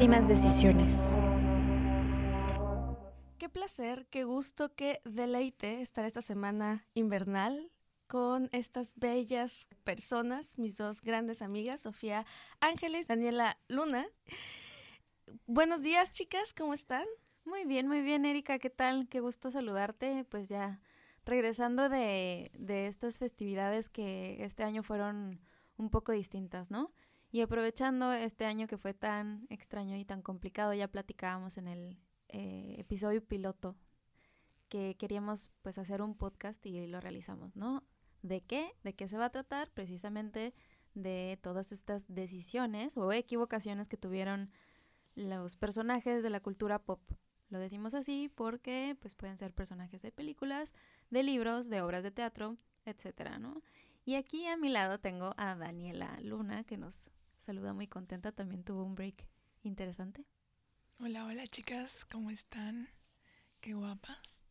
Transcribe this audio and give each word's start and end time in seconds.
Pésimas 0.00 0.28
decisiones. 0.28 1.14
Qué 3.36 3.50
placer, 3.50 4.06
qué 4.08 4.24
gusto, 4.24 4.74
qué 4.74 5.02
deleite 5.04 5.82
estar 5.82 6.06
esta 6.06 6.22
semana 6.22 6.86
invernal 6.94 7.70
con 8.06 8.48
estas 8.52 8.94
bellas 8.96 9.68
personas, 9.84 10.58
mis 10.58 10.78
dos 10.78 11.02
grandes 11.02 11.42
amigas, 11.42 11.82
Sofía 11.82 12.24
Ángeles, 12.60 13.08
Daniela 13.08 13.58
Luna. 13.68 14.06
Buenos 15.46 15.82
días, 15.82 16.12
chicas, 16.12 16.54
¿cómo 16.54 16.72
están? 16.72 17.04
Muy 17.44 17.66
bien, 17.66 17.86
muy 17.86 18.00
bien, 18.00 18.24
Erika, 18.24 18.58
¿qué 18.58 18.70
tal? 18.70 19.06
Qué 19.06 19.20
gusto 19.20 19.50
saludarte. 19.50 20.24
Pues 20.30 20.48
ya 20.48 20.80
regresando 21.26 21.90
de, 21.90 22.50
de 22.54 22.86
estas 22.86 23.18
festividades 23.18 23.90
que 23.90 24.42
este 24.44 24.64
año 24.64 24.82
fueron 24.82 25.42
un 25.76 25.90
poco 25.90 26.12
distintas, 26.12 26.70
¿no? 26.70 26.90
Y 27.32 27.42
aprovechando 27.42 28.12
este 28.12 28.44
año 28.44 28.66
que 28.66 28.78
fue 28.78 28.92
tan 28.92 29.46
extraño 29.50 29.96
y 29.96 30.04
tan 30.04 30.20
complicado, 30.20 30.74
ya 30.74 30.88
platicábamos 30.88 31.58
en 31.58 31.68
el 31.68 31.98
eh, 32.28 32.76
episodio 32.78 33.24
piloto 33.24 33.76
que 34.68 34.96
queríamos 34.96 35.50
pues 35.62 35.78
hacer 35.78 36.02
un 36.02 36.16
podcast 36.16 36.64
y 36.66 36.86
lo 36.86 37.00
realizamos, 37.00 37.54
¿no? 37.56 37.84
¿De 38.22 38.40
qué? 38.40 38.74
¿De 38.82 38.94
qué 38.94 39.08
se 39.08 39.18
va 39.18 39.26
a 39.26 39.30
tratar? 39.30 39.70
Precisamente 39.70 40.54
de 40.94 41.38
todas 41.42 41.72
estas 41.72 42.06
decisiones 42.08 42.96
o 42.96 43.12
equivocaciones 43.12 43.88
que 43.88 43.96
tuvieron 43.96 44.50
los 45.14 45.56
personajes 45.56 46.22
de 46.22 46.30
la 46.30 46.40
cultura 46.40 46.78
pop. 46.78 47.00
Lo 47.48 47.58
decimos 47.58 47.94
así 47.94 48.30
porque 48.34 48.96
pues 49.00 49.14
pueden 49.14 49.36
ser 49.36 49.52
personajes 49.52 50.02
de 50.02 50.12
películas, 50.12 50.72
de 51.10 51.22
libros, 51.22 51.68
de 51.68 51.80
obras 51.82 52.02
de 52.02 52.10
teatro, 52.10 52.56
etcétera, 52.84 53.38
¿no? 53.38 53.62
Y 54.04 54.14
aquí 54.14 54.46
a 54.46 54.56
mi 54.56 54.68
lado 54.68 54.98
tengo 54.98 55.34
a 55.36 55.56
Daniela 55.56 56.18
Luna 56.22 56.64
que 56.64 56.76
nos 56.76 57.10
saluda 57.40 57.72
muy 57.72 57.88
contenta, 57.88 58.32
también 58.32 58.62
tuvo 58.62 58.84
un 58.84 58.94
break 58.94 59.26
interesante. 59.62 60.24
Hola, 61.00 61.24
hola 61.24 61.46
chicas, 61.48 62.04
¿cómo 62.04 62.30
están? 62.30 62.88
Qué 63.60 63.74
guapas. 63.74 64.44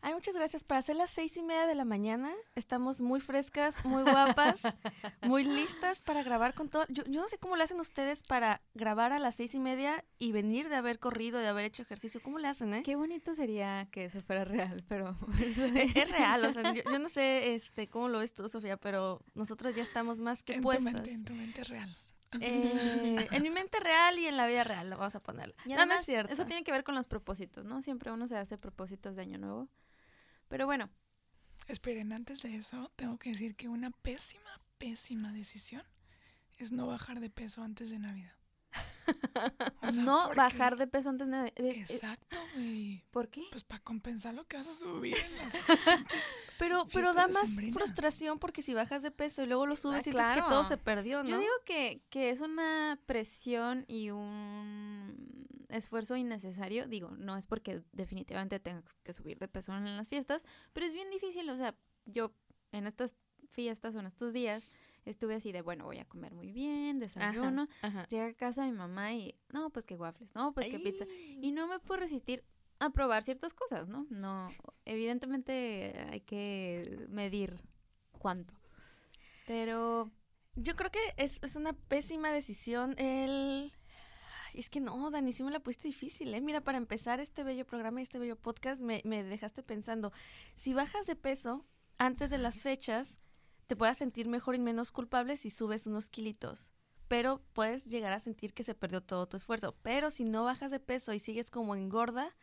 Ay, 0.00 0.14
muchas 0.14 0.34
gracias. 0.34 0.64
Para 0.64 0.80
hacer 0.80 0.96
las 0.96 1.10
seis 1.10 1.36
y 1.36 1.42
media 1.42 1.66
de 1.66 1.74
la 1.74 1.84
mañana, 1.84 2.32
estamos 2.54 3.00
muy 3.00 3.20
frescas, 3.20 3.84
muy 3.84 4.02
guapas, 4.02 4.62
muy 5.22 5.44
listas 5.44 6.02
para 6.02 6.22
grabar 6.22 6.54
con 6.54 6.68
todo. 6.68 6.84
Yo, 6.88 7.04
yo 7.04 7.20
no 7.20 7.28
sé 7.28 7.38
cómo 7.38 7.56
le 7.56 7.64
hacen 7.64 7.78
ustedes 7.78 8.22
para 8.22 8.62
grabar 8.74 9.12
a 9.12 9.18
las 9.18 9.36
seis 9.36 9.54
y 9.54 9.60
media 9.60 10.04
y 10.18 10.32
venir 10.32 10.68
de 10.68 10.76
haber 10.76 10.98
corrido, 10.98 11.38
de 11.38 11.48
haber 11.48 11.66
hecho 11.66 11.82
ejercicio. 11.82 12.20
¿Cómo 12.22 12.38
le 12.38 12.48
hacen, 12.48 12.74
eh? 12.74 12.82
Qué 12.84 12.96
bonito 12.96 13.34
sería 13.34 13.88
que 13.90 14.06
eso 14.06 14.20
fuera 14.22 14.44
real, 14.44 14.84
pero... 14.88 15.16
es 15.94 16.10
real, 16.10 16.44
o 16.44 16.52
sea, 16.52 16.72
yo, 16.72 16.82
yo, 16.90 16.98
no 16.98 17.08
sé 17.08 17.54
este, 17.54 17.88
cómo 17.88 18.08
lo 18.08 18.18
ves 18.18 18.34
tú, 18.34 18.48
Sofía, 18.48 18.76
pero 18.76 19.22
nosotros 19.34 19.74
ya 19.74 19.82
estamos 19.82 20.18
más 20.18 20.42
que 20.42 20.54
en 20.54 20.62
puestas. 20.62 20.92
Tu 20.92 20.98
mente, 20.98 21.12
en 21.12 21.24
tu 21.24 21.34
mente 21.34 21.64
real. 21.64 21.96
Eh, 22.40 23.28
en 23.30 23.42
mi 23.42 23.50
mente 23.50 23.78
real 23.80 24.18
y 24.18 24.26
en 24.26 24.36
la 24.36 24.46
vida 24.46 24.64
real, 24.64 24.88
lo 24.90 24.96
vamos 24.96 25.14
a 25.14 25.20
poner. 25.20 25.54
No, 25.66 25.86
no 25.86 25.94
es 25.94 26.04
cierto. 26.04 26.32
Eso 26.32 26.46
tiene 26.46 26.64
que 26.64 26.72
ver 26.72 26.84
con 26.84 26.94
los 26.94 27.06
propósitos, 27.06 27.64
¿no? 27.64 27.82
Siempre 27.82 28.10
uno 28.10 28.26
se 28.26 28.36
hace 28.36 28.56
propósitos 28.58 29.16
de 29.16 29.22
año 29.22 29.38
nuevo. 29.38 29.68
Pero 30.48 30.66
bueno. 30.66 30.90
Esperen, 31.68 32.12
antes 32.12 32.42
de 32.42 32.56
eso, 32.56 32.90
tengo 32.96 33.18
que 33.18 33.30
decir 33.30 33.54
que 33.54 33.68
una 33.68 33.90
pésima, 33.90 34.60
pésima 34.78 35.32
decisión 35.32 35.82
es 36.58 36.72
no 36.72 36.86
bajar 36.86 37.20
de 37.20 37.30
peso 37.30 37.62
antes 37.62 37.90
de 37.90 37.98
Navidad. 37.98 38.34
O 39.82 39.90
sea, 39.90 40.02
no 40.02 40.34
bajar 40.34 40.76
de 40.76 40.86
peso 40.86 41.10
antes 41.10 41.26
de 41.26 41.30
Navidad. 41.30 41.52
Exacto, 41.56 42.38
güey. 42.54 43.02
¿Por 43.10 43.28
qué? 43.28 43.44
Pues 43.50 43.64
para 43.64 43.82
compensar 43.82 44.34
lo 44.34 44.44
que 44.44 44.56
vas 44.56 44.68
a 44.68 44.74
subir 44.74 45.16
en 45.16 45.36
las 45.36 45.54
Pero, 46.58 46.86
pero 46.92 47.12
da 47.12 47.26
más 47.26 47.50
frustración 47.72 48.38
porque 48.38 48.62
si 48.62 48.72
bajas 48.72 49.02
de 49.02 49.10
peso 49.10 49.42
y 49.42 49.46
luego 49.46 49.66
lo 49.66 49.74
subes, 49.74 50.00
ah, 50.00 50.02
sientes 50.02 50.24
claro. 50.24 50.44
que 50.44 50.48
todo 50.48 50.64
se 50.64 50.76
perdió, 50.76 51.24
¿no? 51.24 51.30
Yo 51.30 51.38
digo 51.38 51.52
que, 51.64 52.02
que 52.08 52.30
es 52.30 52.40
una 52.40 53.00
presión 53.06 53.84
y 53.88 54.10
un 54.10 55.42
esfuerzo 55.68 56.16
innecesario. 56.16 56.86
Digo, 56.86 57.10
no 57.18 57.36
es 57.36 57.46
porque 57.46 57.82
definitivamente 57.92 58.60
tengas 58.60 58.94
que 59.02 59.12
subir 59.12 59.38
de 59.38 59.48
peso 59.48 59.76
en 59.76 59.96
las 59.96 60.08
fiestas, 60.08 60.44
pero 60.72 60.86
es 60.86 60.92
bien 60.92 61.10
difícil. 61.10 61.48
O 61.50 61.56
sea, 61.56 61.74
yo 62.06 62.32
en 62.70 62.86
estas 62.86 63.16
fiestas 63.48 63.94
o 63.94 64.00
en 64.00 64.06
estos 64.06 64.32
días 64.32 64.72
estuve 65.04 65.34
así 65.34 65.52
de, 65.52 65.62
bueno, 65.62 65.84
voy 65.84 65.98
a 65.98 66.04
comer 66.04 66.34
muy 66.34 66.52
bien, 66.52 66.98
desayuno. 66.98 67.68
Ajá, 67.80 68.00
ajá. 68.00 68.08
Llegué 68.08 68.24
a 68.24 68.34
casa 68.34 68.64
mi 68.66 68.72
mamá 68.72 69.12
y, 69.12 69.34
no, 69.52 69.70
pues 69.70 69.84
que 69.84 69.94
waffles, 69.94 70.34
no, 70.34 70.52
pues 70.52 70.68
que 70.68 70.78
pizza. 70.78 71.06
Y 71.40 71.52
no 71.52 71.66
me 71.66 71.78
puedo 71.78 72.00
resistir 72.00 72.44
a 72.78 72.90
probar 72.90 73.22
ciertas 73.22 73.54
cosas, 73.54 73.88
¿no? 73.88 74.06
No, 74.10 74.50
evidentemente 74.84 76.06
hay 76.10 76.20
que 76.20 77.06
medir 77.08 77.60
cuánto. 78.18 78.54
Pero... 79.46 80.10
Yo 80.54 80.76
creo 80.76 80.90
que 80.90 81.00
es, 81.16 81.42
es 81.42 81.56
una 81.56 81.72
pésima 81.72 82.30
decisión 82.30 82.94
el... 82.98 83.72
Es 84.52 84.68
que 84.68 84.80
no, 84.80 85.10
Dani, 85.10 85.32
sí 85.32 85.42
me 85.44 85.50
la 85.50 85.60
pusiste 85.60 85.88
difícil, 85.88 86.34
¿eh? 86.34 86.42
Mira, 86.42 86.60
para 86.60 86.76
empezar 86.76 87.20
este 87.20 87.42
bello 87.42 87.64
programa 87.64 88.00
y 88.00 88.02
este 88.02 88.18
bello 88.18 88.36
podcast, 88.36 88.82
me, 88.82 89.00
me 89.06 89.24
dejaste 89.24 89.62
pensando, 89.62 90.12
si 90.54 90.74
bajas 90.74 91.06
de 91.06 91.16
peso 91.16 91.64
antes 91.98 92.28
de 92.28 92.36
las 92.36 92.60
fechas, 92.60 93.21
te 93.72 93.76
puedas 93.76 93.96
sentir 93.96 94.28
mejor 94.28 94.54
y 94.54 94.58
menos 94.58 94.92
culpable 94.92 95.38
si 95.38 95.48
subes 95.48 95.86
unos 95.86 96.10
kilitos. 96.10 96.74
Pero 97.08 97.42
puedes 97.54 97.86
llegar 97.86 98.12
a 98.12 98.20
sentir 98.20 98.52
que 98.52 98.64
se 98.64 98.74
perdió 98.74 99.00
todo 99.00 99.26
tu 99.26 99.38
esfuerzo. 99.38 99.74
Pero 99.80 100.10
si 100.10 100.26
no 100.26 100.44
bajas 100.44 100.70
de 100.70 100.78
peso 100.78 101.14
y 101.14 101.18
sigues 101.18 101.50
como 101.50 101.74
engorda, 101.74 102.36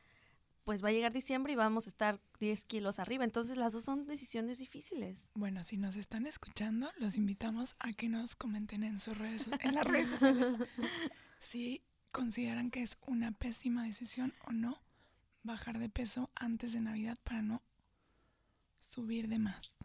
pues 0.63 0.83
va 0.83 0.89
a 0.89 0.91
llegar 0.91 1.13
diciembre 1.13 1.53
y 1.53 1.55
vamos 1.55 1.85
a 1.85 1.91
estar 1.91 2.19
10 2.39 2.65
kilos 2.65 2.97
arriba. 2.97 3.25
Entonces 3.25 3.57
las 3.57 3.73
dos 3.73 3.83
son 3.83 4.07
decisiones 4.07 4.57
difíciles. 4.57 5.19
Bueno, 5.35 5.63
si 5.63 5.77
nos 5.77 5.97
están 5.97 6.25
escuchando, 6.25 6.89
los 6.97 7.15
invitamos 7.15 7.75
a 7.77 7.93
que 7.93 8.09
nos 8.09 8.35
comenten 8.35 8.83
en 8.83 8.99
sus 8.99 9.15
redes, 9.15 9.45
en 9.59 9.75
las 9.75 9.83
redes 9.83 10.09
sociales, 10.09 10.57
si 11.39 11.83
consideran 12.11 12.71
que 12.71 12.81
es 12.81 12.97
una 13.05 13.33
pésima 13.33 13.83
decisión 13.83 14.33
o 14.47 14.51
no 14.51 14.81
bajar 15.43 15.77
de 15.77 15.89
peso 15.89 16.31
antes 16.33 16.73
de 16.73 16.81
Navidad 16.81 17.17
para 17.23 17.43
no 17.43 17.61
subir 18.79 19.27
de 19.27 19.37
más. 19.37 19.75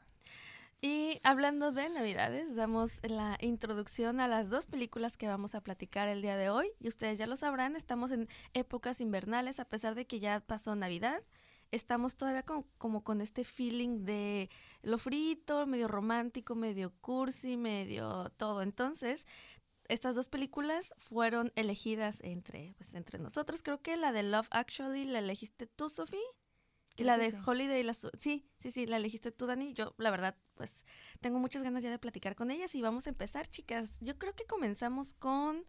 Y 0.86 1.18
hablando 1.22 1.72
de 1.72 1.88
Navidades, 1.88 2.54
damos 2.56 3.00
la 3.04 3.38
introducción 3.40 4.20
a 4.20 4.28
las 4.28 4.50
dos 4.50 4.66
películas 4.66 5.16
que 5.16 5.26
vamos 5.26 5.54
a 5.54 5.62
platicar 5.62 6.08
el 6.08 6.20
día 6.20 6.36
de 6.36 6.50
hoy. 6.50 6.68
Y 6.78 6.88
ustedes 6.88 7.16
ya 7.16 7.26
lo 7.26 7.36
sabrán, 7.36 7.74
estamos 7.74 8.10
en 8.10 8.28
épocas 8.52 9.00
invernales, 9.00 9.60
a 9.60 9.64
pesar 9.64 9.94
de 9.94 10.06
que 10.06 10.20
ya 10.20 10.40
pasó 10.40 10.76
Navidad. 10.76 11.22
Estamos 11.70 12.18
todavía 12.18 12.42
con, 12.42 12.66
como 12.76 13.02
con 13.02 13.22
este 13.22 13.44
feeling 13.44 14.04
de 14.04 14.50
lo 14.82 14.98
frito, 14.98 15.66
medio 15.66 15.88
romántico, 15.88 16.54
medio 16.54 16.92
cursi, 17.00 17.56
medio 17.56 18.28
todo. 18.36 18.60
Entonces, 18.60 19.26
estas 19.88 20.16
dos 20.16 20.28
películas 20.28 20.94
fueron 20.98 21.50
elegidas 21.56 22.20
entre, 22.22 22.74
pues, 22.76 22.94
entre 22.94 23.18
nosotros. 23.18 23.62
Creo 23.62 23.80
que 23.80 23.96
la 23.96 24.12
de 24.12 24.22
Love 24.22 24.48
Actually 24.50 25.06
la 25.06 25.20
elegiste 25.20 25.66
tú, 25.66 25.88
Sofía. 25.88 26.20
La 26.96 27.18
de 27.18 27.34
Holiday, 27.44 27.82
la 27.82 27.94
sí, 27.94 28.48
sí, 28.58 28.70
sí, 28.70 28.86
la 28.86 28.98
elegiste 28.98 29.32
tú, 29.32 29.46
Dani. 29.46 29.74
Yo, 29.74 29.94
la 29.98 30.10
verdad, 30.10 30.36
pues 30.54 30.84
tengo 31.20 31.40
muchas 31.40 31.62
ganas 31.62 31.82
ya 31.82 31.90
de 31.90 31.98
platicar 31.98 32.36
con 32.36 32.52
ellas 32.52 32.74
y 32.74 32.82
vamos 32.82 33.06
a 33.06 33.10
empezar, 33.10 33.48
chicas. 33.48 33.98
Yo 34.00 34.16
creo 34.16 34.34
que 34.34 34.44
comenzamos 34.44 35.12
con 35.14 35.64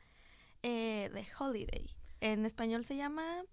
eh, 0.61 1.09
The 1.13 1.25
Holiday. 1.39 1.95
En 2.21 2.45
español 2.45 2.85
se 2.85 2.95
llama... 2.95 3.43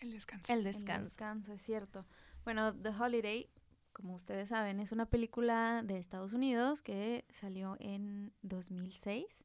El 0.00 0.12
descanso. 0.12 0.52
El 0.52 0.62
descanso. 0.62 0.98
El 0.98 1.04
descanso, 1.04 1.52
es 1.52 1.62
cierto. 1.62 2.06
Bueno, 2.44 2.74
The 2.74 2.90
Holiday, 2.90 3.50
como 3.92 4.14
ustedes 4.14 4.50
saben, 4.50 4.78
es 4.78 4.92
una 4.92 5.06
película 5.06 5.82
de 5.82 5.98
Estados 5.98 6.32
Unidos 6.32 6.82
que 6.82 7.24
salió 7.30 7.76
en 7.80 8.32
2006. 8.42 9.44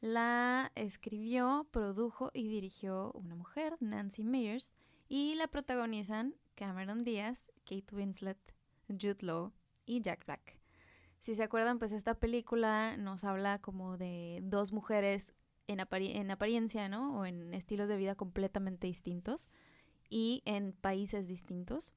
La 0.00 0.72
escribió, 0.74 1.66
produjo 1.70 2.30
y 2.32 2.48
dirigió 2.48 3.12
una 3.12 3.34
mujer, 3.34 3.76
Nancy 3.80 4.24
Meyers, 4.24 4.74
y 5.08 5.34
la 5.34 5.48
protagonizan 5.48 6.34
Cameron 6.58 7.04
Díaz, 7.04 7.52
Kate 7.64 7.94
Winslet, 7.94 8.36
Jude 8.88 9.18
Law 9.20 9.52
y 9.86 10.00
Jack 10.00 10.26
Black. 10.26 10.58
Si 11.20 11.36
se 11.36 11.44
acuerdan, 11.44 11.78
pues 11.78 11.92
esta 11.92 12.14
película 12.14 12.96
nos 12.96 13.22
habla 13.22 13.60
como 13.60 13.96
de 13.96 14.40
dos 14.42 14.72
mujeres 14.72 15.34
en, 15.68 15.78
en 15.78 16.30
apariencia, 16.32 16.88
¿no? 16.88 17.16
O 17.16 17.26
en 17.26 17.54
estilos 17.54 17.88
de 17.88 17.96
vida 17.96 18.16
completamente 18.16 18.88
distintos 18.88 19.48
y 20.10 20.42
en 20.46 20.72
países 20.72 21.28
distintos. 21.28 21.94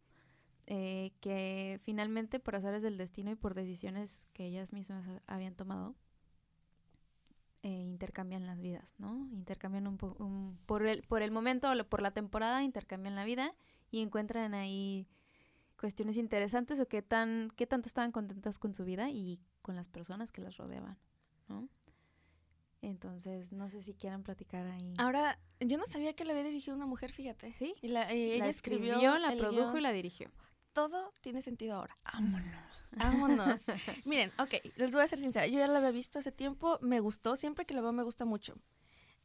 Eh, 0.67 1.11
que 1.21 1.79
finalmente 1.83 2.39
por 2.39 2.55
azares 2.55 2.83
del 2.83 2.97
destino 2.97 3.31
y 3.31 3.35
por 3.35 3.55
decisiones 3.55 4.27
que 4.31 4.45
ellas 4.45 4.73
mismas 4.73 5.05
habían 5.25 5.55
tomado, 5.55 5.95
eh, 7.63 7.69
intercambian 7.69 8.45
las 8.45 8.61
vidas, 8.61 8.93
¿no? 8.99 9.27
Intercambian 9.33 9.87
un, 9.87 9.97
un, 10.19 10.59
por, 10.67 10.85
el, 10.85 11.01
por 11.01 11.23
el 11.23 11.31
momento 11.31 11.71
o 11.71 11.83
por 11.85 12.03
la 12.03 12.11
temporada, 12.11 12.63
intercambian 12.63 13.15
la 13.15 13.25
vida 13.25 13.55
y 13.91 14.01
encuentran 14.01 14.53
ahí 14.53 15.07
cuestiones 15.77 16.17
interesantes 16.17 16.79
o 16.79 16.87
qué 16.87 17.01
tan 17.01 17.51
qué 17.55 17.67
tanto 17.67 17.87
estaban 17.87 18.11
contentas 18.11 18.59
con 18.59 18.73
su 18.73 18.85
vida 18.85 19.09
y 19.09 19.39
con 19.61 19.75
las 19.75 19.89
personas 19.89 20.31
que 20.31 20.41
las 20.41 20.57
rodeaban, 20.57 20.97
¿no? 21.47 21.69
Entonces, 22.81 23.51
no 23.51 23.69
sé 23.69 23.83
si 23.83 23.93
quieran 23.93 24.23
platicar 24.23 24.65
ahí. 24.65 24.93
Ahora, 24.97 25.37
yo 25.59 25.77
no 25.77 25.85
sabía 25.85 26.13
que 26.13 26.25
la 26.25 26.31
había 26.31 26.43
dirigido 26.43 26.75
una 26.75 26.87
mujer, 26.87 27.11
fíjate. 27.11 27.51
Sí. 27.51 27.75
Y 27.81 27.89
la, 27.89 28.11
eh, 28.11 28.35
ella 28.35 28.45
la 28.45 28.49
escribió, 28.49 28.93
escribió 28.93 29.19
la 29.19 29.35
produjo 29.35 29.77
y 29.77 29.81
la 29.81 29.91
dirigió. 29.91 30.31
Todo 30.73 31.13
tiene 31.21 31.43
sentido 31.43 31.75
ahora. 31.75 31.95
Vámonos. 32.11 32.45
Vámonos. 32.97 33.65
Miren, 34.05 34.31
ok, 34.39 34.55
les 34.77 34.91
voy 34.93 35.03
a 35.03 35.07
ser 35.07 35.19
sincera. 35.19 35.45
Yo 35.45 35.59
ya 35.59 35.67
la 35.67 35.77
había 35.77 35.91
visto 35.91 36.17
hace 36.17 36.31
tiempo, 36.31 36.79
me 36.81 36.99
gustó, 37.01 37.35
siempre 37.35 37.65
que 37.65 37.75
la 37.75 37.81
veo 37.81 37.91
me 37.91 38.03
gusta 38.03 38.25
mucho. 38.25 38.55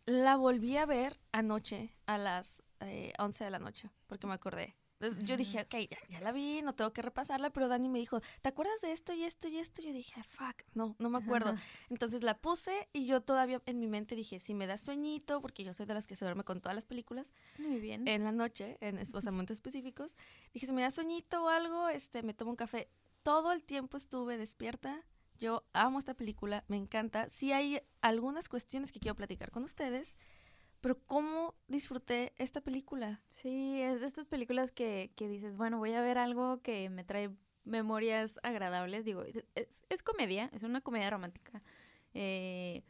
la 0.05 0.37
volví 0.37 0.77
a 0.77 0.85
ver 0.85 1.19
anoche 1.33 1.97
a 2.05 2.19
las 2.19 2.63
eh, 2.81 3.13
11 3.19 3.45
de 3.45 3.51
la 3.51 3.59
noche, 3.59 3.91
porque 4.07 4.27
me 4.27 4.35
acordé. 4.35 4.77
Entonces, 4.99 5.25
yo 5.29 5.37
dije, 5.37 5.61
ok, 5.61 5.75
ya, 5.91 5.99
ya 6.09 6.21
la 6.23 6.33
vi, 6.33 6.63
no 6.63 6.75
tengo 6.75 6.91
que 6.95 7.03
repasarla, 7.03 7.51
pero 7.51 7.69
Dani 7.69 7.87
me 7.91 7.99
dijo, 7.99 8.23
¿te 8.41 8.49
acuerdas 8.49 8.81
de 8.81 8.93
esto 8.93 9.13
y 9.13 9.25
esto 9.25 9.47
y 9.47 9.59
esto? 9.59 9.83
Yo 9.83 9.93
dije, 9.93 10.23
fuck, 10.27 10.63
no, 10.73 10.97
no 10.99 11.11
me 11.11 11.19
acuerdo. 11.19 11.51
Ajá. 11.51 11.63
Entonces 11.91 12.23
la 12.23 12.39
puse 12.39 12.89
y 12.95 13.05
yo 13.05 13.21
todavía 13.21 13.61
en 13.67 13.79
mi 13.79 13.89
mente 13.89 14.15
dije, 14.15 14.41
si 14.41 14.55
me 14.55 14.67
da 14.67 14.79
sueñito, 14.79 15.43
porque 15.43 15.65
yo 15.65 15.75
soy 15.75 15.85
de 15.85 15.93
las 15.93 16.07
que 16.07 16.17
se 16.17 16.25
duerme 16.25 16.45
con 16.45 16.63
todas 16.63 16.75
las 16.75 16.87
películas, 16.87 17.31
Muy 17.59 17.79
bien. 17.79 18.09
en 18.09 18.25
la 18.25 18.33
noche, 18.33 18.79
en 18.81 18.97
es- 18.97 19.13
o 19.15 19.21
sea, 19.21 19.33
momentos 19.33 19.57
específicos, 19.59 20.17
dije, 20.55 20.65
si 20.65 20.73
me 20.73 20.81
da 20.81 20.91
sueñito 20.91 21.45
o 21.45 21.49
algo, 21.51 21.89
este, 21.91 22.23
me 22.23 22.33
tomo 22.33 22.53
un 22.53 22.57
café. 22.57 22.89
Todo 23.23 23.53
el 23.53 23.63
tiempo 23.65 23.99
estuve 23.99 24.39
despierta. 24.39 25.05
Yo 25.39 25.63
amo 25.75 25.99
esta 25.99 26.15
película, 26.15 26.65
me 26.69 26.79
encanta. 26.79 27.29
Sí 27.29 27.53
hay 27.53 27.83
algunas 28.01 28.49
cuestiones 28.49 28.93
que 28.93 29.01
quiero 29.01 29.15
platicar 29.15 29.51
con 29.51 29.63
ustedes, 29.65 30.17
pero 30.87 31.01
¿cómo 31.09 31.57
disfruté 31.67 32.33
esta 32.39 32.61
película? 32.61 33.21
Sí, 33.29 33.81
es 33.83 34.01
de 34.03 34.07
estas 34.07 34.25
películas 34.25 34.71
que, 34.71 35.11
que 35.17 35.27
dices, 35.27 35.57
bueno, 35.57 35.79
voy 35.79 35.93
a 35.95 36.01
ver 36.01 36.17
algo 36.17 36.63
que 36.63 36.89
me 36.91 37.03
trae 37.03 37.29
memorias 37.65 38.39
agradables. 38.45 39.05
Digo, 39.05 39.25
es, 39.25 39.83
es- 39.89 40.03
comedia, 40.05 40.49
es 40.53 40.63
una 40.63 40.81
comedia 40.83 41.11
romántica. 41.11 41.61
eh, 42.15 42.85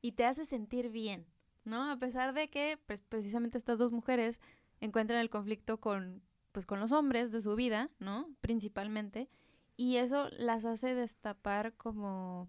y 0.00 0.12
te 0.12 0.26
hace 0.26 0.44
sentir 0.44 0.90
bien, 0.90 1.26
¿no? 1.64 1.90
A 1.90 1.96
pesar 1.98 2.34
de 2.34 2.50
que 2.50 2.78
pues, 2.86 3.02
precisamente 3.02 3.58
estas 3.58 3.78
dos 3.78 3.90
mujeres 3.90 4.40
encuentran 4.80 5.18
el 5.18 5.28
conflicto 5.28 5.80
con, 5.80 6.22
pues, 6.52 6.66
con 6.66 6.78
los 6.78 6.92
hombres 6.92 7.32
de 7.32 7.40
su 7.40 7.56
vida, 7.56 7.90
¿no? 7.98 8.32
Principalmente. 8.42 9.28
Y 9.76 9.96
eso 9.96 10.28
las 10.38 10.64
hace 10.66 10.94
destapar 10.94 11.74
como 11.74 12.46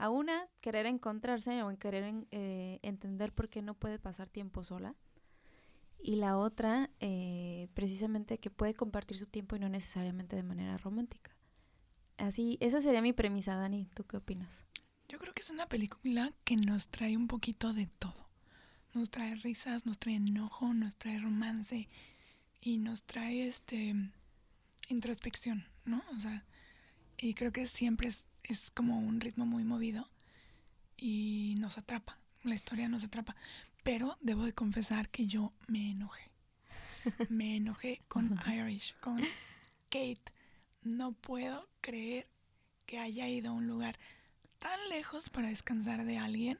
a 0.00 0.08
una 0.08 0.48
querer 0.62 0.86
encontrarse 0.86 1.62
o 1.62 1.78
querer 1.78 2.26
eh, 2.30 2.78
entender 2.82 3.34
por 3.34 3.50
qué 3.50 3.60
no 3.60 3.74
puede 3.74 3.98
pasar 3.98 4.30
tiempo 4.30 4.64
sola. 4.64 4.96
Y 6.02 6.16
la 6.16 6.38
otra, 6.38 6.88
eh, 7.00 7.68
precisamente 7.74 8.38
que 8.38 8.48
puede 8.48 8.72
compartir 8.72 9.18
su 9.18 9.26
tiempo 9.26 9.56
y 9.56 9.58
no 9.58 9.68
necesariamente 9.68 10.36
de 10.36 10.42
manera 10.42 10.78
romántica. 10.78 11.36
Así, 12.16 12.56
esa 12.60 12.80
sería 12.80 13.02
mi 13.02 13.12
premisa, 13.12 13.56
Dani. 13.56 13.90
¿Tú 13.94 14.04
qué 14.04 14.16
opinas? 14.16 14.64
Yo 15.06 15.18
creo 15.18 15.34
que 15.34 15.42
es 15.42 15.50
una 15.50 15.68
película 15.68 16.32
que 16.44 16.56
nos 16.56 16.88
trae 16.88 17.14
un 17.14 17.28
poquito 17.28 17.74
de 17.74 17.86
todo. 17.86 18.30
Nos 18.94 19.10
trae 19.10 19.34
risas, 19.34 19.84
nos 19.84 19.98
trae 19.98 20.16
enojo, 20.16 20.72
nos 20.72 20.96
trae 20.96 21.20
romance 21.20 21.88
y 22.62 22.78
nos 22.78 23.02
trae 23.02 23.46
este 23.46 23.94
introspección, 24.88 25.66
¿no? 25.84 26.02
O 26.16 26.20
sea, 26.20 26.46
y 27.18 27.34
creo 27.34 27.52
que 27.52 27.66
siempre 27.66 28.08
es, 28.08 28.29
es 28.44 28.70
como 28.70 28.98
un 28.98 29.20
ritmo 29.20 29.46
muy 29.46 29.64
movido 29.64 30.04
y 30.96 31.56
nos 31.58 31.78
atrapa. 31.78 32.18
La 32.42 32.54
historia 32.54 32.88
nos 32.88 33.04
atrapa. 33.04 33.36
Pero 33.82 34.16
debo 34.20 34.44
de 34.44 34.52
confesar 34.52 35.08
que 35.08 35.26
yo 35.26 35.52
me 35.66 35.90
enojé. 35.90 36.30
Me 37.30 37.56
enojé 37.56 38.02
con 38.08 38.38
Irish, 38.46 38.94
con 39.00 39.18
Kate. 39.90 40.32
No 40.82 41.12
puedo 41.12 41.66
creer 41.80 42.28
que 42.84 42.98
haya 42.98 43.26
ido 43.26 43.50
a 43.50 43.54
un 43.54 43.66
lugar 43.66 43.98
tan 44.58 44.78
lejos 44.90 45.30
para 45.30 45.48
descansar 45.48 46.04
de 46.04 46.18
alguien. 46.18 46.58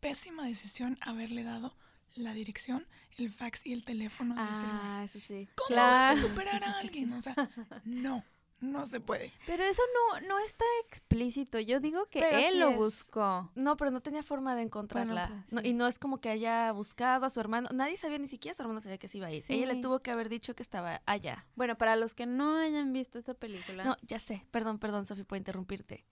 Pésima 0.00 0.44
decisión 0.44 0.98
haberle 1.00 1.44
dado 1.44 1.76
la 2.16 2.32
dirección, 2.32 2.86
el 3.16 3.30
fax 3.30 3.66
y 3.66 3.72
el 3.72 3.84
teléfono 3.84 4.34
de 4.34 4.52
ese 4.52 4.62
lugar. 4.62 4.80
Ah, 4.82 5.04
eso 5.04 5.20
sí. 5.20 5.48
¿Cómo 5.54 5.68
claro. 5.68 6.18
a 6.18 6.20
superar 6.20 6.62
a 6.62 6.78
alguien? 6.80 7.12
O 7.12 7.22
sea, 7.22 7.34
no, 7.84 8.24
no 8.60 8.86
se 8.86 9.00
puede. 9.00 9.32
Pero 9.46 9.62
eso 9.64 9.82
no, 9.94 10.20
no 10.26 10.38
está 10.38 10.64
explícito. 10.88 11.60
Yo 11.60 11.80
digo 11.80 12.06
que 12.06 12.20
Pero 12.20 12.38
él 12.38 12.52
sí 12.52 12.58
lo 12.58 12.70
es- 12.70 12.76
buscó. 12.76 13.50
No, 13.54 13.76
pero 13.76 13.90
no 13.90 14.00
tenía 14.00 14.22
forma 14.22 14.56
de 14.56 14.62
encontrarla. 14.62 15.28
pues, 15.28 15.52
No, 15.52 15.60
y 15.68 15.74
no 15.74 15.86
es 15.86 15.98
como 15.98 16.18
que 16.20 16.30
haya 16.30 16.72
buscado 16.72 17.26
a 17.26 17.30
su 17.30 17.40
hermano. 17.40 17.68
Nadie 17.74 17.96
sabía, 17.96 18.18
ni 18.18 18.26
siquiera 18.26 18.54
su 18.54 18.62
hermano 18.62 18.80
sabía 18.80 18.98
que 18.98 19.08
se 19.08 19.18
iba 19.18 19.26
a 19.26 19.32
ir. 19.32 19.44
Ella 19.48 19.66
le 19.66 19.80
tuvo 19.82 20.00
que 20.00 20.10
haber 20.10 20.28
dicho 20.28 20.54
que 20.54 20.62
estaba 20.62 21.02
allá. 21.06 21.46
Bueno, 21.56 21.76
para 21.76 21.96
los 21.96 22.14
que 22.14 22.24
no 22.26 22.56
hayan 22.56 22.92
visto 22.92 23.18
esta 23.18 23.34
película, 23.34 23.84
No, 23.84 23.96
ya 24.02 24.18
sé. 24.18 24.46
Perdón, 24.50 24.78
perdón, 24.78 25.04
Sofi, 25.04 25.24
por 25.24 25.36
interrumpirte. 25.36 26.04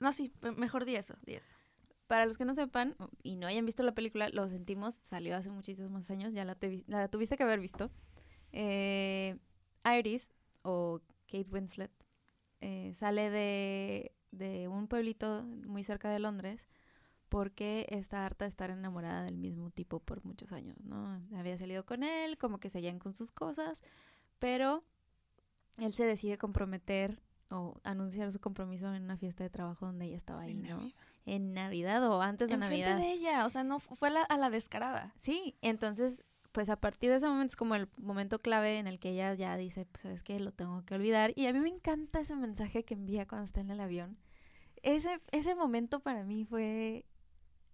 No, 0.00 0.12
sí, 0.12 0.32
mejor 0.56 0.84
di 0.84 0.94
eso, 0.96 1.16
di 1.26 1.34
eso. 1.34 1.54
para 2.06 2.24
los 2.24 2.38
que 2.38 2.46
no 2.46 2.54
sepan 2.54 2.96
y 3.22 3.36
no 3.36 3.46
hayan 3.48 3.66
visto 3.66 3.82
la 3.82 3.92
película, 3.92 4.30
lo 4.30 4.48
sentimos, 4.48 4.94
salió 5.02 5.36
hace 5.36 5.50
muchísimos 5.50 6.08
años, 6.10 6.32
ya 6.32 6.44
la, 6.46 6.54
te 6.54 6.82
la 6.86 7.08
tuviste 7.08 7.36
que 7.36 7.42
haber 7.42 7.60
visto. 7.60 7.90
Eh, 8.52 9.36
Iris, 9.84 10.30
o 10.62 11.00
Kate 11.30 11.48
Winslet, 11.50 11.92
eh, 12.60 12.92
sale 12.94 13.30
de, 13.30 14.12
de 14.32 14.66
un 14.68 14.88
pueblito 14.88 15.44
muy 15.44 15.82
cerca 15.84 16.10
de 16.10 16.18
Londres 16.18 16.68
porque 17.28 17.86
está 17.90 18.24
harta 18.24 18.46
de 18.46 18.48
estar 18.48 18.70
enamorada 18.70 19.22
del 19.24 19.36
mismo 19.36 19.70
tipo 19.70 20.00
por 20.00 20.24
muchos 20.24 20.50
años, 20.52 20.84
¿no? 20.86 21.20
Había 21.36 21.58
salido 21.58 21.84
con 21.84 22.02
él, 22.02 22.38
como 22.38 22.58
que 22.58 22.70
seguían 22.70 22.98
con 22.98 23.12
sus 23.14 23.30
cosas, 23.30 23.82
pero 24.38 24.82
él 25.76 25.92
se 25.92 26.04
decide 26.04 26.38
comprometer 26.38 27.20
o 27.50 27.78
anunciar 27.84 28.32
su 28.32 28.40
compromiso 28.40 28.92
en 28.94 29.04
una 29.04 29.16
fiesta 29.18 29.44
de 29.44 29.50
trabajo 29.50 29.86
donde 29.86 30.06
ella 30.06 30.16
estaba 30.16 30.42
ahí, 30.42 30.52
En 30.52 30.62
¿no? 30.62 30.76
Navidad. 30.78 30.94
En 31.26 31.52
Navidad 31.54 32.10
o 32.10 32.20
antes 32.22 32.48
de 32.48 32.54
Enfrente 32.54 32.86
Navidad. 32.90 32.98
de 32.98 33.12
ella, 33.12 33.46
o 33.46 33.50
sea, 33.50 33.62
no 33.64 33.78
fu- 33.78 33.94
fue 33.94 34.08
a 34.08 34.12
la, 34.12 34.22
a 34.22 34.36
la 34.38 34.48
descarada. 34.50 35.12
Sí, 35.18 35.56
entonces, 35.60 36.22
pues 36.52 36.70
a 36.70 36.76
partir 36.76 37.10
de 37.10 37.16
ese 37.16 37.26
momento 37.26 37.52
es 37.52 37.56
como 37.56 37.74
el 37.74 37.88
momento 37.98 38.40
clave 38.40 38.78
en 38.78 38.86
el 38.86 38.98
que 38.98 39.10
ella 39.10 39.34
ya 39.34 39.56
dice, 39.56 39.86
pues 39.86 40.02
sabes 40.02 40.22
qué, 40.22 40.40
lo 40.40 40.52
tengo 40.52 40.84
que 40.84 40.94
olvidar. 40.94 41.32
Y 41.36 41.46
a 41.46 41.52
mí 41.52 41.60
me 41.60 41.68
encanta 41.68 42.20
ese 42.20 42.34
mensaje 42.36 42.84
que 42.84 42.94
envía 42.94 43.26
cuando 43.26 43.44
está 43.44 43.60
en 43.60 43.70
el 43.70 43.80
avión. 43.80 44.18
Ese, 44.82 45.20
ese 45.30 45.54
momento 45.54 46.00
para 46.00 46.24
mí 46.24 46.44
fue 46.44 47.04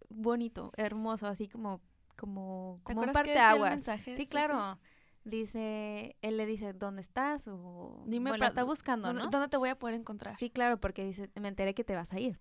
bonito, 0.09 0.73
hermoso, 0.77 1.27
así 1.27 1.49
como, 1.49 1.81
como, 2.17 2.81
¿Te 2.85 2.95
como 2.95 3.07
un 3.07 3.13
parteaguas. 3.13 3.71
mensaje? 3.71 4.17
Sí, 4.17 4.23
Sofi? 4.25 4.27
claro. 4.27 4.79
Dice, 5.25 6.17
él 6.21 6.37
le 6.37 6.45
dice, 6.45 6.75
¿dónde 6.75 7.01
estás? 7.01 7.49
O, 7.49 8.03
Dime 8.07 8.31
bueno, 8.31 8.45
está 8.47 8.63
buscando, 8.63 9.09
¿Dónde, 9.09 9.23
¿no? 9.25 9.31
dónde 9.31 9.49
te 9.49 9.57
voy 9.57 9.71
a 9.71 9.79
poder 9.79 9.95
encontrar? 9.95 10.37
Sí, 10.37 10.51
claro, 10.51 10.79
porque 10.79 11.05
dice, 11.05 11.31
me 11.41 11.49
enteré 11.49 11.73
que 11.75 11.85
te 11.85 11.95
vas 11.95 12.13
a 12.13 12.21
ir. 12.21 12.39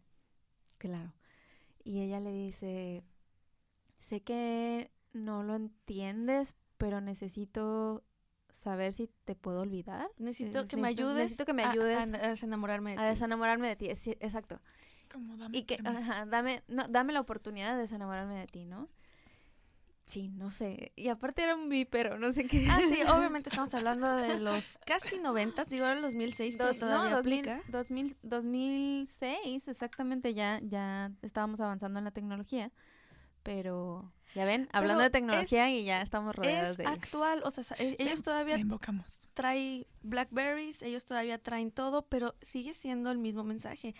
Claro. 0.79 1.13
Y 1.85 2.01
ella 2.01 2.19
le 2.19 2.31
dice, 2.31 3.03
sé 3.99 4.21
que 4.21 4.91
no 5.13 5.43
lo 5.43 5.55
entiendes, 5.55 6.55
pero 6.77 7.01
necesito 7.01 8.03
saber 8.49 8.93
si 8.93 9.09
te 9.25 9.33
puedo 9.35 9.61
olvidar. 9.61 10.07
Necesito 10.17 10.63
Neces- 10.63 10.69
que 10.69 10.77
me 10.77 10.87
ayudes, 10.89 11.15
necesito 11.15 11.45
que 11.45 11.53
me 11.53 11.63
a- 11.63 11.71
ayudes 11.71 11.97
a, 12.11 12.17
a 12.17 12.27
desenamorarme 12.29 12.91
de 12.91 12.97
a 12.97 13.03
ti. 13.05 13.09
desenamorarme 13.09 13.67
de 13.67 13.75
ti. 13.75 13.95
Sí, 13.95 14.11
exacto. 14.19 14.59
Sí, 14.81 14.95
como 15.11 15.35
dame 15.37 15.57
Y 15.57 15.63
que, 15.63 15.79
ajá, 15.83 16.25
dame, 16.27 16.63
no, 16.67 16.87
dame 16.87 17.13
la 17.13 17.21
oportunidad 17.21 17.73
de 17.75 17.81
desenamorarme 17.81 18.35
de 18.39 18.47
ti, 18.47 18.65
¿no? 18.65 18.89
Sí, 20.05 20.27
no 20.27 20.49
sé. 20.49 20.91
Y 20.97 21.07
aparte 21.07 21.41
era 21.43 21.55
un 21.55 21.69
vípero, 21.69 22.19
no 22.19 22.33
sé 22.33 22.45
qué. 22.45 22.67
Ah, 22.69 22.79
sí, 22.87 22.99
obviamente 23.09 23.49
estamos 23.49 23.73
hablando 23.73 24.13
de 24.17 24.37
los 24.39 24.77
casi 24.85 25.17
noventas, 25.19 25.69
digo 25.69 25.85
ahora 25.85 25.95
el 25.97 26.01
2006, 26.03 26.57
pero 26.57 26.69
Dos- 26.69 26.79
todavía 26.79 27.09
no, 27.11 27.15
2000, 27.15 27.39
aplica. 27.49 27.61
2000, 27.71 28.17
2006, 28.21 29.67
exactamente, 29.67 30.33
ya, 30.33 30.59
ya 30.61 31.11
estábamos 31.21 31.59
avanzando 31.61 31.99
en 31.99 32.05
la 32.05 32.11
tecnología. 32.11 32.71
Pero, 33.43 34.11
ya 34.35 34.45
ven, 34.45 34.69
hablando 34.71 34.99
Pero 34.99 35.03
de 35.03 35.09
tecnología 35.09 35.69
es- 35.69 35.81
y 35.81 35.83
ya 35.85 36.01
estamos 36.01 36.35
rodeados 36.35 36.71
Es 36.71 36.77
de 36.77 36.83
ella. 36.83 36.93
actual, 36.93 37.41
o 37.45 37.51
sea, 37.51 37.63
e- 37.77 37.95
ellos 37.99 38.19
La 38.19 38.23
todavía 38.23 38.57
invocamos. 38.57 39.27
traen 39.33 39.85
Blackberries, 40.01 40.81
ellos 40.81 41.05
todavía 41.05 41.37
traen 41.37 41.71
todo, 41.71 42.03
pero 42.07 42.35
sigue 42.41 42.73
siendo 42.73 43.11
el 43.11 43.17
mismo 43.17 43.43
mensaje. 43.43 43.95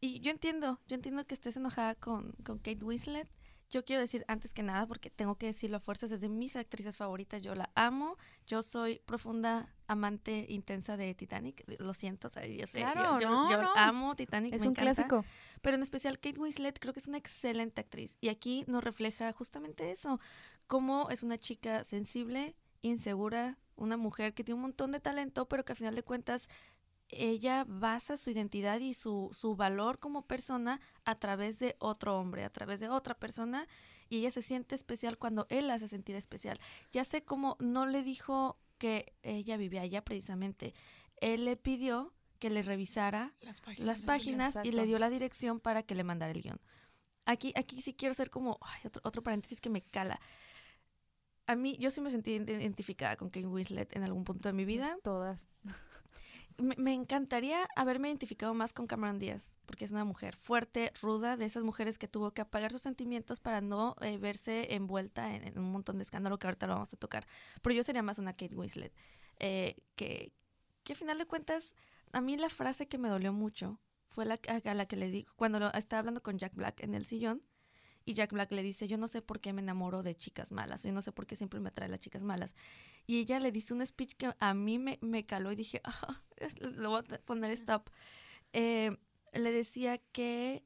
Y 0.00 0.20
yo 0.20 0.30
entiendo, 0.30 0.80
yo 0.86 0.94
entiendo 0.96 1.26
que 1.26 1.34
estés 1.34 1.56
enojada 1.56 1.94
con, 1.94 2.32
con 2.44 2.58
Kate 2.58 2.84
Winslet. 2.84 3.28
Yo 3.74 3.84
quiero 3.84 4.00
decir 4.00 4.24
antes 4.28 4.54
que 4.54 4.62
nada, 4.62 4.86
porque 4.86 5.10
tengo 5.10 5.34
que 5.34 5.46
decirlo 5.46 5.78
a 5.78 5.80
fuerzas, 5.80 6.12
es 6.12 6.20
de 6.20 6.28
mis 6.28 6.54
actrices 6.54 6.96
favoritas, 6.96 7.42
yo 7.42 7.56
la 7.56 7.70
amo, 7.74 8.16
yo 8.46 8.62
soy 8.62 9.00
profunda 9.04 9.68
amante 9.88 10.46
intensa 10.48 10.96
de 10.96 11.12
Titanic, 11.12 11.64
lo 11.80 11.92
siento, 11.92 12.28
o 12.28 12.30
sea, 12.30 12.46
yo 12.46 12.68
sé, 12.68 12.78
yo- 12.80 12.92
Claro, 12.92 13.18
yo, 13.18 13.28
no, 13.28 13.50
yo 13.50 13.60
no. 13.60 13.72
amo 13.74 14.14
Titanic, 14.14 14.54
Es 14.54 14.60
me 14.60 14.68
un 14.68 14.74
encanta. 14.74 14.94
clásico. 14.94 15.24
Pero 15.60 15.76
en 15.76 15.82
especial 15.82 16.20
Kate 16.20 16.38
Winslet 16.38 16.78
creo 16.78 16.92
que 16.94 17.00
es 17.00 17.08
una 17.08 17.18
excelente 17.18 17.80
actriz. 17.80 18.16
Y 18.20 18.28
aquí 18.28 18.64
nos 18.68 18.84
refleja 18.84 19.32
justamente 19.32 19.90
eso, 19.90 20.20
cómo 20.68 21.10
es 21.10 21.24
una 21.24 21.36
chica 21.36 21.82
sensible, 21.82 22.54
insegura, 22.80 23.58
una 23.74 23.96
mujer 23.96 24.34
que 24.34 24.44
tiene 24.44 24.54
un 24.54 24.62
montón 24.62 24.92
de 24.92 25.00
talento, 25.00 25.48
pero 25.48 25.64
que 25.64 25.72
al 25.72 25.76
final 25.76 25.96
de 25.96 26.04
cuentas 26.04 26.48
ella 27.08 27.64
basa 27.68 28.16
su 28.16 28.30
identidad 28.30 28.80
y 28.80 28.94
su, 28.94 29.30
su 29.32 29.56
valor 29.56 29.98
como 29.98 30.26
persona 30.26 30.80
a 31.04 31.18
través 31.18 31.58
de 31.58 31.76
otro 31.78 32.18
hombre, 32.18 32.44
a 32.44 32.50
través 32.50 32.80
de 32.80 32.88
otra 32.88 33.14
persona, 33.14 33.66
y 34.08 34.18
ella 34.18 34.30
se 34.30 34.42
siente 34.42 34.74
especial 34.74 35.18
cuando 35.18 35.46
él 35.48 35.68
la 35.68 35.74
hace 35.74 35.88
sentir 35.88 36.16
especial. 36.16 36.58
Ya 36.92 37.04
sé 37.04 37.24
cómo 37.24 37.56
no 37.60 37.86
le 37.86 38.02
dijo 38.02 38.58
que 38.78 39.12
ella 39.22 39.56
vivía 39.56 39.82
allá 39.82 40.02
precisamente, 40.02 40.74
él 41.20 41.44
le 41.44 41.56
pidió 41.56 42.12
que 42.40 42.50
le 42.50 42.62
revisara 42.62 43.32
Las 43.42 43.60
páginas. 44.02 44.54
las 44.56 44.66
y 44.66 44.72
le 44.72 44.84
dio 44.86 44.98
la 44.98 45.08
dirección 45.08 45.60
para 45.60 45.82
que 45.82 45.94
le 45.94 46.04
mandara 46.04 46.32
el 46.32 46.42
guion. 46.42 46.60
Aquí, 47.26 47.52
aquí 47.56 47.80
sí 47.80 47.94
quiero 47.94 48.12
hacer 48.12 48.28
como 48.28 48.58
ay, 48.60 48.82
otro, 48.84 49.00
otro 49.04 49.22
paréntesis 49.22 49.60
que 49.60 49.70
me 49.70 49.82
cala. 49.82 50.20
A 51.46 51.54
mí, 51.56 51.76
yo 51.78 51.90
sí 51.90 52.00
me 52.00 52.10
sentí 52.10 52.38
ident- 52.38 52.50
identificada 52.50 53.16
con 53.16 53.28
Kate 53.30 53.46
Winslet 53.46 53.94
en 53.96 54.02
algún 54.02 54.24
punto 54.24 54.48
de 54.48 54.52
mi 54.54 54.64
vida. 54.64 54.96
Todas. 55.02 55.48
me, 56.58 56.92
encantaría 56.92 57.68
haberme 57.76 58.08
identificado 58.08 58.54
más 58.54 58.72
con 58.72 58.86
Cameron 58.86 59.18
Díaz, 59.18 59.56
porque 59.66 59.84
es 59.84 59.92
una 59.92 60.04
mujer 60.04 60.36
fuerte, 60.36 60.92
ruda, 61.00 61.36
de 61.36 61.44
esas 61.44 61.64
mujeres 61.64 61.98
que 61.98 62.08
tuvo 62.08 62.32
que 62.32 62.42
apagar 62.42 62.70
sus 62.70 62.82
sentimientos 62.82 63.40
para 63.40 63.60
no 63.60 63.96
eh, 64.00 64.18
verse 64.18 64.74
envuelta 64.74 65.34
en, 65.34 65.58
un 65.58 65.72
montón 65.72 65.98
de 65.98 66.02
escándalo 66.02 66.38
que 66.38 66.46
ahorita 66.46 66.66
lo 66.66 66.74
vamos 66.74 66.92
a 66.92 66.96
tocar. 66.96 67.26
Pero 67.62 67.74
yo 67.74 67.82
sería 67.82 68.02
más 68.02 68.18
una 68.18 68.32
Kate 68.32 68.54
Winslet, 68.54 68.94
eh, 69.40 69.76
que, 69.96 70.32
que 70.82 70.92
a 70.92 70.96
final 70.96 71.18
de 71.18 71.26
cuentas, 71.26 71.74
a 72.12 72.20
mí 72.20 72.36
la 72.36 72.48
frase 72.48 72.88
que 72.88 72.98
me 72.98 73.08
dolió 73.08 73.32
mucho 73.32 73.80
fue 74.08 74.24
la, 74.24 74.38
a 74.46 74.74
la 74.74 74.86
que 74.86 74.96
le 74.96 75.10
digo, 75.10 75.32
cuando 75.36 75.72
estaba 75.72 76.00
hablando 76.00 76.22
con 76.22 76.38
Jack 76.38 76.54
Black 76.54 76.80
en 76.80 76.94
el 76.94 77.04
sillón, 77.04 77.42
y 78.04 78.14
Jack 78.14 78.32
Black 78.32 78.52
le 78.52 78.62
dice, 78.62 78.86
yo 78.86 78.98
no 78.98 79.08
sé 79.08 79.22
por 79.22 79.40
qué 79.40 79.52
me 79.52 79.62
enamoro 79.62 80.02
de 80.02 80.14
chicas 80.14 80.52
malas, 80.52 80.82
yo 80.82 80.92
no 80.92 81.02
sé 81.02 81.12
por 81.12 81.26
qué 81.26 81.36
siempre 81.36 81.60
me 81.60 81.68
atrae 81.68 81.88
las 81.88 82.00
chicas 82.00 82.22
malas. 82.22 82.54
Y 83.06 83.18
ella 83.18 83.40
le 83.40 83.52
dice 83.52 83.72
un 83.72 83.84
speech 83.86 84.14
que 84.16 84.34
a 84.38 84.54
mí 84.54 84.78
me, 84.78 84.98
me 85.00 85.24
caló 85.24 85.52
y 85.52 85.56
dije, 85.56 85.80
ah, 85.84 86.22
lo 86.60 86.90
voy 86.90 87.00
a 87.00 87.18
poner 87.18 87.50
stop. 87.52 87.88
Eh, 88.52 88.96
le 89.32 89.52
decía 89.52 89.98
que 89.98 90.64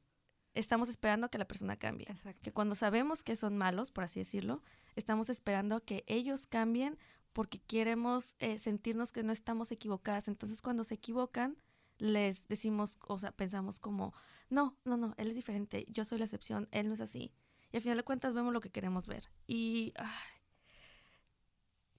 estamos 0.53 0.89
esperando 0.89 1.29
que 1.29 1.37
la 1.37 1.47
persona 1.47 1.77
cambie. 1.77 2.07
Que 2.41 2.51
cuando 2.51 2.75
sabemos 2.75 3.23
que 3.23 3.35
son 3.35 3.57
malos, 3.57 3.91
por 3.91 4.03
así 4.03 4.19
decirlo, 4.19 4.61
estamos 4.95 5.29
esperando 5.29 5.75
a 5.75 5.81
que 5.81 6.03
ellos 6.07 6.45
cambien 6.47 6.97
porque 7.33 7.59
queremos 7.59 8.35
eh, 8.39 8.59
sentirnos 8.59 9.11
que 9.11 9.23
no 9.23 9.31
estamos 9.31 9.71
equivocadas. 9.71 10.27
Entonces 10.27 10.61
cuando 10.61 10.83
se 10.83 10.95
equivocan, 10.95 11.57
les 11.99 12.47
decimos, 12.47 12.97
o 13.07 13.19
sea, 13.19 13.31
pensamos 13.31 13.79
como, 13.79 14.13
no, 14.49 14.77
no, 14.85 14.97
no, 14.97 15.13
él 15.17 15.27
es 15.27 15.35
diferente, 15.35 15.85
yo 15.89 16.05
soy 16.05 16.17
la 16.17 16.25
excepción, 16.25 16.67
él 16.71 16.87
no 16.87 16.93
es 16.93 17.01
así. 17.01 17.31
Y 17.71 17.77
al 17.77 17.83
final 17.83 17.97
de 17.97 18.03
cuentas 18.03 18.33
vemos 18.33 18.51
lo 18.51 18.61
que 18.61 18.71
queremos 18.71 19.05
ver. 19.05 19.29
Y 19.45 19.93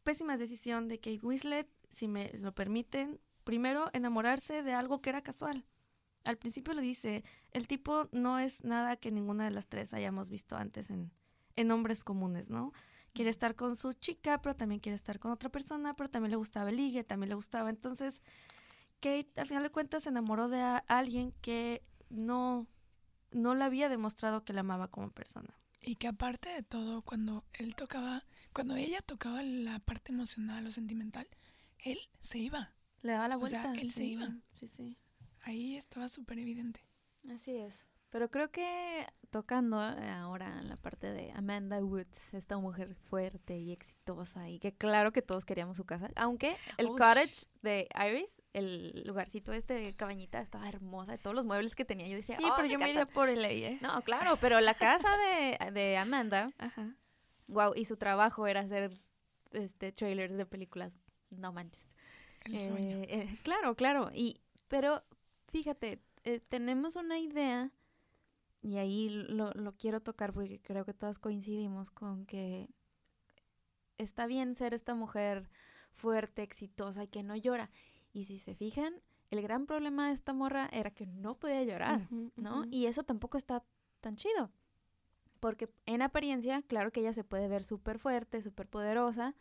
pésima 0.02 0.37
decisión 0.37 0.88
de 0.88 0.99
Kate 0.99 1.21
Winslet, 1.23 1.69
si 1.90 2.09
me 2.09 2.30
lo 2.40 2.52
permiten, 2.52 3.21
primero 3.45 3.90
enamorarse 3.92 4.62
de 4.62 4.73
algo 4.73 5.00
que 5.00 5.11
era 5.11 5.23
casual. 5.23 5.64
Al 6.25 6.37
principio 6.37 6.75
lo 6.75 6.80
dice, 6.80 7.25
el 7.52 7.66
tipo 7.69 8.09
no 8.12 8.38
es 8.38 8.64
nada 8.64 8.97
que 8.97 9.11
ninguna 9.11 9.45
de 9.45 9.50
las 9.52 9.69
tres 9.69 9.95
hayamos 9.95 10.28
visto 10.28 10.57
antes 10.57 10.90
en, 10.90 11.12
en 11.57 11.71
hombres 11.71 12.04
comunes, 12.04 12.50
¿no? 12.50 12.73
Quiere 13.12 13.30
estar 13.30 13.57
con 13.57 13.76
su 13.76 13.92
chica, 13.92 14.40
pero 14.40 14.54
también 14.54 14.80
quiere 14.80 14.97
estar 14.97 15.19
con 15.19 15.33
otra 15.33 15.50
persona, 15.50 15.95
pero 15.95 16.11
también 16.11 16.30
le 16.30 16.37
gustaba 16.37 16.71
el 16.71 16.76
ligue, 16.76 17.04
también 17.04 17.30
le 17.30 17.35
gustaba. 17.35 17.71
Entonces, 17.71 18.23
Kate, 19.00 19.33
al 19.37 19.47
final 19.47 19.62
de 19.62 19.71
cuentas, 19.71 20.04
se 20.04 20.11
enamoró 20.11 20.49
de 20.49 20.61
alguien 20.87 21.33
que 21.40 21.83
no, 22.09 22.66
no 23.30 23.54
le 23.54 23.64
había 23.64 23.88
demostrado 23.88 24.45
que 24.45 24.52
la 24.52 24.61
amaba 24.61 24.88
como 24.88 25.11
persona. 25.11 25.54
Y 25.80 25.97
que 25.97 26.09
aparte 26.09 26.50
de 26.50 26.62
todo, 26.62 27.02
cuando 27.02 27.45
él 27.54 27.75
tocaba, 27.75 28.23
cuando 28.52 28.76
ella 28.76 29.00
tocaba 29.00 29.42
la 29.42 29.78
parte 29.78 30.12
emocional 30.12 30.66
o 30.66 30.73
sentimental, 30.73 31.26
él 31.78 31.97
se 32.21 32.38
iba. 32.38 32.75
Le 33.02 33.12
daba 33.12 33.28
la 33.28 33.37
vuelta. 33.37 33.61
O 33.61 33.62
sea, 33.75 33.83
él 33.83 33.92
se 33.92 34.04
iba. 34.04 34.28
Sí, 34.52 34.69
sí. 34.69 34.99
Ahí 35.42 35.76
estaba 35.76 36.09
súper 36.09 36.38
evidente. 36.38 36.85
Así 37.30 37.57
es. 37.57 37.75
Pero 38.11 38.30
creo 38.30 38.50
que 38.50 39.07
tocando 39.31 39.81
eh, 39.81 40.11
ahora 40.11 40.59
en 40.61 40.69
la 40.69 40.77
parte 40.77 41.13
de 41.13 41.33
Amanda 41.33 41.79
Woods, 41.79 42.35
esta 42.35 42.59
mujer 42.59 42.95
fuerte 42.95 43.59
y 43.59 43.73
exitosa 43.73 44.49
y 44.49 44.59
que 44.59 44.73
claro 44.73 45.13
que 45.13 45.23
todos 45.23 45.45
queríamos 45.45 45.77
su 45.77 45.85
casa, 45.85 46.11
aunque 46.17 46.57
el 46.77 46.89
cottage 46.89 47.47
de 47.63 47.89
Iris, 48.07 48.43
el 48.53 49.05
lugarcito 49.07 49.53
este 49.53 49.75
de 49.75 49.95
cabañita 49.95 50.41
estaba 50.41 50.69
hermosa, 50.69 51.13
de 51.13 51.19
todos 51.19 51.35
los 51.35 51.47
muebles 51.47 51.75
que 51.75 51.85
tenía, 51.85 52.09
yo 52.09 52.17
decía, 52.17 52.37
sí, 52.37 52.45
pero 52.57 52.69
oh, 52.69 52.71
yo 52.71 52.79
me 52.79 52.91
iría 52.91 53.07
por 53.07 53.29
el 53.29 53.45
¿eh? 53.45 53.79
No, 53.81 54.03
claro, 54.03 54.37
pero 54.41 54.61
la 54.61 54.75
casa 54.75 55.09
de, 55.17 55.71
de 55.71 55.97
Amanda, 55.97 56.53
Ajá. 56.59 56.95
wow, 57.47 57.73
y 57.75 57.85
su 57.85 57.97
trabajo 57.97 58.47
era 58.47 58.61
hacer 58.61 58.93
este 59.53 59.93
trailers 59.93 60.37
de 60.37 60.47
películas, 60.47 61.05
no 61.31 61.53
manches. 61.53 61.95
El 62.45 62.59
sueño. 62.59 62.97
Eh, 63.03 63.07
eh, 63.09 63.39
claro, 63.43 63.75
claro, 63.77 64.11
y 64.13 64.41
pero 64.69 65.05
fíjate, 65.49 66.01
tenemos 66.49 66.97
una 66.97 67.19
idea 67.19 67.71
y 68.62 68.76
ahí 68.76 69.09
lo, 69.09 69.52
lo 69.52 69.73
quiero 69.76 70.00
tocar 70.00 70.33
porque 70.33 70.61
creo 70.61 70.85
que 70.85 70.95
todas 70.95 71.19
coincidimos 71.19 71.90
con 71.90 72.26
que 72.26 72.69
está 73.99 74.26
bien 74.26 74.55
ser 74.55 74.75
esta 74.75 74.95
mujer 74.95 75.50
fuerte, 75.93 76.43
exitosa 76.43 77.05
y 77.05 77.09
que 77.09 77.23
no 77.23 77.37
llora. 77.37 77.71
Y 78.12 78.25
si 78.25 78.38
se 78.38 78.55
fijan, 78.55 78.95
el 79.31 79.43
gran 79.43 79.67
problema 79.67 80.09
de 80.09 80.14
esta 80.14 80.33
morra 80.33 80.69
era 80.73 80.90
que 80.90 81.07
no 81.07 81.38
podía 81.38 81.62
llorar, 81.62 82.09
¿no? 82.37 82.64
Y 82.71 82.87
eso 82.87 83.05
tampoco 83.05 83.38
está 83.38 83.64
tan 84.00 84.17
chido. 84.17 84.50
Porque 85.38 85.71
en 85.87 86.02
apariencia, 86.02 86.62
claro 86.62 86.90
que 86.90 87.00
ella 87.00 87.12
se 87.12 87.25
puede 87.25 87.49
ver 87.49 87.64
súper 87.64 87.99
fuerte, 87.99 88.43
súper 88.43 88.69
poderosa, 88.69 89.35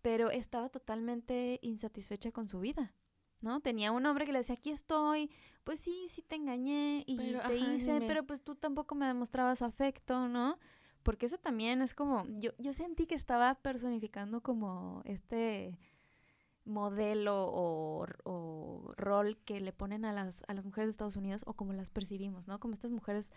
pero 0.00 0.30
estaba 0.30 0.68
totalmente 0.68 1.58
insatisfecha 1.62 2.32
con 2.32 2.48
su 2.48 2.60
vida. 2.60 2.94
¿No? 3.42 3.60
Tenía 3.60 3.92
un 3.92 4.04
hombre 4.06 4.26
que 4.26 4.32
le 4.32 4.38
decía, 4.38 4.54
aquí 4.54 4.70
estoy, 4.70 5.30
pues 5.64 5.80
sí, 5.80 6.06
sí 6.08 6.22
te 6.22 6.36
engañé 6.36 7.04
y 7.06 7.16
te 7.16 7.56
hice, 7.56 8.00
pero 8.06 8.24
pues 8.24 8.42
tú 8.42 8.54
tampoco 8.54 8.94
me 8.94 9.06
demostrabas 9.06 9.62
afecto, 9.62 10.28
¿no? 10.28 10.58
Porque 11.02 11.26
eso 11.26 11.38
también 11.38 11.80
es 11.82 11.94
como, 11.94 12.26
yo, 12.38 12.50
yo 12.58 12.72
sentí 12.72 13.06
que 13.06 13.14
estaba 13.14 13.54
personificando 13.54 14.42
como 14.42 15.02
este 15.04 15.78
modelo 16.64 17.46
o, 17.46 18.06
o, 18.24 18.92
rol 18.96 19.38
que 19.44 19.60
le 19.60 19.72
ponen 19.72 20.04
a 20.04 20.12
las, 20.12 20.42
a 20.46 20.54
las 20.54 20.64
mujeres 20.64 20.88
de 20.88 20.90
Estados 20.90 21.16
Unidos 21.16 21.42
o 21.46 21.54
como 21.54 21.72
las 21.72 21.90
percibimos, 21.90 22.48
¿no? 22.48 22.60
Como 22.60 22.74
estas 22.74 22.92
mujeres 22.92 23.32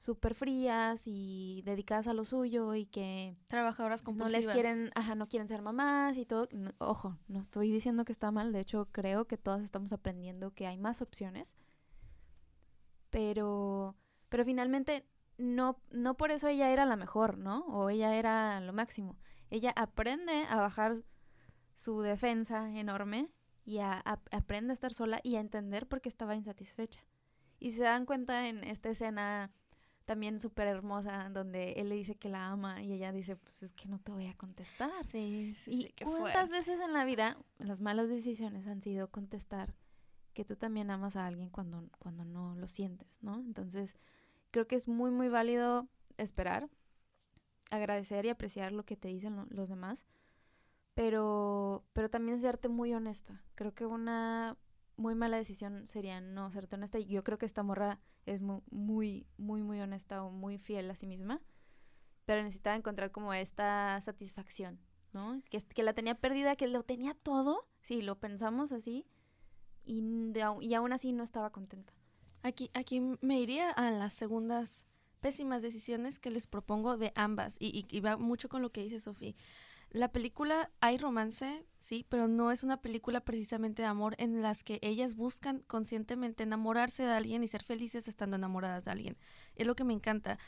súper 0.00 0.34
frías 0.34 1.02
y 1.04 1.60
dedicadas 1.66 2.08
a 2.08 2.14
lo 2.14 2.24
suyo 2.24 2.74
y 2.74 2.86
que 2.86 3.36
trabajadoras 3.48 4.00
compulsivas. 4.00 4.46
no 4.46 4.52
les 4.54 4.54
quieren, 4.54 4.90
ajá, 4.94 5.14
no 5.14 5.28
quieren 5.28 5.46
ser 5.46 5.60
mamás 5.60 6.16
y 6.16 6.24
todo. 6.24 6.48
ojo, 6.78 7.18
no 7.28 7.38
estoy 7.38 7.70
diciendo 7.70 8.06
que 8.06 8.12
está 8.12 8.30
mal, 8.30 8.50
de 8.50 8.60
hecho 8.60 8.88
creo 8.92 9.26
que 9.26 9.36
todas 9.36 9.62
estamos 9.62 9.92
aprendiendo 9.92 10.52
que 10.52 10.66
hay 10.66 10.78
más 10.78 11.02
opciones. 11.02 11.54
Pero 13.10 13.94
pero 14.30 14.46
finalmente 14.46 15.06
no 15.36 15.78
no 15.90 16.16
por 16.16 16.30
eso 16.30 16.48
ella 16.48 16.70
era 16.70 16.86
la 16.86 16.96
mejor, 16.96 17.36
¿no? 17.36 17.66
O 17.66 17.90
ella 17.90 18.14
era 18.16 18.58
lo 18.60 18.72
máximo. 18.72 19.18
Ella 19.50 19.70
aprende 19.76 20.46
a 20.48 20.56
bajar 20.56 21.02
su 21.74 22.00
defensa 22.00 22.70
enorme 22.70 23.28
y 23.66 23.80
a, 23.80 23.98
aprende 24.30 24.72
a 24.72 24.74
estar 24.74 24.94
sola 24.94 25.20
y 25.22 25.36
a 25.36 25.40
entender 25.40 25.86
por 25.86 26.00
qué 26.00 26.08
estaba 26.08 26.36
insatisfecha. 26.36 27.04
Y 27.58 27.72
se 27.72 27.82
dan 27.82 28.06
cuenta 28.06 28.48
en 28.48 28.64
esta 28.64 28.88
escena 28.88 29.52
también 30.10 30.40
súper 30.40 30.66
hermosa, 30.66 31.28
donde 31.28 31.74
él 31.74 31.88
le 31.88 31.94
dice 31.94 32.16
que 32.16 32.28
la 32.28 32.48
ama 32.48 32.82
y 32.82 32.92
ella 32.92 33.12
dice, 33.12 33.36
pues 33.36 33.62
es 33.62 33.72
que 33.72 33.86
no 33.86 34.00
te 34.00 34.10
voy 34.10 34.26
a 34.26 34.34
contestar. 34.34 34.90
Sí, 35.04 35.54
sí, 35.56 35.70
y 35.70 35.82
sí. 35.82 35.94
¿Cuántas 36.02 36.50
veces 36.50 36.80
en 36.80 36.92
la 36.92 37.04
vida 37.04 37.36
las 37.58 37.80
malas 37.80 38.08
decisiones 38.08 38.66
han 38.66 38.82
sido 38.82 39.08
contestar 39.08 39.72
que 40.34 40.44
tú 40.44 40.56
también 40.56 40.90
amas 40.90 41.14
a 41.14 41.28
alguien 41.28 41.48
cuando, 41.48 41.88
cuando 42.00 42.24
no 42.24 42.56
lo 42.56 42.66
sientes, 42.66 43.06
¿no? 43.20 43.36
Entonces, 43.36 44.00
creo 44.50 44.66
que 44.66 44.74
es 44.74 44.88
muy, 44.88 45.12
muy 45.12 45.28
válido 45.28 45.86
esperar, 46.16 46.68
agradecer 47.70 48.24
y 48.24 48.30
apreciar 48.30 48.72
lo 48.72 48.84
que 48.84 48.96
te 48.96 49.06
dicen 49.06 49.46
los 49.48 49.68
demás, 49.68 50.04
pero, 50.94 51.84
pero 51.92 52.10
también 52.10 52.40
serte 52.40 52.68
muy 52.68 52.92
honesta. 52.94 53.44
Creo 53.54 53.74
que 53.74 53.86
una 53.86 54.56
muy 54.96 55.14
mala 55.14 55.36
decisión 55.36 55.86
sería 55.86 56.20
no 56.20 56.50
serte 56.50 56.74
honesta. 56.74 56.98
Y 56.98 57.06
yo 57.06 57.22
creo 57.22 57.38
que 57.38 57.46
esta 57.46 57.62
morra 57.62 58.00
es 58.30 58.40
muy, 58.40 58.62
muy, 58.70 59.26
muy, 59.36 59.62
muy 59.62 59.80
honesta 59.80 60.22
o 60.22 60.30
muy 60.30 60.58
fiel 60.58 60.90
a 60.90 60.94
sí 60.94 61.06
misma. 61.06 61.40
Pero 62.24 62.42
necesitaba 62.42 62.76
encontrar 62.76 63.10
como 63.10 63.34
esta 63.34 64.00
satisfacción, 64.00 64.78
¿no? 65.12 65.42
Que, 65.50 65.58
que 65.60 65.82
la 65.82 65.94
tenía 65.94 66.14
perdida, 66.14 66.54
que 66.54 66.68
lo 66.68 66.84
tenía 66.84 67.14
todo, 67.14 67.66
si 67.80 68.02
lo 68.02 68.20
pensamos 68.20 68.70
así, 68.72 69.04
y, 69.84 70.02
y 70.60 70.74
aún 70.74 70.92
así 70.92 71.12
no 71.12 71.24
estaba 71.24 71.50
contenta. 71.50 71.92
Aquí, 72.42 72.70
aquí 72.72 73.00
me 73.20 73.40
iría 73.40 73.70
a 73.70 73.90
las 73.90 74.14
segundas 74.14 74.86
pésimas 75.20 75.60
decisiones 75.62 76.20
que 76.20 76.30
les 76.30 76.46
propongo 76.46 76.96
de 76.96 77.12
ambas, 77.16 77.56
y, 77.58 77.66
y, 77.66 77.96
y 77.96 78.00
va 78.00 78.16
mucho 78.16 78.48
con 78.48 78.62
lo 78.62 78.70
que 78.70 78.82
dice 78.82 79.00
Sofía. 79.00 79.34
La 79.92 80.12
película 80.12 80.70
hay 80.80 80.98
romance, 80.98 81.66
sí, 81.78 82.06
pero 82.08 82.28
no 82.28 82.52
es 82.52 82.62
una 82.62 82.80
película 82.80 83.24
precisamente 83.24 83.82
de 83.82 83.88
amor 83.88 84.14
en 84.18 84.40
las 84.40 84.62
que 84.62 84.78
ellas 84.82 85.16
buscan 85.16 85.64
conscientemente 85.66 86.44
enamorarse 86.44 87.02
de 87.02 87.12
alguien 87.12 87.42
y 87.42 87.48
ser 87.48 87.64
felices 87.64 88.06
estando 88.06 88.36
enamoradas 88.36 88.84
de 88.84 88.92
alguien. 88.92 89.16
Es 89.56 89.66
lo 89.66 89.74
que 89.74 89.82
me 89.82 89.92
encanta 89.92 90.38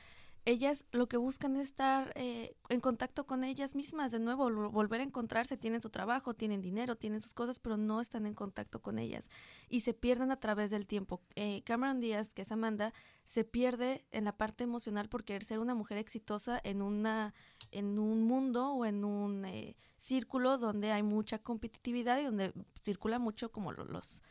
ellas 0.44 0.86
lo 0.90 1.08
que 1.08 1.16
buscan 1.16 1.56
es 1.56 1.68
estar 1.68 2.12
eh, 2.16 2.56
en 2.68 2.80
contacto 2.80 3.26
con 3.26 3.44
ellas 3.44 3.76
mismas, 3.76 4.10
de 4.10 4.18
nuevo, 4.18 4.50
volver 4.70 5.00
a 5.00 5.04
encontrarse, 5.04 5.56
tienen 5.56 5.80
su 5.80 5.90
trabajo, 5.90 6.34
tienen 6.34 6.60
dinero, 6.60 6.96
tienen 6.96 7.20
sus 7.20 7.32
cosas, 7.32 7.60
pero 7.60 7.76
no 7.76 8.00
están 8.00 8.26
en 8.26 8.34
contacto 8.34 8.82
con 8.82 8.98
ellas 8.98 9.30
y 9.68 9.80
se 9.80 9.94
pierden 9.94 10.32
a 10.32 10.40
través 10.40 10.72
del 10.72 10.88
tiempo. 10.88 11.22
Eh, 11.36 11.62
Cameron 11.64 12.00
Díaz, 12.00 12.34
que 12.34 12.42
es 12.42 12.50
Amanda, 12.50 12.92
se 13.24 13.44
pierde 13.44 14.04
en 14.10 14.24
la 14.24 14.36
parte 14.36 14.64
emocional 14.64 15.08
por 15.08 15.22
querer 15.22 15.44
ser 15.44 15.60
una 15.60 15.76
mujer 15.76 15.98
exitosa 15.98 16.60
en, 16.64 16.82
una, 16.82 17.34
en 17.70 18.00
un 18.00 18.24
mundo 18.24 18.72
o 18.72 18.84
en 18.84 19.04
un 19.04 19.44
eh, 19.44 19.76
círculo 19.96 20.58
donde 20.58 20.90
hay 20.90 21.04
mucha 21.04 21.38
competitividad 21.38 22.18
y 22.18 22.24
donde 22.24 22.52
circula 22.80 23.20
mucho 23.20 23.52
como 23.52 23.70
los, 23.72 24.24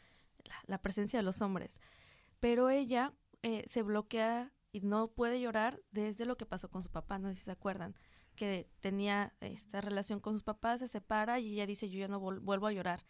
la, 0.65 0.81
presencia 0.81 1.19
de 1.19 1.23
los 1.23 1.41
hombres. 1.41 1.79
Pero 2.41 2.69
ella 2.69 3.13
se 3.65 3.81
bloquea 3.81 4.51
y 4.71 4.81
no 4.81 5.09
puede 5.09 5.41
llorar 5.41 5.81
desde 5.91 6.25
lo 6.25 6.37
que 6.37 6.45
pasó 6.45 6.69
con 6.69 6.83
su 6.83 6.89
papá, 6.89 7.19
no 7.19 7.29
sé 7.29 7.35
si 7.35 7.41
se 7.41 7.51
acuerdan, 7.51 7.95
que 8.35 8.69
tenía 8.79 9.33
esta 9.41 9.81
relación 9.81 10.19
con 10.19 10.33
sus 10.33 10.43
papás, 10.43 10.79
se 10.79 10.87
separa 10.87 11.39
y 11.39 11.53
ella 11.53 11.65
dice, 11.65 11.89
yo 11.89 11.99
ya 11.99 12.07
no 12.07 12.19
vuelvo 12.19 12.67
a 12.67 12.71
llorar. 12.71 13.05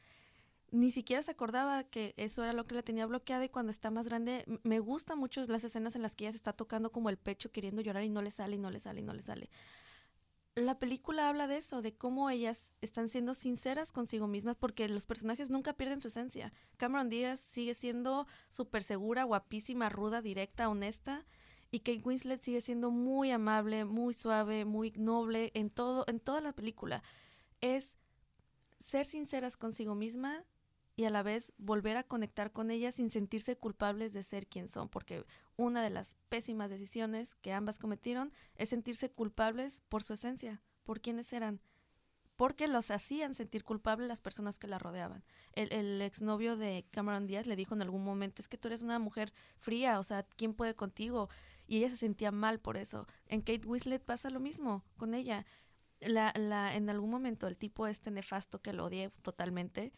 ni 0.71 0.89
siquiera 0.91 1.21
se 1.21 1.31
acordaba 1.31 1.83
que 1.83 2.13
eso 2.17 2.43
era 2.43 2.53
lo 2.53 2.65
que 2.65 2.75
la 2.75 2.81
tenía 2.81 3.05
bloqueada 3.05 3.43
y 3.45 3.49
cuando 3.49 3.71
está 3.71 3.91
más 3.91 4.07
grande 4.07 4.45
me 4.63 4.79
gustan 4.79 5.19
mucho 5.19 5.45
las 5.47 5.63
escenas 5.65 5.95
en 5.95 6.01
las 6.01 6.15
que 6.15 6.23
ella 6.25 6.31
se 6.31 6.37
está 6.37 6.53
tocando 6.53 6.91
como 6.91 7.09
el 7.09 7.17
pecho 7.17 7.51
queriendo 7.51 7.81
llorar 7.81 8.03
y 8.03 8.09
no 8.09 8.21
le 8.21 8.31
sale 8.31 8.55
y 8.55 8.59
no 8.59 8.71
le 8.71 8.79
sale 8.79 9.01
y 9.01 9.03
no 9.03 9.13
le 9.13 9.21
sale. 9.21 9.49
La 10.55 10.79
película 10.79 11.29
habla 11.29 11.47
de 11.47 11.57
eso, 11.57 11.81
de 11.81 11.93
cómo 11.95 12.29
ellas 12.29 12.73
están 12.81 13.07
siendo 13.07 13.33
sinceras 13.33 13.93
consigo 13.93 14.27
mismas 14.27 14.57
porque 14.57 14.89
los 14.89 15.05
personajes 15.05 15.49
nunca 15.49 15.73
pierden 15.73 16.01
su 16.01 16.09
esencia. 16.09 16.51
Cameron 16.75 17.09
Díaz 17.09 17.39
sigue 17.39 17.73
siendo 17.73 18.27
súper 18.49 18.83
segura, 18.83 19.23
guapísima, 19.23 19.87
ruda, 19.87 20.21
directa, 20.21 20.67
honesta 20.67 21.25
y 21.71 21.79
Kate 21.79 22.01
Winslet 22.03 22.41
sigue 22.41 22.61
siendo 22.61 22.91
muy 22.91 23.31
amable, 23.31 23.85
muy 23.85 24.13
suave, 24.13 24.65
muy 24.65 24.91
noble 24.97 25.51
en 25.53 25.69
todo 25.69 26.03
en 26.07 26.19
toda 26.19 26.41
la 26.41 26.51
película. 26.53 27.01
Es 27.61 27.97
ser 28.79 29.05
sinceras 29.05 29.55
consigo 29.57 29.95
misma 29.95 30.43
y 30.95 31.05
a 31.05 31.09
la 31.09 31.23
vez 31.23 31.53
volver 31.57 31.95
a 31.95 32.03
conectar 32.03 32.51
con 32.51 32.69
ella 32.69 32.91
sin 32.91 33.09
sentirse 33.09 33.55
culpables 33.55 34.11
de 34.13 34.23
ser 34.23 34.47
quien 34.47 34.67
son, 34.67 34.89
porque 34.89 35.25
una 35.55 35.81
de 35.81 35.89
las 35.89 36.17
pésimas 36.27 36.69
decisiones 36.69 37.35
que 37.35 37.53
ambas 37.53 37.79
cometieron 37.79 38.33
es 38.55 38.69
sentirse 38.69 39.09
culpables 39.09 39.81
por 39.87 40.03
su 40.03 40.13
esencia, 40.13 40.61
por 40.83 40.99
quienes 40.99 41.31
eran, 41.31 41.61
porque 42.35 42.67
los 42.67 42.91
hacían 42.91 43.33
sentir 43.33 43.63
culpables 43.63 44.09
las 44.09 44.19
personas 44.19 44.59
que 44.59 44.67
la 44.67 44.79
rodeaban. 44.79 45.23
El, 45.53 45.71
el 45.71 46.01
exnovio 46.01 46.57
de 46.57 46.85
Cameron 46.91 47.27
Díaz 47.27 47.47
le 47.47 47.55
dijo 47.55 47.73
en 47.73 47.81
algún 47.81 48.03
momento, 48.03 48.41
es 48.41 48.49
que 48.49 48.57
tú 48.57 48.67
eres 48.67 48.81
una 48.81 48.99
mujer 48.99 49.31
fría, 49.57 49.99
o 49.99 50.03
sea, 50.03 50.23
¿quién 50.23 50.53
puede 50.53 50.75
contigo? 50.75 51.29
Y 51.71 51.77
ella 51.77 51.89
se 51.89 51.95
sentía 51.95 52.31
mal 52.33 52.59
por 52.59 52.75
eso. 52.75 53.07
En 53.27 53.39
Kate 53.39 53.65
Winslet 53.65 54.03
pasa 54.03 54.29
lo 54.29 54.41
mismo 54.41 54.83
con 54.97 55.13
ella. 55.13 55.45
La, 56.01 56.33
la, 56.35 56.75
en 56.75 56.89
algún 56.89 57.09
momento 57.09 57.47
el 57.47 57.55
tipo 57.57 57.87
este 57.87 58.11
nefasto 58.11 58.61
que 58.61 58.73
lo 58.73 58.83
odié 58.87 59.09
totalmente, 59.21 59.93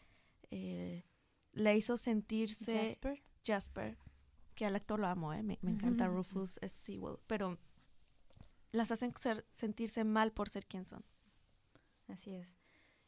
eh, 0.52 1.02
le 1.50 1.76
hizo 1.76 1.96
sentirse 1.96 2.78
Jasper. 2.86 3.22
Jasper, 3.44 3.98
que 4.54 4.66
al 4.66 4.76
actor 4.76 5.00
lo 5.00 5.08
amo, 5.08 5.32
¿eh? 5.32 5.42
me, 5.42 5.58
me 5.62 5.72
encanta 5.72 6.06
Rufus 6.06 6.60
Sewell, 6.68 7.16
pero 7.26 7.58
las 8.70 8.92
hacen 8.92 9.12
ser, 9.16 9.44
sentirse 9.50 10.04
mal 10.04 10.30
por 10.30 10.48
ser 10.48 10.66
quien 10.66 10.86
son. 10.86 11.04
Así 12.06 12.34
es. 12.34 12.54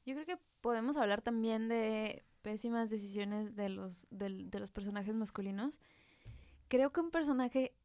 Yo 0.04 0.14
creo 0.14 0.26
que 0.26 0.38
podemos 0.60 0.96
hablar 0.96 1.22
también 1.22 1.68
de 1.68 2.24
pésimas 2.42 2.90
decisiones 2.90 3.54
de 3.54 3.68
los, 3.68 4.08
del- 4.10 4.50
de 4.50 4.58
los 4.58 4.72
personajes 4.72 5.14
masculinos. 5.14 5.78
Creo 6.66 6.92
que 6.92 6.98
un 6.98 7.12
personaje 7.12 7.75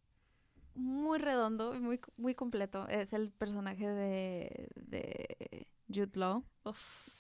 muy 0.75 1.19
redondo 1.19 1.75
y 1.75 1.79
muy, 1.79 1.99
muy 2.17 2.35
completo 2.35 2.87
es 2.87 3.13
el 3.13 3.31
personaje 3.31 3.87
de, 3.87 4.69
de 4.75 5.67
Jude 5.87 6.11
Law. 6.19 6.43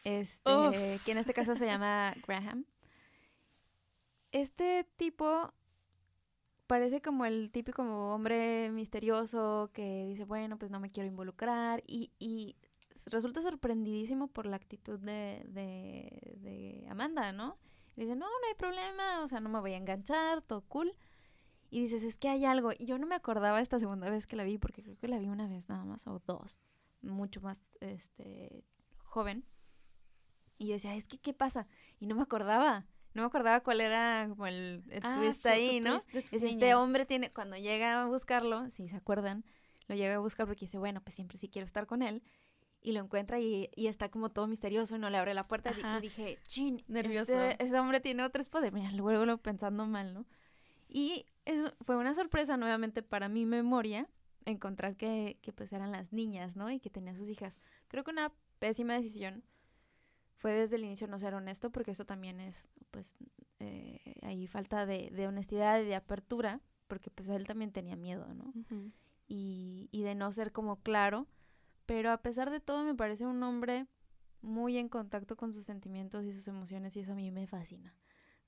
Este, 0.03 0.51
Uf. 0.51 1.05
que 1.05 1.11
en 1.11 1.17
este 1.17 1.33
caso 1.33 1.55
se 1.55 1.65
llama 1.65 2.13
Graham. 2.27 2.65
Este 4.31 4.85
tipo 4.95 5.53
parece 6.67 7.01
como 7.01 7.25
el 7.25 7.51
típico 7.51 7.83
hombre 7.83 8.71
misterioso 8.71 9.71
que 9.73 10.05
dice, 10.05 10.23
bueno, 10.23 10.57
pues 10.57 10.71
no 10.71 10.79
me 10.79 10.89
quiero 10.89 11.07
involucrar 11.09 11.83
y, 11.85 12.11
y 12.17 12.55
resulta 13.07 13.41
sorprendidísimo 13.41 14.27
por 14.27 14.45
la 14.45 14.55
actitud 14.55 14.97
de, 14.99 15.43
de, 15.49 16.37
de 16.37 16.87
Amanda, 16.89 17.33
¿no? 17.33 17.57
Le 17.95 18.05
dice, 18.05 18.15
no, 18.15 18.25
no 18.25 18.47
hay 18.47 18.55
problema, 18.55 19.21
o 19.21 19.27
sea, 19.27 19.41
no 19.41 19.49
me 19.49 19.59
voy 19.59 19.73
a 19.73 19.77
enganchar, 19.77 20.41
todo 20.43 20.61
cool. 20.69 20.95
Y 21.71 21.79
dices, 21.81 22.03
es 22.03 22.17
que 22.17 22.27
hay 22.29 22.45
algo. 22.45 22.71
Y 22.77 22.85
yo 22.85 22.97
no 22.99 23.07
me 23.07 23.15
acordaba 23.15 23.59
esta 23.61 23.79
segunda 23.79 24.09
vez 24.09 24.27
que 24.27 24.35
la 24.35 24.43
vi, 24.43 24.57
porque 24.59 24.83
creo 24.83 24.97
que 24.97 25.07
la 25.07 25.17
vi 25.19 25.27
una 25.29 25.47
vez 25.47 25.69
nada 25.69 25.83
más, 25.85 26.05
o 26.05 26.21
dos, 26.27 26.59
mucho 27.01 27.41
más 27.41 27.77
este, 27.79 28.63
joven. 29.03 29.45
Y 30.57 30.67
yo 30.67 30.73
decía, 30.73 30.93
es 30.95 31.07
que, 31.07 31.17
¿qué 31.17 31.33
pasa? 31.33 31.67
Y 31.99 32.05
no 32.07 32.15
me 32.15 32.21
acordaba. 32.21 32.85
No 33.13 33.23
me 33.23 33.27
acordaba 33.27 33.61
cuál 33.61 33.81
era 33.81 34.27
como 34.29 34.47
el, 34.47 34.83
el 34.89 35.01
Ah, 35.03 35.15
twist 35.17 35.45
ahí, 35.47 35.79
¿no? 35.81 35.93
twist 35.93 36.13
Es 36.15 36.33
este 36.33 36.45
niños. 36.45 36.73
hombre 36.79 37.05
tiene, 37.05 37.31
cuando 37.31 37.57
llega 37.57 38.03
a 38.03 38.05
buscarlo, 38.05 38.69
si 38.69 38.87
se 38.87 38.95
acuerdan, 38.97 39.43
lo 39.87 39.95
llega 39.95 40.15
a 40.15 40.19
buscar 40.19 40.45
porque 40.47 40.65
dice, 40.65 40.77
bueno, 40.77 41.01
pues 41.01 41.15
siempre 41.15 41.37
sí 41.37 41.49
quiero 41.49 41.65
estar 41.65 41.87
con 41.87 42.03
él. 42.03 42.21
Y 42.83 42.93
lo 42.93 42.99
encuentra 42.99 43.39
y, 43.39 43.69
y 43.75 43.87
está 43.87 44.09
como 44.09 44.29
todo 44.29 44.47
misterioso 44.47 44.95
y 44.95 44.99
no 44.99 45.09
le 45.09 45.17
abre 45.17 45.33
la 45.33 45.47
puerta. 45.47 45.71
Y- 45.77 45.79
Ajá. 45.81 45.97
Y 45.99 46.01
dije, 46.01 46.37
chin, 46.47 46.83
Nervioso. 46.87 47.33
este- 47.41 47.63
ese 47.63 47.79
hombre 47.79 47.99
tiene 48.01 48.23
otro 48.23 48.41
esposa. 48.41 48.71
Mira, 48.71 48.91
luego 48.91 49.25
lo 49.25 49.37
pensando 49.37 49.85
mal, 49.85 50.13
¿no? 50.13 50.25
Y 50.89 51.25
eso 51.45 51.73
fue 51.85 51.97
una 51.97 52.13
sorpresa 52.13 52.57
nuevamente 52.57 53.03
para 53.03 53.29
mi 53.29 53.45
memoria 53.45 54.07
encontrar 54.45 54.95
que, 54.95 55.37
que 55.41 55.53
pues 55.53 55.71
eran 55.73 55.91
las 55.91 56.13
niñas, 56.13 56.55
¿no? 56.55 56.71
Y 56.71 56.79
que 56.79 56.89
tenía 56.89 57.15
sus 57.15 57.29
hijas. 57.29 57.59
Creo 57.87 58.03
que 58.03 58.11
una 58.11 58.31
pésima 58.59 58.93
decisión 58.93 59.43
fue 60.37 60.53
desde 60.53 60.77
el 60.77 60.83
inicio 60.83 61.07
no 61.07 61.19
ser 61.19 61.35
honesto, 61.35 61.71
porque 61.71 61.91
eso 61.91 62.05
también 62.05 62.39
es, 62.39 62.65
pues, 62.89 63.11
eh, 63.59 64.15
ahí 64.23 64.47
falta 64.47 64.87
de, 64.87 65.11
de 65.11 65.27
honestidad 65.27 65.79
y 65.79 65.85
de 65.85 65.95
apertura, 65.95 66.61
porque 66.87 67.11
pues 67.11 67.29
él 67.29 67.45
también 67.45 67.71
tenía 67.71 67.95
miedo, 67.95 68.33
¿no? 68.33 68.51
Y, 69.27 69.87
y 69.91 70.01
de 70.01 70.15
no 70.15 70.31
ser 70.31 70.51
como 70.51 70.77
claro, 70.81 71.27
pero 71.85 72.11
a 72.11 72.21
pesar 72.21 72.49
de 72.49 72.59
todo 72.59 72.83
me 72.83 72.95
parece 72.95 73.25
un 73.25 73.41
hombre 73.43 73.85
muy 74.41 74.77
en 74.77 74.89
contacto 74.89 75.37
con 75.37 75.53
sus 75.53 75.65
sentimientos 75.65 76.25
y 76.25 76.33
sus 76.33 76.47
emociones 76.47 76.95
y 76.97 77.01
eso 77.01 77.11
a 77.11 77.15
mí 77.15 77.29
me 77.29 77.45
fascina, 77.45 77.93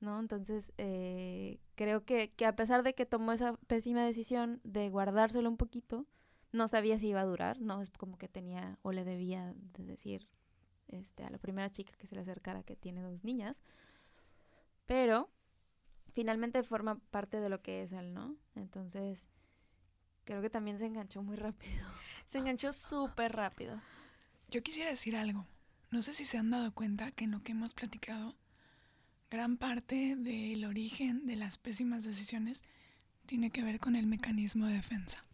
¿no? 0.03 0.19
Entonces 0.19 0.71
eh, 0.77 1.59
creo 1.75 2.05
que, 2.05 2.31
que 2.31 2.45
a 2.45 2.55
pesar 2.55 2.83
de 2.83 2.93
que 2.93 3.05
tomó 3.05 3.31
esa 3.31 3.57
pésima 3.67 4.05
decisión 4.05 4.61
de 4.63 4.89
guardárselo 4.89 5.49
un 5.49 5.57
poquito, 5.57 6.05
no 6.51 6.67
sabía 6.67 6.99
si 6.99 7.07
iba 7.07 7.21
a 7.21 7.25
durar, 7.25 7.59
no 7.59 7.81
es 7.81 7.89
como 7.89 8.17
que 8.17 8.27
tenía 8.27 8.77
o 8.83 8.91
le 8.91 9.03
debía 9.03 9.55
de 9.55 9.85
decir 9.85 10.27
este, 10.87 11.23
a 11.23 11.29
la 11.29 11.39
primera 11.39 11.71
chica 11.71 11.93
que 11.97 12.05
se 12.05 12.15
le 12.15 12.21
acercara 12.21 12.63
que 12.63 12.75
tiene 12.75 13.01
dos 13.01 13.23
niñas, 13.23 13.61
pero 14.85 15.31
finalmente 16.13 16.61
forma 16.63 16.99
parte 17.09 17.39
de 17.39 17.49
lo 17.49 17.61
que 17.61 17.81
es 17.81 17.91
él, 17.91 18.13
¿no? 18.13 18.35
Entonces 18.55 19.27
creo 20.25 20.41
que 20.41 20.49
también 20.49 20.77
se 20.77 20.85
enganchó 20.85 21.23
muy 21.23 21.35
rápido. 21.35 21.85
Se 22.27 22.37
enganchó 22.37 22.71
súper 22.71 23.35
rápido. 23.35 23.79
Yo 24.49 24.63
quisiera 24.63 24.89
decir 24.89 25.15
algo. 25.15 25.45
No 25.91 26.01
sé 26.01 26.15
si 26.15 26.25
se 26.25 26.37
han 26.37 26.49
dado 26.49 26.73
cuenta 26.73 27.11
que 27.11 27.25
en 27.25 27.31
lo 27.31 27.43
que 27.43 27.51
hemos 27.51 27.73
platicado, 27.73 28.35
gran 29.33 29.57
parte 29.57 30.15
del 30.15 30.63
origen 30.63 31.25
de 31.25 31.35
las 31.35 31.57
pésimas 31.57 32.03
decisiones 32.03 32.61
tiene 33.25 33.49
que 33.49 33.63
ver 33.63 33.79
con 33.79 33.95
el 33.95 34.05
mecanismo 34.05 34.67
de 34.67 34.75
defensa. 34.75 35.25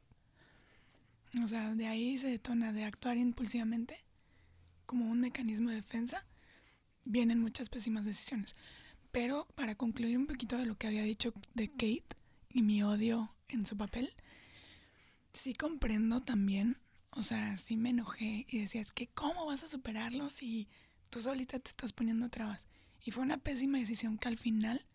O 1.43 1.47
sea, 1.47 1.75
de 1.75 1.85
ahí 1.85 2.17
se 2.17 2.29
detona 2.29 2.71
de 2.71 2.85
actuar 2.85 3.17
impulsivamente 3.17 3.97
como 4.85 5.11
un 5.11 5.19
mecanismo 5.19 5.67
de 5.67 5.75
defensa, 5.75 6.25
vienen 7.03 7.41
muchas 7.41 7.67
pésimas 7.67 8.05
decisiones. 8.05 8.55
Pero 9.11 9.49
para 9.55 9.75
concluir 9.75 10.17
un 10.17 10.27
poquito 10.27 10.57
de 10.57 10.65
lo 10.65 10.75
que 10.75 10.87
había 10.87 11.03
dicho 11.03 11.33
de 11.53 11.69
Kate 11.69 12.15
y 12.47 12.61
mi 12.61 12.81
odio 12.83 13.29
en 13.49 13.65
su 13.65 13.75
papel, 13.75 14.09
sí 15.33 15.53
comprendo 15.53 16.21
también, 16.23 16.77
o 17.09 17.21
sea, 17.21 17.57
sí 17.57 17.75
me 17.75 17.89
enojé 17.89 18.45
y 18.47 18.61
decía, 18.61 18.79
es 18.79 18.93
que 18.93 19.07
¿cómo 19.07 19.45
vas 19.45 19.65
a 19.65 19.67
superarlo 19.67 20.29
si 20.29 20.69
tú 21.09 21.21
solita 21.21 21.59
te 21.59 21.71
estás 21.71 21.91
poniendo 21.91 22.29
trabas? 22.29 22.65
Y 23.03 23.11
fue 23.11 23.23
una 23.23 23.37
pésima 23.37 23.77
decisión 23.77 24.17
que 24.17 24.27
al 24.27 24.37
final 24.37 24.85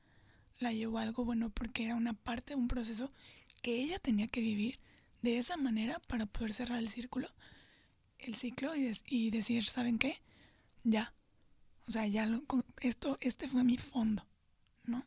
la 0.59 0.73
llevó 0.73 0.99
a 0.99 1.03
algo 1.03 1.25
bueno 1.25 1.51
porque 1.51 1.85
era 1.85 1.95
una 1.95 2.13
parte 2.13 2.55
de 2.55 2.61
un 2.61 2.69
proceso 2.69 3.13
que 3.63 3.81
ella 3.83 3.99
tenía 3.99 4.29
que 4.29 4.41
vivir 4.41 4.79
de 5.23 5.39
esa 5.39 5.57
manera 5.57 5.99
para 6.01 6.27
poder 6.27 6.53
cerrar 6.53 6.79
el 6.79 6.91
círculo, 6.91 7.29
el 8.19 8.35
ciclo 8.35 8.77
y, 8.77 8.93
y 9.07 9.31
decir, 9.31 9.65
¿saben 9.65 9.99
qué? 9.99 10.21
Ya. 10.83 11.15
O 11.87 11.91
sea, 11.91 12.07
ya 12.07 12.27
lo, 12.27 12.43
esto, 12.81 13.19
este 13.21 13.49
fue 13.49 13.65
mi 13.65 13.79
fondo, 13.79 14.27
¿no? 14.85 15.05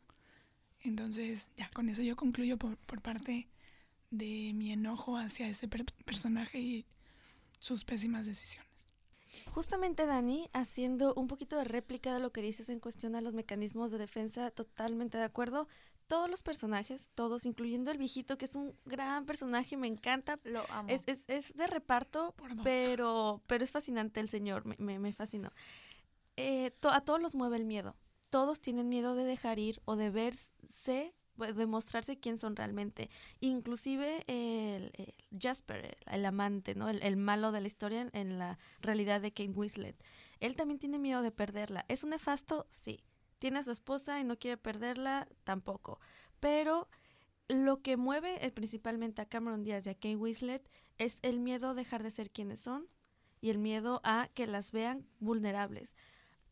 Entonces, 0.80 1.50
ya, 1.56 1.70
con 1.70 1.88
eso 1.88 2.02
yo 2.02 2.16
concluyo 2.16 2.56
por, 2.58 2.76
por 2.78 3.00
parte 3.00 3.48
de 4.10 4.52
mi 4.54 4.72
enojo 4.72 5.16
hacia 5.16 5.48
ese 5.48 5.68
per- 5.68 5.84
personaje 6.04 6.60
y 6.60 6.86
sus 7.58 7.84
pésimas 7.84 8.26
decisiones. 8.26 8.67
Justamente 9.52 10.06
Dani, 10.06 10.48
haciendo 10.52 11.14
un 11.14 11.26
poquito 11.26 11.56
de 11.56 11.64
réplica 11.64 12.12
de 12.14 12.20
lo 12.20 12.32
que 12.32 12.42
dices 12.42 12.68
en 12.68 12.80
cuestión 12.80 13.14
a 13.14 13.20
los 13.20 13.34
mecanismos 13.34 13.90
de 13.90 13.98
defensa, 13.98 14.50
totalmente 14.50 15.18
de 15.18 15.24
acuerdo. 15.24 15.68
Todos 16.06 16.30
los 16.30 16.42
personajes, 16.42 17.10
todos, 17.14 17.44
incluyendo 17.44 17.90
el 17.90 17.98
viejito, 17.98 18.38
que 18.38 18.46
es 18.46 18.54
un 18.54 18.74
gran 18.86 19.26
personaje, 19.26 19.76
me 19.76 19.86
encanta. 19.88 20.38
Lo 20.44 20.62
amo. 20.70 20.88
Es, 20.88 21.02
es, 21.06 21.24
es 21.28 21.54
de 21.54 21.66
reparto, 21.66 22.34
pero, 22.64 23.42
pero 23.46 23.62
es 23.62 23.70
fascinante 23.70 24.20
el 24.20 24.30
señor, 24.30 24.64
me, 24.64 24.74
me, 24.78 24.98
me 24.98 25.12
fascinó. 25.12 25.52
Eh, 26.36 26.70
to- 26.80 26.90
a 26.90 27.02
todos 27.02 27.20
los 27.20 27.34
mueve 27.34 27.56
el 27.56 27.64
miedo. 27.66 27.94
Todos 28.30 28.60
tienen 28.60 28.88
miedo 28.88 29.14
de 29.14 29.24
dejar 29.24 29.58
ir 29.58 29.80
o 29.84 29.96
de 29.96 30.10
verse, 30.10 31.14
pues, 31.38 31.56
de 31.56 31.66
mostrarse 31.66 32.18
quién 32.18 32.36
son 32.36 32.56
realmente. 32.56 33.08
Inclusive 33.40 34.24
el, 34.26 34.92
Jasper, 35.40 35.96
el, 36.06 36.26
amante, 36.26 36.74
¿no? 36.74 36.90
El, 36.90 37.16
malo 37.16 37.52
de 37.52 37.62
la 37.62 37.66
historia 37.66 38.02
en, 38.02 38.10
en 38.12 38.38
la 38.38 38.58
realidad 38.80 39.22
de 39.22 39.30
Kate 39.30 39.52
Winslet. 39.52 39.96
Él 40.40 40.56
también 40.56 40.78
tiene 40.78 40.98
miedo 40.98 41.22
de 41.22 41.30
perderla. 41.30 41.84
¿Es 41.88 42.04
un 42.04 42.10
nefasto? 42.10 42.66
Sí. 42.68 43.00
¿Tiene 43.38 43.60
a 43.60 43.62
su 43.62 43.70
esposa 43.70 44.20
y 44.20 44.24
no 44.24 44.38
quiere 44.38 44.56
perderla? 44.56 45.28
Tampoco. 45.44 46.00
Pero 46.40 46.88
lo 47.48 47.80
que 47.80 47.96
mueve 47.96 48.44
eh, 48.44 48.50
principalmente 48.50 49.22
a 49.22 49.26
Cameron 49.26 49.62
Díaz 49.62 49.86
y 49.86 49.90
a 49.90 49.94
Kate 49.94 50.16
Winslet 50.16 50.68
es 50.98 51.18
el 51.22 51.40
miedo 51.40 51.70
a 51.70 51.74
dejar 51.74 52.02
de 52.02 52.10
ser 52.10 52.30
quienes 52.30 52.60
son 52.60 52.86
y 53.40 53.50
el 53.50 53.58
miedo 53.58 54.00
a 54.04 54.28
que 54.34 54.46
las 54.46 54.72
vean 54.72 55.06
vulnerables. 55.20 55.96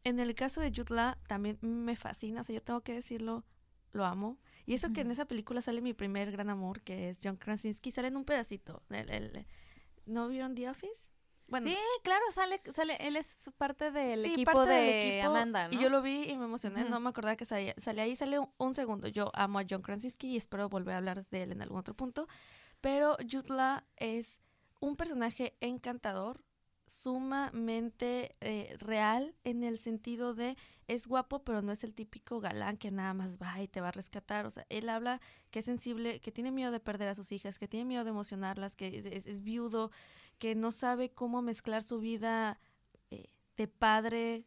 En 0.04 0.20
el 0.20 0.34
caso 0.34 0.60
de 0.60 0.72
Jutla 0.74 1.18
también 1.26 1.58
me 1.60 1.96
fascina, 1.96 2.40
o 2.40 2.44
sea, 2.44 2.54
yo 2.54 2.62
tengo 2.62 2.80
que 2.82 2.94
decirlo, 2.94 3.44
lo 3.92 4.04
amo. 4.04 4.38
Y 4.66 4.74
eso 4.74 4.92
que 4.92 5.02
en 5.02 5.10
esa 5.12 5.26
película 5.26 5.60
sale 5.60 5.80
mi 5.80 5.94
primer 5.94 6.32
gran 6.32 6.50
amor, 6.50 6.82
que 6.82 7.08
es 7.08 7.20
John 7.22 7.36
Krasinski, 7.36 7.92
sale 7.92 8.08
en 8.08 8.16
un 8.16 8.24
pedacito. 8.24 8.82
¿No 10.06 10.28
vieron 10.28 10.54
The 10.54 10.68
Office? 10.68 11.10
Bueno, 11.48 11.68
sí, 11.68 11.76
claro, 12.02 12.24
sale, 12.32 12.60
sale, 12.72 12.96
él 13.00 13.16
es 13.16 13.50
parte 13.56 13.92
del 13.92 14.24
equipo 14.24 14.64
de 14.64 15.22
Amanda, 15.22 15.68
¿no? 15.68 15.74
Y 15.74 15.80
yo 15.80 15.88
lo 15.88 16.02
vi 16.02 16.24
y 16.24 16.36
me 16.36 16.46
emocioné, 16.46 16.84
no 16.84 16.98
me 16.98 17.08
acordaba 17.08 17.36
que 17.36 17.44
salía, 17.44 17.72
sale 17.76 18.02
ahí, 18.02 18.16
sale 18.16 18.40
un, 18.58 18.74
segundo. 18.74 19.06
Yo 19.06 19.30
amo 19.32 19.60
a 19.60 19.64
John 19.68 19.82
Krasinski 19.82 20.28
y 20.32 20.36
espero 20.36 20.68
volver 20.68 20.94
a 20.94 20.98
hablar 20.98 21.24
de 21.28 21.44
él 21.44 21.52
en 21.52 21.62
algún 21.62 21.78
otro 21.78 21.94
punto. 21.94 22.26
Pero 22.80 23.16
Jutla 23.30 23.86
es 23.96 24.40
un 24.80 24.96
personaje 24.96 25.56
encantador, 25.60 26.42
sumamente 26.86 28.36
eh, 28.40 28.76
real 28.78 29.34
en 29.44 29.64
el 29.64 29.78
sentido 29.78 30.34
de 30.34 30.56
es 30.88 31.08
guapo, 31.08 31.42
pero 31.42 31.62
no 31.62 31.72
es 31.72 31.82
el 31.82 31.94
típico 31.94 32.40
galán 32.40 32.76
que 32.76 32.92
nada 32.92 33.12
más 33.12 33.38
va 33.38 33.60
y 33.60 33.66
te 33.66 33.80
va 33.80 33.88
a 33.88 33.92
rescatar. 33.92 34.46
O 34.46 34.50
sea, 34.50 34.66
él 34.68 34.88
habla 34.88 35.20
que 35.50 35.58
es 35.58 35.64
sensible, 35.64 36.20
que 36.20 36.30
tiene 36.30 36.52
miedo 36.52 36.70
de 36.70 36.80
perder 36.80 37.08
a 37.08 37.14
sus 37.14 37.32
hijas, 37.32 37.58
que 37.58 37.66
tiene 37.66 37.84
miedo 37.84 38.04
de 38.04 38.10
emocionarlas, 38.10 38.76
que 38.76 39.02
es, 39.04 39.42
viudo, 39.42 39.90
que 40.38 40.54
no 40.54 40.70
sabe 40.70 41.10
cómo 41.10 41.42
mezclar 41.42 41.82
su 41.82 41.98
vida 41.98 42.60
eh, 43.10 43.26
de 43.56 43.66
padre. 43.66 44.44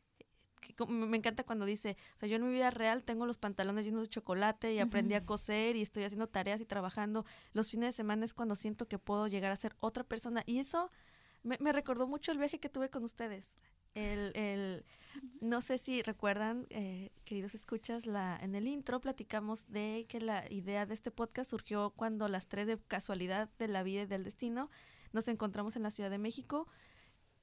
me 0.88 1.18
encanta 1.18 1.44
cuando 1.44 1.66
dice, 1.66 1.98
o 2.16 2.18
sea, 2.18 2.30
yo 2.30 2.38
en 2.38 2.46
mi 2.46 2.54
vida 2.54 2.72
real 2.72 3.04
tengo 3.04 3.26
los 3.26 3.38
pantalones 3.38 3.86
llenos 3.86 4.04
de 4.04 4.08
chocolate 4.08 4.74
y 4.74 4.80
aprendí 4.80 5.16
a 5.16 5.26
coser 5.26 5.76
y 5.76 5.82
estoy 5.82 6.06
haciendo 6.06 6.28
tareas 6.28 6.62
y 6.62 6.66
trabajando. 6.66 7.26
Los 7.52 7.70
fines 7.70 7.90
de 7.90 7.94
semana 7.94 8.24
es 8.24 8.34
cuando 8.34 8.56
siento 8.56 8.88
que 8.88 8.98
puedo 8.98 9.28
llegar 9.28 9.52
a 9.52 9.58
ser 9.58 9.76
otra 9.82 10.06
persona. 10.06 10.44
Y 10.46 10.60
eso 10.60 10.90
me, 11.44 11.72
recordó 11.72 12.08
mucho 12.08 12.32
el 12.32 12.38
viaje 12.38 12.60
que 12.60 12.70
tuve 12.70 12.90
con 12.90 13.04
ustedes. 13.04 13.58
El, 13.96 14.36
el, 14.36 14.86
no 15.42 15.62
sé 15.62 15.78
si 15.78 16.02
recuerdan, 16.02 16.68
eh, 16.70 17.12
queridos 17.26 17.56
escuchas, 17.56 18.06
la, 18.06 18.38
en 18.42 18.56
el 18.56 18.68
intro 18.68 19.02
platicamos 19.02 19.68
de 19.70 20.06
que 20.08 20.22
la 20.22 20.50
idea 20.52 20.86
de 20.86 20.94
este 20.94 21.12
podcast 21.12 21.50
surgió 21.50 21.92
cuando 21.92 22.28
las 22.28 22.48
tres 22.48 22.68
de 22.68 22.78
casualidad 22.78 23.50
de 23.58 23.68
la 23.68 23.84
vida 23.84 24.04
y 24.04 24.06
del 24.06 24.24
destino 24.24 24.70
nos 25.12 25.28
encontramos 25.28 25.76
en 25.76 25.84
la 25.84 25.92
Ciudad 25.92 26.10
de 26.10 26.20
México. 26.20 26.68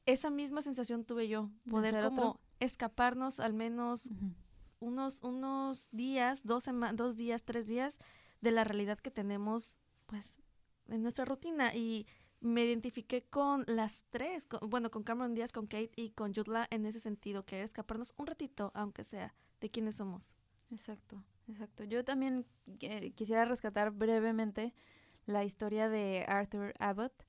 Esa 0.05 0.31
misma 0.31 0.63
sensación 0.63 1.05
tuve 1.05 1.29
yo, 1.29 1.51
poder 1.69 2.01
como 2.05 2.41
escaparnos 2.61 3.41
al 3.41 3.55
menos 3.55 4.11
unos, 4.79 5.23
unos 5.23 5.89
días, 5.91 6.45
dos, 6.45 6.67
dos 6.95 7.17
días, 7.17 7.43
tres 7.43 7.67
días 7.67 7.99
de 8.41 8.51
la 8.53 8.65
realidad 8.65 8.99
que 8.99 9.11
tenemos 9.11 9.79
pues 10.07 10.39
en 10.89 11.03
nuestra 11.03 11.25
rutina 11.25 11.75
y 11.75 12.07
me 12.41 12.65
identifiqué 12.65 13.23
con 13.25 13.65
las 13.67 14.05
tres, 14.11 14.49
bueno, 14.63 14.91
con 14.91 15.03
Cameron 15.03 15.35
Díaz, 15.35 15.53
con 15.53 15.67
Kate 15.67 15.93
y 15.97 16.11
con 16.11 16.33
Yudla 16.33 16.67
en 16.71 16.87
ese 16.87 17.01
sentido, 17.01 17.45
querer 17.45 17.65
escaparnos 17.65 18.15
un 18.17 18.27
ratito, 18.27 18.71
aunque 18.75 19.05
sea, 19.05 19.35
de 19.61 19.71
quiénes 19.71 19.97
somos. 19.97 20.35
Exacto, 20.71 21.23
exacto. 21.49 21.85
Yo 21.85 22.05
también 22.05 22.47
quisiera 23.15 23.45
rescatar 23.45 23.91
brevemente 23.91 24.75
la 25.27 25.45
historia 25.45 25.89
de 25.89 26.25
Arthur 26.29 26.75
Abbott, 26.79 27.26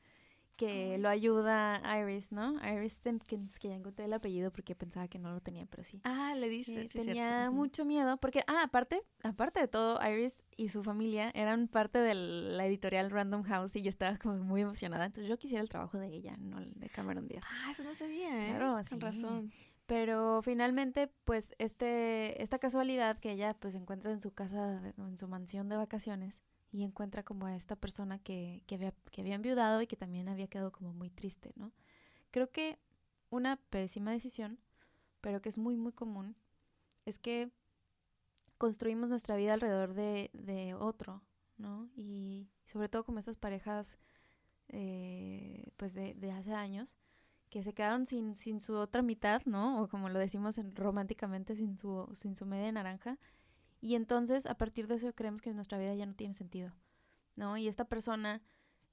que 0.58 0.98
lo 0.98 1.08
ayuda 1.08 1.82
Iris, 2.02 2.32
¿no? 2.32 2.56
Iris 2.67 2.93
Simpkins, 2.93 3.60
que 3.60 3.70
ya 3.70 3.76
encontré 3.76 4.06
el 4.06 4.13
apellido 4.13 4.52
porque 4.52 4.76
pensaba 4.76 5.08
que 5.08 5.20
no 5.20 5.32
lo 5.32 5.39
tenía, 5.39 5.65
pero 5.67 5.84
sí. 5.84 6.02
Ah, 6.04 6.36
le 6.36 6.50
dice, 6.50 6.88
sí, 6.88 7.00
Tenía 7.00 7.50
mucho 7.52 7.86
miedo 7.86 8.17
porque, 8.17 8.43
ah, 8.48 8.63
aparte, 8.63 9.04
aparte 9.24 9.60
de 9.62 9.67
todo, 9.67 10.00
Iris 10.06 10.43
y 10.58 10.70
su 10.70 10.84
familia 10.84 11.32
eran 11.36 11.67
parte 11.67 12.00
de 12.00 12.15
la 12.15 12.65
editorial 12.65 13.12
Random 13.12 13.43
House 13.43 13.76
y 13.76 13.84
yo 13.84 13.89
estaba 13.89 14.17
como 14.17 14.38
muy 14.38 14.62
emocionada. 14.62 15.06
Entonces 15.06 15.30
yo 15.30 15.38
quisiera 15.38 15.62
el 15.62 15.70
trabajo 15.70 15.98
de 15.98 16.08
ella, 16.08 16.36
no 16.38 16.58
el 16.58 16.74
de 16.74 16.89
Cameron 16.89 17.28
Díaz. 17.28 17.43
Ah, 17.48 17.72
eso 17.72 17.84
no 17.84 17.93
sabía, 17.93 18.48
¿eh? 18.48 18.56
Claro, 18.58 18.82
Con 18.89 19.00
razón. 19.00 19.52
Pero 19.86 20.41
finalmente, 20.41 21.10
pues, 21.24 21.56
este, 21.60 22.41
esta 22.43 22.60
casualidad 22.60 23.20
que 23.20 23.32
ella 23.32 23.56
pues 23.58 23.74
encuentra 23.74 24.12
en 24.12 24.20
su 24.20 24.32
casa, 24.32 24.82
en 24.98 25.17
su 25.17 25.30
mansión 25.30 25.70
de 25.70 25.78
vacaciones, 25.78 26.41
y 26.71 26.84
encuentra 26.84 27.23
como 27.23 27.45
a 27.45 27.56
esta 27.56 27.75
persona 27.75 28.19
que, 28.19 28.63
que, 28.67 28.75
había, 28.75 28.93
que 29.12 29.21
había 29.21 29.36
enviudado 29.36 29.82
y 29.82 29.88
que 29.88 29.95
también 29.95 30.30
había 30.30 30.47
quedado 30.47 30.71
como 30.71 30.93
muy 30.93 31.10
triste, 31.10 31.53
¿no? 31.56 31.71
Creo 32.32 32.51
que 32.51 32.77
una 33.30 33.58
pésima 33.58 34.12
decisión, 34.12 34.60
pero 35.21 35.41
que 35.41 35.49
es 35.49 35.58
muy, 35.58 35.75
muy 35.75 35.93
común, 35.93 36.36
es 37.06 37.19
que 37.19 37.51
construimos 38.58 39.10
nuestra 39.10 39.36
vida 39.36 39.53
alrededor 39.53 39.93
de, 39.93 40.30
de 40.34 40.73
otro, 40.73 41.21
¿no? 41.58 41.89
Y 41.95 42.49
sobre 42.65 42.89
todo 42.89 43.03
como 43.06 43.19
estas 43.19 43.38
parejas, 43.38 43.97
eh, 44.69 45.71
pues 45.77 45.93
de, 45.93 46.13
de, 46.15 46.32
hace 46.32 46.53
años, 46.53 46.97
que 47.49 47.63
se 47.63 47.73
quedaron 47.73 48.06
sin, 48.06 48.36
sin 48.36 48.60
su 48.60 48.75
otra 48.75 49.01
mitad, 49.01 49.41
¿no? 49.45 49.82
O 49.82 49.88
como 49.88 50.10
lo 50.10 50.19
decimos 50.19 50.58
en, 50.58 50.75
románticamente, 50.75 51.56
sin 51.56 51.77
su, 51.77 52.10
sin 52.13 52.36
su 52.36 52.45
media 52.45 52.71
naranja, 52.71 53.17
y 53.80 53.96
entonces, 53.96 54.46
a 54.46 54.56
partir 54.56 54.88
de 54.88 54.96
eso, 54.96 55.13
creemos 55.13 55.42
que 55.42 55.54
nuestra 55.54 55.78
vida 55.78 55.94
ya 55.94 56.06
no 56.06 56.16
tiene 56.16 56.34
sentido, 56.34 56.74
¿no? 57.36 57.58
Y 57.58 57.68
esta 57.68 57.86
persona, 57.86 58.42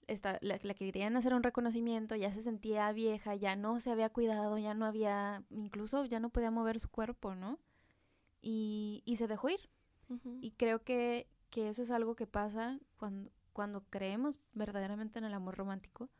esta, 0.06 0.38
la, 0.42 0.58
que 0.58 0.74
querían 0.74 1.16
hacer 1.16 1.34
un 1.34 1.42
reconocimiento, 1.42 2.16
ya 2.16 2.32
se 2.32 2.42
sentía 2.42 2.92
vieja, 2.92 3.34
ya 3.34 3.56
no 3.56 3.80
se 3.80 3.90
había 3.90 4.10
cuidado, 4.10 4.58
ya 4.58 4.74
no 4.74 4.84
había, 4.84 5.42
incluso 5.50 6.04
ya 6.04 6.20
no 6.20 6.30
podía 6.30 6.50
mover 6.50 6.80
su 6.80 6.90
cuerpo, 6.90 7.34
¿no? 7.34 7.58
Y, 8.42 9.02
y 9.06 9.16
se 9.16 9.26
dejó 9.26 9.48
ir. 9.48 9.70
Y 10.42 10.50
creo 10.52 10.84
que, 10.84 11.26
que 11.48 11.70
eso 11.70 11.80
es 11.80 11.90
algo 11.90 12.14
que 12.14 12.26
pasa 12.26 12.78
cuando, 12.98 13.32
cuando 13.54 13.84
creemos 13.88 14.38
verdaderamente 14.52 15.18
en 15.18 15.24
el 15.24 15.32
amor 15.32 15.56
romántico, 15.56 16.10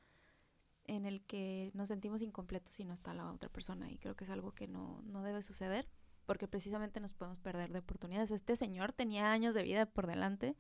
en 0.87 1.05
el 1.05 1.23
que 1.23 1.71
nos 1.75 1.91
sentimos 1.91 2.23
incompletos 2.23 2.75
si 2.75 2.85
no 2.85 2.95
está 2.95 3.13
la 3.13 3.31
otra 3.31 3.51
persona. 3.51 3.91
Y 3.91 3.99
creo 3.99 4.17
que 4.17 4.25
es 4.25 4.31
algo 4.31 4.53
que 4.53 4.69
no, 4.69 5.03
no 5.03 5.23
debe 5.23 5.43
suceder 5.43 5.87
porque 6.27 6.49
precisamente 6.49 7.01
nos 7.01 7.13
podemos 7.13 7.39
perder 7.39 7.73
de 7.73 7.79
oportunidades. 7.81 8.31
Este 8.31 8.57
señor 8.57 8.93
tenía 8.93 9.33
años 9.33 9.55
de 9.55 9.63
vida 9.63 9.87
por 9.87 10.07
delante 10.07 10.57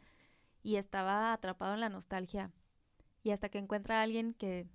y 0.62 0.76
estaba 0.76 1.32
atrapado 1.32 1.74
en 1.74 1.80
la 1.80 1.88
nostalgia. 1.88 2.50
Y 3.22 3.30
hasta 3.30 3.48
que 3.48 3.58
encuentra 3.58 4.00
a 4.00 4.02
alguien 4.02 4.34
que, 4.34 4.66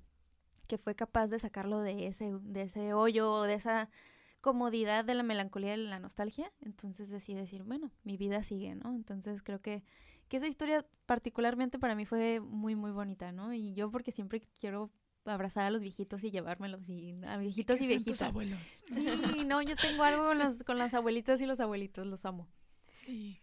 que 0.68 0.78
fue 0.78 0.96
capaz 0.96 1.28
de 1.28 1.40
sacarlo 1.40 1.82
de 1.82 2.08
ese, 2.08 2.32
de 2.42 2.64
ese 2.64 2.94
hoyo, 2.94 3.44
de 3.44 3.56
esa 3.56 3.90
comodidad 4.42 5.04
de 5.04 5.16
la 5.16 5.24
melancolía 5.24 5.72
de 5.72 5.78
la 5.78 6.00
nostalgia, 6.00 6.52
entonces 6.62 7.10
decide 7.10 7.42
decir, 7.42 7.64
bueno, 7.64 7.92
mi 8.04 8.18
vida 8.18 8.44
sigue, 8.44 8.74
¿no? 8.76 8.96
Entonces 8.96 9.44
creo 9.44 9.62
que, 9.62 9.84
que 10.30 10.38
esa 10.38 10.48
historia 10.48 10.86
particularmente 11.06 11.78
para 11.78 11.96
mí 11.96 12.06
fue 12.06 12.40
muy, 12.40 12.76
muy 12.76 12.92
bonita, 12.92 13.32
¿no? 13.32 13.54
Y 13.54 13.74
yo 13.74 13.92
porque 13.92 14.12
siempre 14.12 14.42
quiero 14.60 14.92
abrazar 15.26 15.66
a 15.66 15.72
los 15.72 15.82
viejitos 15.82 16.24
y 16.24 16.32
llevármelos 16.32 16.88
y 16.88 17.16
a 17.26 17.38
viejitos 17.38 17.80
y, 17.82 17.88
viejitas. 17.88 18.22
abuelos. 18.22 18.60
Sí, 18.88 19.46
no, 19.46 19.62
yo 19.62 19.76
tengo 19.76 20.04
algo 20.04 20.26
con 20.26 20.40
los, 20.40 20.64
con 20.64 20.78
las 20.78 20.94
abuelitas 20.94 21.42
y 21.42 21.46
los 21.46 21.60
abuelitos, 21.60 22.08
los 22.08 22.26
amo. 22.26 22.48
Sí. 22.94 23.40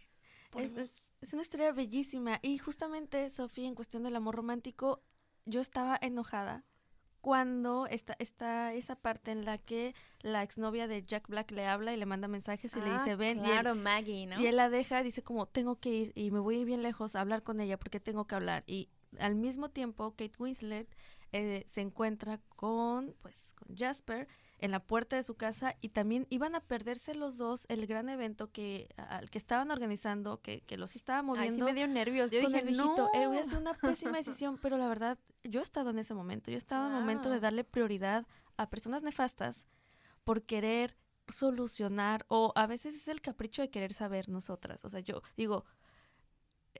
Es, 0.57 1.13
es, 1.21 1.33
una 1.33 1.43
historia 1.43 1.73
bellísima. 1.73 2.39
Y 2.43 2.59
justamente, 2.59 3.29
Sofía, 3.31 3.69
en 3.69 3.75
cuestión 3.75 4.03
del 4.05 4.17
amor 4.17 4.37
romántico, 4.37 5.03
yo 5.45 5.61
estaba 5.61 5.99
enojada 6.01 6.65
cuando 7.27 7.89
está, 7.89 8.15
está 8.21 8.73
esa 8.73 8.95
parte 8.95 9.33
en 9.33 9.45
la 9.45 9.59
que 9.59 9.97
la 10.21 10.45
exnovia 10.45 10.87
de 10.87 11.05
Jack 11.05 11.27
Black 11.27 11.51
le 11.51 11.67
habla 11.67 11.93
y 11.93 11.97
le 11.97 12.07
manda 12.07 12.29
mensajes 12.29 12.77
y 12.77 12.81
le 12.81 12.93
dice, 12.93 13.11
ah, 13.11 13.17
ven. 13.17 13.41
Claro, 13.41 13.75
Maggie, 13.75 14.27
¿no? 14.27 14.41
Y 14.41 14.47
él 14.47 14.55
la 14.55 14.71
deja, 14.71 15.03
dice 15.03 15.25
como, 15.25 15.47
tengo 15.47 15.75
que 15.81 15.91
ir 15.91 16.13
y 16.15 16.31
me 16.31 16.39
voy 16.39 16.55
a 16.55 16.59
ir 16.61 16.67
bien 16.67 16.85
lejos 16.85 17.17
a 17.17 17.21
hablar 17.21 17.43
con 17.43 17.61
ella 17.61 17.79
porque 17.79 17.99
tengo 17.99 18.29
que 18.29 18.37
hablar. 18.37 18.63
Y 18.69 18.91
al 19.19 19.35
mismo 19.35 19.71
tiempo, 19.71 20.13
Kate 20.13 20.35
Winslet 20.39 20.89
eh, 21.33 21.65
se 21.67 21.81
encuentra 21.81 22.41
con, 22.49 23.15
pues, 23.21 23.55
con 23.55 23.77
Jasper 23.77 24.29
en 24.59 24.71
la 24.71 24.81
puerta 24.81 25.17
de 25.17 25.23
su 25.23 25.35
casa 25.35 25.77
y 25.81 25.91
también 25.91 26.27
iban 26.31 26.55
a 26.55 26.61
perderse 26.61 27.15
los 27.15 27.37
dos 27.37 27.67
el 27.69 27.87
gran 27.87 28.09
evento 28.09 28.51
que 28.51 28.89
al 28.97 29.29
que 29.29 29.39
estaban 29.39 29.71
organizando, 29.71 30.41
que, 30.41 30.63
que 30.63 30.77
los 30.77 30.97
estaba 30.97 31.23
moviendo. 31.23 31.51
Ay, 31.51 31.57
sí 31.57 31.63
me 31.63 31.75
dio 31.75 31.87
nervios. 31.87 32.31
Yo 32.31 32.41
dije, 32.41 32.61
el 32.61 32.77
no. 32.77 33.11
Eh, 33.15 33.27
voy 33.27 33.37
a 33.37 33.41
hacer 33.41 33.59
una 33.59 33.75
pésima 33.75 34.13
decisión, 34.17 34.59
pero 34.59 34.79
la 34.79 34.89
verdad, 34.89 35.19
yo 35.45 35.61
he 35.61 35.63
estado 35.63 35.91
en 35.91 35.99
ese 35.99 36.15
momento. 36.15 36.51
Yo 36.51 36.57
he 36.57 36.59
estado 36.59 36.89
en 36.89 36.95
el 36.95 37.01
momento 37.01 37.29
de 37.29 37.41
darle 37.41 37.65
prioridad 37.65 38.27
a 38.57 38.71
personas 38.71 39.03
nefastas 39.03 39.69
por 40.25 40.43
querer 40.43 40.97
solucionar 41.29 42.25
o 42.29 42.53
a 42.55 42.67
veces 42.67 42.95
es 42.95 43.09
el 43.09 43.21
capricho 43.21 43.63
de 43.63 43.71
querer 43.71 43.93
saber 43.93 44.29
nosotras. 44.29 44.85
O 44.85 44.89
sea, 44.89 45.01
yo 45.01 45.23
digo, 45.37 45.65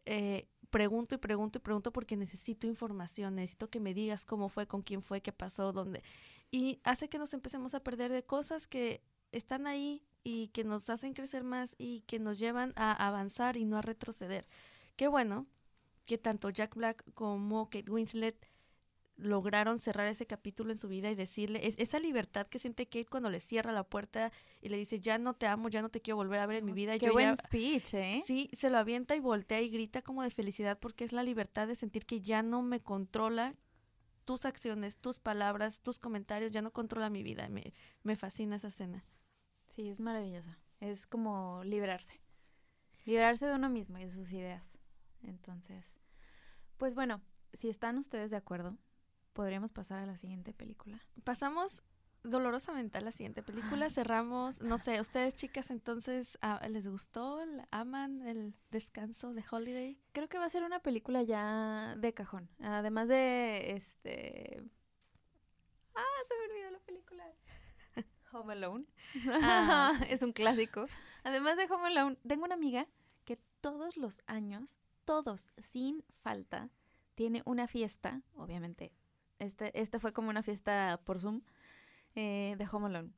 eh, 0.05 0.49
pregunto 0.77 1.15
y 1.15 1.19
pregunto 1.19 1.57
y 1.57 1.63
pregunto 1.63 1.91
porque 1.91 2.19
necesito 2.19 2.67
información, 2.67 3.37
necesito 3.37 3.71
que 3.71 3.81
me 3.81 3.95
digas 3.95 4.27
cómo 4.27 4.51
fue, 4.51 4.67
con 4.67 4.83
quién 4.83 5.01
fue, 5.01 5.23
qué 5.23 5.33
pasó, 5.33 5.73
dónde. 5.73 6.03
Y 6.51 6.81
hace 6.85 7.09
que 7.09 7.17
nos 7.17 7.33
empecemos 7.33 7.75
a 7.75 7.81
perder 7.81 8.13
de 8.13 8.23
cosas 8.23 8.67
que 8.67 9.03
están 9.33 9.67
ahí 9.67 10.03
y 10.23 10.49
que 10.49 10.65
nos 10.65 10.91
hacen 10.91 11.15
crecer 11.15 11.45
más 11.45 11.77
y 11.79 12.03
que 12.03 12.19
nos 12.19 12.39
llevan 12.39 12.75
a 12.77 12.93
avanzar 12.93 13.57
y 13.57 13.65
no 13.65 13.79
a 13.79 13.81
retroceder. 13.81 14.47
Qué 14.97 15.09
bueno 15.09 15.47
que 16.05 16.19
tanto 16.19 16.51
Jack 16.51 16.75
Black 16.75 17.05
como 17.15 17.71
Kate 17.71 17.91
Winslet 17.91 18.37
lograron 19.17 19.79
cerrar 19.79 20.07
ese 20.07 20.27
capítulo 20.27 20.73
en 20.73 20.79
su 20.79 20.89
vida 20.89 21.11
y 21.11 21.15
decirle 21.15 21.75
esa 21.79 21.99
libertad 21.99 22.47
que 22.47 22.59
siente 22.59 22.87
Kate 22.87 23.07
cuando 23.07 23.31
le 23.31 23.41
cierra 23.41 23.73
la 23.73 23.85
puerta 23.85 24.31
y 24.61 24.69
le 24.69 24.77
dice 24.77 25.01
ya 25.01 25.19
no 25.19 25.35
te 25.35 25.47
amo, 25.47 25.69
ya 25.69 25.81
no 25.83 25.89
te 25.89 26.01
quiero 26.01 26.17
volver 26.17 26.41
a 26.41 26.47
ver 26.47 26.59
en 26.59 26.67
mi 26.67 26.73
vida. 26.73 26.99
Qué 26.99 27.11
buen 27.11 27.37
speech, 27.37 27.95
¿eh? 27.95 28.21
Sí, 28.25 28.51
se 28.53 28.71
lo 28.71 28.79
avienta 28.79 29.17
y 29.17 29.21
voltea 29.21 29.61
y 29.63 29.71
grita 29.71 30.03
como 30.03 30.23
de 30.23 30.31
felicidad 30.31 30.79
porque 30.79 31.05
es 31.05 31.13
la 31.13 31.23
libertad 31.23 31.67
de 31.67 31.77
sentir 31.77 32.05
que 32.05 32.21
ya 32.21 32.43
no 32.43 32.63
me 32.63 32.81
controla 32.81 33.55
tus 34.25 34.45
acciones, 34.45 34.99
tus 34.99 35.19
palabras, 35.19 35.81
tus 35.81 35.99
comentarios, 35.99 36.53
ya 36.53 36.61
no 36.61 36.73
controla 36.73 37.09
mi 37.09 37.23
vida. 37.23 37.49
Me, 37.49 37.73
me 38.03 38.17
fascina 38.17 38.57
esa 38.57 38.69
escena. 38.69 39.05
Sí, 39.67 39.89
es 39.89 40.01
maravillosa. 40.01 40.59
Es 40.81 41.07
como 41.07 41.63
liberarse. 41.65 42.21
Liberarse 43.05 43.47
de 43.47 43.55
uno 43.55 43.71
mismo 43.71 43.99
y 43.99 44.05
de 44.05 44.11
sus 44.11 44.33
ideas. 44.33 44.69
Entonces, 45.23 45.95
pues 46.77 46.95
bueno, 46.95 47.23
si 47.55 47.69
están 47.69 47.99
ustedes 47.99 48.31
de 48.31 48.37
acuerdo, 48.37 48.77
podríamos 49.37 49.71
pasar 49.71 49.99
a 49.99 50.07
la 50.07 50.17
siguiente 50.17 50.55
película. 50.55 50.99
Pasamos 51.23 51.85
dolorosamente 52.23 52.97
a 52.97 53.03
la 53.03 53.13
siguiente 53.13 53.43
película. 53.43 53.91
Cerramos, 53.91 54.63
no 54.63 54.79
sé, 54.79 54.99
ustedes 54.99 55.35
chicas 55.35 55.71
entonces, 55.71 56.39
ah, 56.41 56.67
¿les 56.69 56.89
gustó? 56.89 57.39
¿Aman 57.71 58.23
el 58.23 58.55
descanso 58.71 59.35
de 59.35 59.45
Holiday? 59.49 60.01
Creo 60.13 60.29
que 60.29 60.39
va 60.39 60.47
a 60.47 60.51
ser 60.51 60.65
una 60.65 60.81
película 60.81 61.23
ya 61.23 61.95
de 61.99 62.15
cajón. 62.15 62.49
Además 62.63 63.09
de 63.09 63.73
este... 63.73 64.63
Ah, 65.95 66.19
se 66.27 66.35
me 66.39 66.53
olvidó 66.55 66.71
la 66.71 66.81
película. 66.81 67.25
Home 68.33 68.55
Alone. 68.55 68.87
Ah, 69.43 69.93
sí. 69.99 70.05
es 70.09 70.23
un 70.23 70.33
clásico. 70.33 70.87
Además 71.25 71.59
de 71.59 71.65
Home 71.71 71.89
Alone, 71.89 72.17
tengo 72.27 72.47
una 72.47 72.55
amiga 72.55 72.87
que 73.27 73.39
todos 73.61 73.99
los 73.99 74.23
años, 74.27 74.81
todos, 75.05 75.49
sin 75.59 76.03
falta, 76.23 76.71
tiene 77.15 77.43
una 77.45 77.69
fiesta, 77.69 78.23
obviamente. 78.35 78.93
Este, 79.39 79.79
este 79.81 79.99
fue 79.99 80.13
como 80.13 80.31
una 80.31 80.43
fiesta 80.43 81.01
por 81.05 81.21
Zoom 81.21 81.43
eh, 82.15 82.55
de 82.59 82.67
Home 82.73 82.87
Alone. 82.87 83.11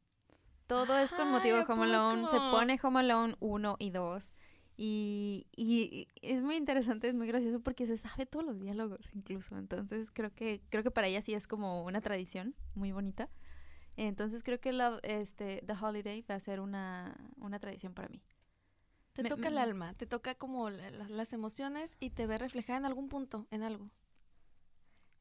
Todo 0.67 0.99
es 0.99 1.13
con 1.13 1.31
motivo 1.31 1.57
Ay, 1.57 1.65
de 1.65 1.73
¿a 1.73 1.75
Home 1.75 1.85
Alone. 1.85 2.29
Se 2.29 2.37
pone 2.37 2.79
Home 2.83 3.01
Alone 3.01 3.37
1 3.41 3.77
y 3.79 3.91
2. 3.91 4.33
Y, 4.81 5.47
y- 5.57 6.07
y 6.21 6.29
es 6.33 6.43
muy 6.43 6.55
interesante, 6.57 7.09
es 7.09 7.15
muy 7.15 7.27
gracioso 7.27 7.61
porque 7.61 7.87
se 7.87 7.97
sabe 7.97 8.27
todos 8.27 8.45
los 8.45 8.61
diálogos 8.61 9.15
incluso. 9.15 9.57
Entonces 9.57 10.11
creo 10.11 10.33
que, 10.35 10.61
creo 10.71 10.83
que 10.83 10.91
para 10.91 11.07
ella 11.09 11.23
sí 11.23 11.35
es 11.35 11.47
como 11.49 11.85
una 11.85 12.01
tradición 12.01 12.55
muy 12.75 12.93
bonita. 12.93 13.29
Entonces 13.97 14.45
creo 14.45 14.61
que 14.61 14.73
la, 14.73 15.01
este, 15.03 15.63
The 15.67 15.73
Holiday 15.73 16.23
va 16.31 16.37
a 16.37 16.41
ser 16.41 16.61
una, 16.61 17.17
una 17.39 17.59
tradición 17.59 17.95
para 17.95 18.09
mí. 18.09 18.23
Te 19.15 19.25
Me- 19.25 19.29
toca 19.31 19.43
me- 19.43 19.49
el 19.49 19.59
alma, 19.59 19.95
te 19.95 20.07
toca 20.07 20.37
como 20.37 20.71
la- 20.71 20.91
la- 20.91 21.09
las 21.09 21.33
emociones 21.33 21.97
y 21.99 22.11
te 22.11 22.27
ve 22.29 22.39
reflejada 22.39 22.79
en 22.79 22.85
algún 22.85 23.09
punto, 23.09 23.49
en 23.51 23.63
algo. 23.65 23.91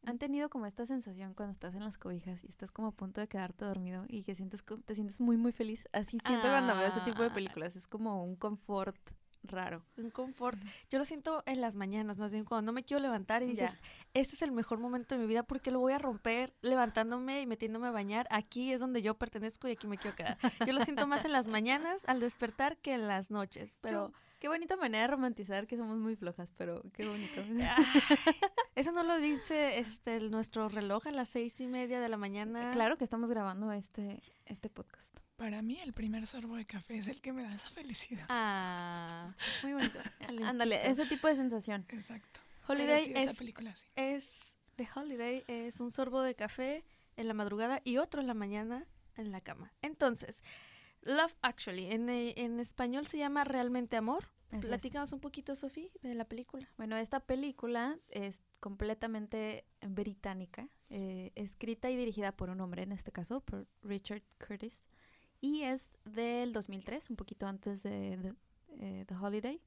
¿Han 0.05 0.17
tenido 0.17 0.49
como 0.49 0.65
esta 0.65 0.85
sensación 0.85 1.33
cuando 1.33 1.51
estás 1.51 1.75
en 1.75 1.83
las 1.83 1.97
cobijas 1.97 2.43
y 2.43 2.47
estás 2.47 2.71
como 2.71 2.89
a 2.89 2.91
punto 2.91 3.19
de 3.21 3.27
quedarte 3.27 3.65
dormido 3.65 4.05
y 4.07 4.23
que 4.23 4.35
sientes 4.35 4.63
te 4.85 4.95
sientes 4.95 5.19
muy 5.19 5.35
muy 5.37 5.51
feliz? 5.51 5.87
Así 5.91 6.17
siento 6.25 6.47
cuando 6.47 6.75
veo 6.75 6.87
ese 6.87 7.01
tipo 7.01 7.21
de 7.21 7.29
Ah. 7.29 7.33
películas, 7.33 7.75
es 7.75 7.87
como 7.87 8.23
un 8.23 8.35
confort 8.35 8.95
raro. 9.43 9.85
Un 9.97 10.09
confort. 10.09 10.59
Yo 10.89 10.97
lo 10.99 11.05
siento 11.05 11.41
en 11.45 11.61
las 11.61 11.75
mañanas, 11.75 12.19
más 12.19 12.33
bien 12.33 12.43
cuando 12.43 12.69
no 12.71 12.73
me 12.75 12.83
quiero 12.83 13.01
levantar 13.01 13.43
y 13.43 13.47
Ya. 13.47 13.51
dices, 13.65 13.79
este 14.13 14.33
es 14.35 14.41
el 14.41 14.51
mejor 14.51 14.79
momento 14.79 15.15
de 15.15 15.21
mi 15.21 15.27
vida 15.27 15.43
porque 15.43 15.71
lo 15.71 15.79
voy 15.79 15.93
a 15.93 15.99
romper 15.99 16.53
levantándome 16.61 17.41
y 17.41 17.45
metiéndome 17.45 17.87
a 17.87 17.91
bañar. 17.91 18.27
Aquí 18.29 18.73
es 18.73 18.79
donde 18.81 19.01
yo 19.01 19.17
pertenezco 19.17 19.67
y 19.67 19.71
aquí 19.71 19.87
me 19.87 19.97
quiero 19.97 20.15
quedar. 20.17 20.37
Yo 20.65 20.73
lo 20.73 20.83
siento 20.83 21.07
más 21.07 21.23
en 21.25 21.31
las 21.31 21.47
mañanas 21.47 22.03
al 22.07 22.19
despertar 22.19 22.77
que 22.77 22.93
en 22.93 23.07
las 23.07 23.29
noches, 23.31 23.77
pero 23.81 24.11
Qué 24.39 24.49
bonita 24.49 24.75
manera 24.77 25.03
de 25.03 25.07
romantizar 25.07 25.65
que 25.65 25.77
somos 25.77 25.97
muy 25.97 26.15
flojas, 26.15 26.53
pero 26.55 26.83
qué 26.93 27.07
bonito. 27.07 27.41
ay, 27.75 28.35
eso 28.75 28.91
no 28.91 29.03
lo 29.03 29.17
dice 29.17 29.79
este 29.79 30.19
nuestro 30.19 30.69
reloj 30.69 31.07
a 31.07 31.11
las 31.11 31.29
seis 31.29 31.59
y 31.59 31.67
media 31.67 31.99
de 31.99 32.07
la 32.07 32.17
mañana. 32.17 32.71
claro 32.71 32.97
que 32.97 33.03
estamos 33.03 33.29
grabando 33.29 33.71
este, 33.71 34.21
este 34.45 34.69
podcast. 34.69 35.07
Para 35.37 35.61
mí 35.61 35.79
el 35.81 35.93
primer 35.93 36.25
sorbo 36.27 36.55
de 36.55 36.65
café 36.65 36.97
es 36.97 37.07
el 37.07 37.21
que 37.21 37.31
me 37.33 37.43
da 37.43 37.53
esa 37.53 37.69
felicidad. 37.69 38.25
Ah, 38.29 39.33
Muy 39.63 39.73
bonito. 39.73 39.99
Calentito. 40.19 40.47
Ándale, 40.47 40.89
ese 40.89 41.05
tipo 41.05 41.27
de 41.27 41.35
sensación. 41.35 41.85
Exacto. 41.89 42.39
Holiday 42.67 43.05
sí, 43.05 43.11
esa 43.15 43.31
es 43.31 43.37
película 43.37 43.75
sí. 43.75 43.85
es 43.95 44.57
The 44.75 44.87
Holiday 44.93 45.43
es 45.47 45.79
un 45.79 45.89
sorbo 45.89 46.21
de 46.21 46.35
café 46.35 46.83
en 47.15 47.27
la 47.27 47.33
madrugada 47.33 47.81
y 47.83 47.97
otro 47.97 48.21
en 48.21 48.27
la 48.27 48.33
mañana 48.33 48.85
en 49.15 49.31
la 49.31 49.41
cama. 49.41 49.73
Entonces, 49.81 50.43
Love 51.01 51.35
Actually, 51.41 51.91
en, 51.91 52.09
eh, 52.09 52.33
en 52.37 52.59
español 52.59 53.05
se 53.07 53.17
llama 53.17 53.43
Realmente 53.43 53.97
Amor. 53.97 54.29
Es. 54.51 54.65
Platícanos 54.65 55.11
un 55.11 55.19
poquito, 55.19 55.55
Sofía, 55.55 55.89
de 56.01 56.13
la 56.15 56.25
película. 56.25 56.69
Bueno, 56.77 56.95
esta 56.95 57.19
película 57.19 57.99
es 58.07 58.41
completamente 58.59 59.65
británica, 59.81 60.69
eh, 60.89 61.31
escrita 61.35 61.89
y 61.89 61.97
dirigida 61.97 62.31
por 62.31 62.49
un 62.49 62.61
hombre, 62.61 62.83
en 62.83 62.93
este 62.93 63.11
caso, 63.11 63.41
por 63.41 63.67
Richard 63.83 64.23
Curtis, 64.45 64.85
y 65.41 65.63
es 65.63 65.97
del 66.05 66.53
2003, 66.53 67.09
un 67.09 67.17
poquito 67.17 67.45
antes 67.45 67.83
de, 67.83 68.17
de, 68.17 68.33
eh, 68.79 69.05
The 69.07 69.15
Holiday. 69.15 69.61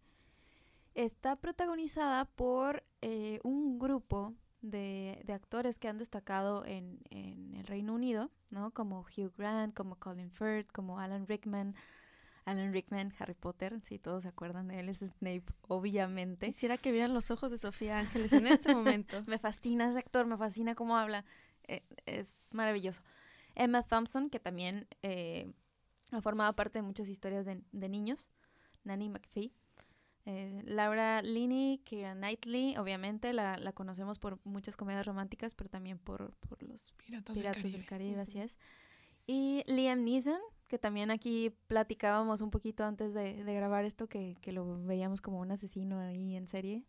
Está 0.94 1.36
protagonizada 1.36 2.24
por 2.24 2.82
eh, 3.02 3.38
un 3.44 3.78
grupo 3.78 4.34
de, 4.62 5.22
de 5.24 5.32
actores 5.32 5.78
que 5.78 5.88
han 5.88 5.98
destacado 5.98 6.64
en, 6.66 7.00
en 7.10 7.54
el 7.54 7.66
Reino 7.66 7.94
Unido, 7.94 8.30
¿no? 8.50 8.70
Como 8.72 9.00
Hugh 9.00 9.32
Grant, 9.36 9.74
como 9.74 9.96
Colin 9.96 10.30
Firth, 10.30 10.70
como 10.72 10.98
Alan 10.98 11.26
Rickman. 11.26 11.74
Alan 12.46 12.72
Rickman, 12.72 13.12
Harry 13.18 13.34
Potter, 13.34 13.80
si 13.82 13.98
todos 13.98 14.22
se 14.22 14.28
acuerdan 14.28 14.68
de 14.68 14.80
él, 14.80 14.88
es 14.88 14.98
Snape, 14.98 15.44
obviamente. 15.68 16.46
Quisiera 16.46 16.78
que 16.78 16.90
vieran 16.90 17.12
los 17.14 17.30
ojos 17.30 17.50
de 17.50 17.58
Sofía 17.58 17.98
Ángeles 17.98 18.32
en 18.32 18.46
este 18.46 18.74
momento. 18.74 19.22
Me 19.26 19.38
fascina 19.38 19.88
ese 19.88 19.98
actor, 19.98 20.26
me 20.26 20.36
fascina 20.36 20.74
cómo 20.74 20.96
habla. 20.96 21.24
eh, 21.68 21.84
es 22.06 22.42
maravilloso. 22.50 23.02
Emma 23.54 23.82
Thompson, 23.82 24.30
que 24.30 24.40
también 24.40 24.88
eh, 25.02 25.52
ha 26.10 26.20
formado 26.22 26.54
parte 26.56 26.78
de 26.78 26.82
muchas 26.82 27.08
historias 27.08 27.46
de, 27.46 27.62
de 27.72 27.88
niños. 27.88 28.30
Nanny 28.84 29.08
McPhee. 29.10 29.52
Eh, 30.26 30.62
Laura 30.64 31.22
Linney, 31.22 31.78
Keira 31.78 32.14
Knightley, 32.14 32.76
obviamente 32.76 33.32
la, 33.32 33.56
la 33.56 33.72
conocemos 33.72 34.18
por 34.18 34.38
muchas 34.44 34.76
comedias 34.76 35.06
románticas, 35.06 35.54
pero 35.54 35.70
también 35.70 35.98
por, 35.98 36.32
por 36.36 36.62
los 36.62 36.92
Piratas, 36.92 37.36
Piratas 37.36 37.62
del 37.62 37.72
del 37.72 37.86
Caribe. 37.86 38.20
Así 38.20 38.38
es. 38.38 38.56
Y 39.26 39.62
Liam 39.66 40.04
Neeson, 40.04 40.38
que 40.68 40.78
también 40.78 41.10
aquí 41.10 41.54
platicábamos 41.68 42.40
un 42.40 42.50
poquito 42.50 42.84
antes 42.84 43.14
de, 43.14 43.44
de 43.44 43.54
grabar 43.54 43.84
esto, 43.84 44.08
que, 44.08 44.36
que 44.40 44.52
lo 44.52 44.82
veíamos 44.84 45.20
como 45.20 45.40
un 45.40 45.50
asesino 45.52 45.98
ahí 46.00 46.36
en 46.36 46.46
serie, 46.48 46.84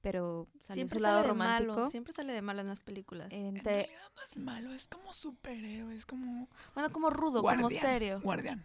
pero 0.00 0.48
salió 0.60 0.74
Siempre 0.74 0.98
su 0.98 1.02
lado 1.02 1.18
sale 1.18 1.28
de 1.28 1.34
malo, 1.34 1.90
siempre 1.90 2.12
sale 2.12 2.32
de 2.32 2.42
malo 2.42 2.60
en 2.62 2.68
las 2.68 2.82
películas. 2.82 3.30
En 3.32 3.56
Entre, 3.56 3.72
realidad 3.74 4.10
no 4.14 4.22
es 4.22 4.36
malo, 4.38 4.72
es 4.72 4.88
como 4.88 5.12
superhéroe, 5.12 5.94
es 5.94 6.06
como 6.06 6.48
bueno, 6.74 6.90
como 6.90 7.10
rudo, 7.10 7.42
como 7.42 7.70
serio. 7.70 8.20
guardián, 8.22 8.64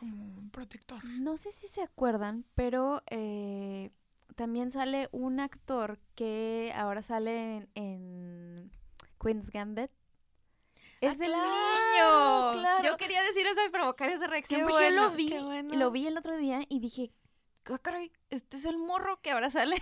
como 0.00 0.16
un 0.38 0.50
protector. 0.50 0.98
no 1.20 1.36
sé 1.36 1.52
si 1.52 1.68
se 1.68 1.82
acuerdan, 1.82 2.44
pero 2.54 3.02
eh, 3.10 3.90
también 4.34 4.70
sale 4.70 5.08
un 5.12 5.38
actor 5.40 5.98
que 6.14 6.72
ahora 6.74 7.02
sale 7.02 7.56
en, 7.56 7.68
en 7.74 8.70
Queen's 9.22 9.50
Gambit. 9.50 9.90
Ah, 11.02 11.06
Es 11.12 11.20
el 11.20 11.28
claro, 11.28 12.52
niño. 12.52 12.60
claro. 12.60 12.84
Yo 12.88 12.96
quería 12.96 13.22
decir 13.22 13.46
eso 13.46 13.60
y 13.66 13.70
provocar 13.70 14.10
esa 14.10 14.26
reacción 14.26 14.60
Qué 14.62 14.66
porque 14.66 14.90
yo 14.90 15.02
lo 15.02 15.10
vi, 15.12 15.28
bueno. 15.44 15.74
lo 15.76 15.90
vi 15.90 16.06
el 16.06 16.18
otro 16.18 16.36
día 16.36 16.60
y 16.68 16.80
dije, 16.80 17.10
"Ah, 17.66 17.78
caray, 17.78 18.10
este 18.30 18.56
es 18.56 18.64
el 18.64 18.78
morro 18.78 19.20
que 19.20 19.30
ahora 19.30 19.50
sale. 19.50 19.76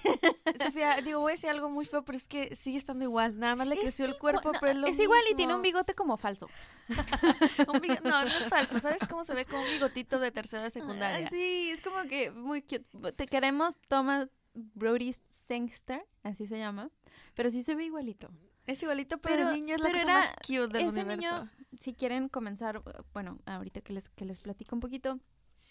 Sofía, 0.62 1.00
digo, 1.02 1.20
voy 1.20 1.32
a 1.32 1.34
decir 1.34 1.50
algo 1.50 1.68
muy 1.70 1.84
feo, 1.84 2.04
pero 2.04 2.16
es 2.18 2.28
que 2.28 2.54
sigue 2.56 2.78
estando 2.78 3.04
igual. 3.04 3.38
Nada 3.38 3.56
más 3.56 3.66
le 3.66 3.78
creció 3.78 4.04
el 4.06 4.18
cuerpo, 4.18 4.52
no, 4.52 4.58
pero 4.60 4.72
es 4.72 4.78
lo 4.78 4.86
es 4.86 4.98
igual 4.98 5.20
y 5.30 5.34
tiene 5.34 5.54
un 5.54 5.62
bigote 5.62 5.94
como 5.94 6.16
falso. 6.16 6.48
Un 7.68 7.80
No, 8.04 8.22
no 8.22 8.26
es 8.26 8.48
falso. 8.48 8.80
¿Sabes 8.80 9.06
cómo 9.08 9.24
se 9.24 9.34
ve 9.34 9.44
con 9.44 9.60
un 9.60 9.66
bigotito 9.66 10.18
de 10.18 10.30
tercera 10.30 10.62
de 10.64 10.70
secundaria? 10.70 11.26
Ah, 11.26 11.30
sí, 11.30 11.70
es 11.70 11.80
como 11.80 12.02
que 12.04 12.30
muy 12.30 12.62
cute. 12.62 12.84
Te 13.16 13.26
queremos, 13.26 13.74
Thomas 13.88 14.30
Brody 14.54 15.14
Sangster, 15.46 16.04
así 16.22 16.46
se 16.46 16.58
llama, 16.58 16.90
pero 17.34 17.50
sí 17.50 17.62
se 17.62 17.74
ve 17.74 17.84
igualito. 17.84 18.30
Es 18.66 18.82
igualito, 18.82 19.18
pero, 19.18 19.36
Pero- 19.36 19.48
el 19.50 19.54
niño 19.54 19.76
es 19.76 19.80
la 19.80 19.88
cosa 19.88 20.02
era- 20.02 20.12
más 20.14 20.32
cute 20.46 20.68
del 20.68 20.88
ese 20.88 21.00
universo. 21.00 21.16
niño- 21.44 21.50
Si 21.80 21.94
quieren 21.94 22.28
comenzar, 22.28 22.82
bueno, 23.12 23.38
ahorita 23.46 23.80
que 23.82 23.92
les, 23.92 24.08
que 24.08 24.24
les 24.24 24.40
platico 24.40 24.74
un 24.74 24.80
poquito, 24.80 25.20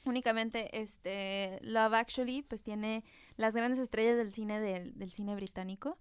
únicamente 0.07 0.81
este 0.81 1.59
Love 1.61 1.93
Actually, 1.93 2.41
pues 2.41 2.63
tiene 2.63 3.03
las 3.35 3.55
grandes 3.55 3.79
estrellas 3.79 4.17
del 4.17 4.31
cine 4.31 4.59
del, 4.59 4.97
del 4.97 5.11
cine 5.11 5.35
británico. 5.35 5.97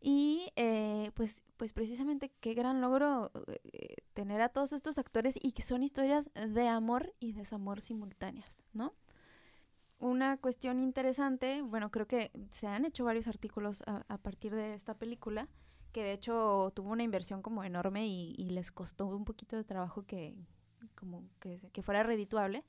Y 0.00 0.50
eh, 0.56 1.10
pues, 1.14 1.42
pues 1.56 1.72
precisamente 1.72 2.32
qué 2.40 2.54
gran 2.54 2.80
logro 2.80 3.30
eh, 3.64 3.96
tener 4.14 4.40
a 4.40 4.48
todos 4.48 4.72
estos 4.72 4.98
actores 4.98 5.38
y 5.40 5.52
que 5.52 5.62
son 5.62 5.82
historias 5.82 6.30
de 6.34 6.68
amor 6.68 7.12
y 7.20 7.32
desamor 7.32 7.82
simultáneas, 7.82 8.64
¿no? 8.72 8.94
Una 9.98 10.38
cuestión 10.38 10.80
interesante, 10.80 11.60
bueno, 11.60 11.90
creo 11.90 12.06
que 12.06 12.30
se 12.52 12.66
han 12.66 12.86
hecho 12.86 13.04
varios 13.04 13.28
artículos 13.28 13.82
a, 13.86 14.16
partir 14.16 14.54
de 14.54 14.72
esta 14.72 14.94
película, 14.94 15.46
que 15.92 16.02
de 16.02 16.12
hecho 16.12 16.72
tuvo 16.74 16.92
una 16.92 17.02
inversión 17.02 17.42
como 17.42 17.64
enorme 17.64 18.06
y, 18.06 18.48
les 18.48 18.72
costó 18.72 19.08
un 19.08 19.26
poquito 19.26 19.56
de 19.56 19.64
trabajo 19.64 20.06
que, 20.06 20.34
como 20.94 21.28
que, 21.38 21.60
que 21.74 21.82
fuera 21.82 22.02
redituable, 22.02 22.64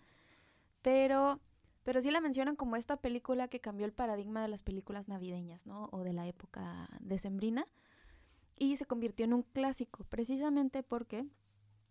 pero, 0.82 1.40
pero 1.84 2.02
sí 2.02 2.12
la 2.12 2.22
mencionan 2.22 2.56
como 2.56 2.76
esta 2.76 2.98
película 2.98 3.48
que 3.48 3.62
cambió 3.62 3.86
el 3.86 3.94
paradigma 3.94 4.42
de 4.42 4.48
las 4.48 4.64
películas 4.64 5.08
navideñas, 5.08 5.66
¿no? 5.66 5.90
O 5.92 6.00
de 6.04 6.14
la 6.14 6.28
época 6.28 6.90
decembrina, 7.00 7.68
y 8.58 8.78
se 8.78 8.86
convirtió 8.86 9.26
en 9.26 9.34
un 9.34 9.44
clásico, 9.44 10.04
precisamente 10.06 10.84
porque 10.84 11.26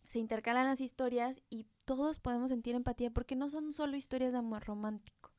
se 0.07 0.18
intercalan 0.18 0.66
las 0.66 0.81
historias 0.81 1.40
y 1.50 1.66
todos 1.85 2.18
podemos 2.18 2.50
sentir 2.50 2.74
empatía 2.74 3.11
porque 3.11 3.37
no 3.37 3.48
son 3.48 3.72
solo 3.72 3.96
historias 3.96 4.33
de 4.33 4.38
amor 4.38 4.64
romántico, 4.64 5.33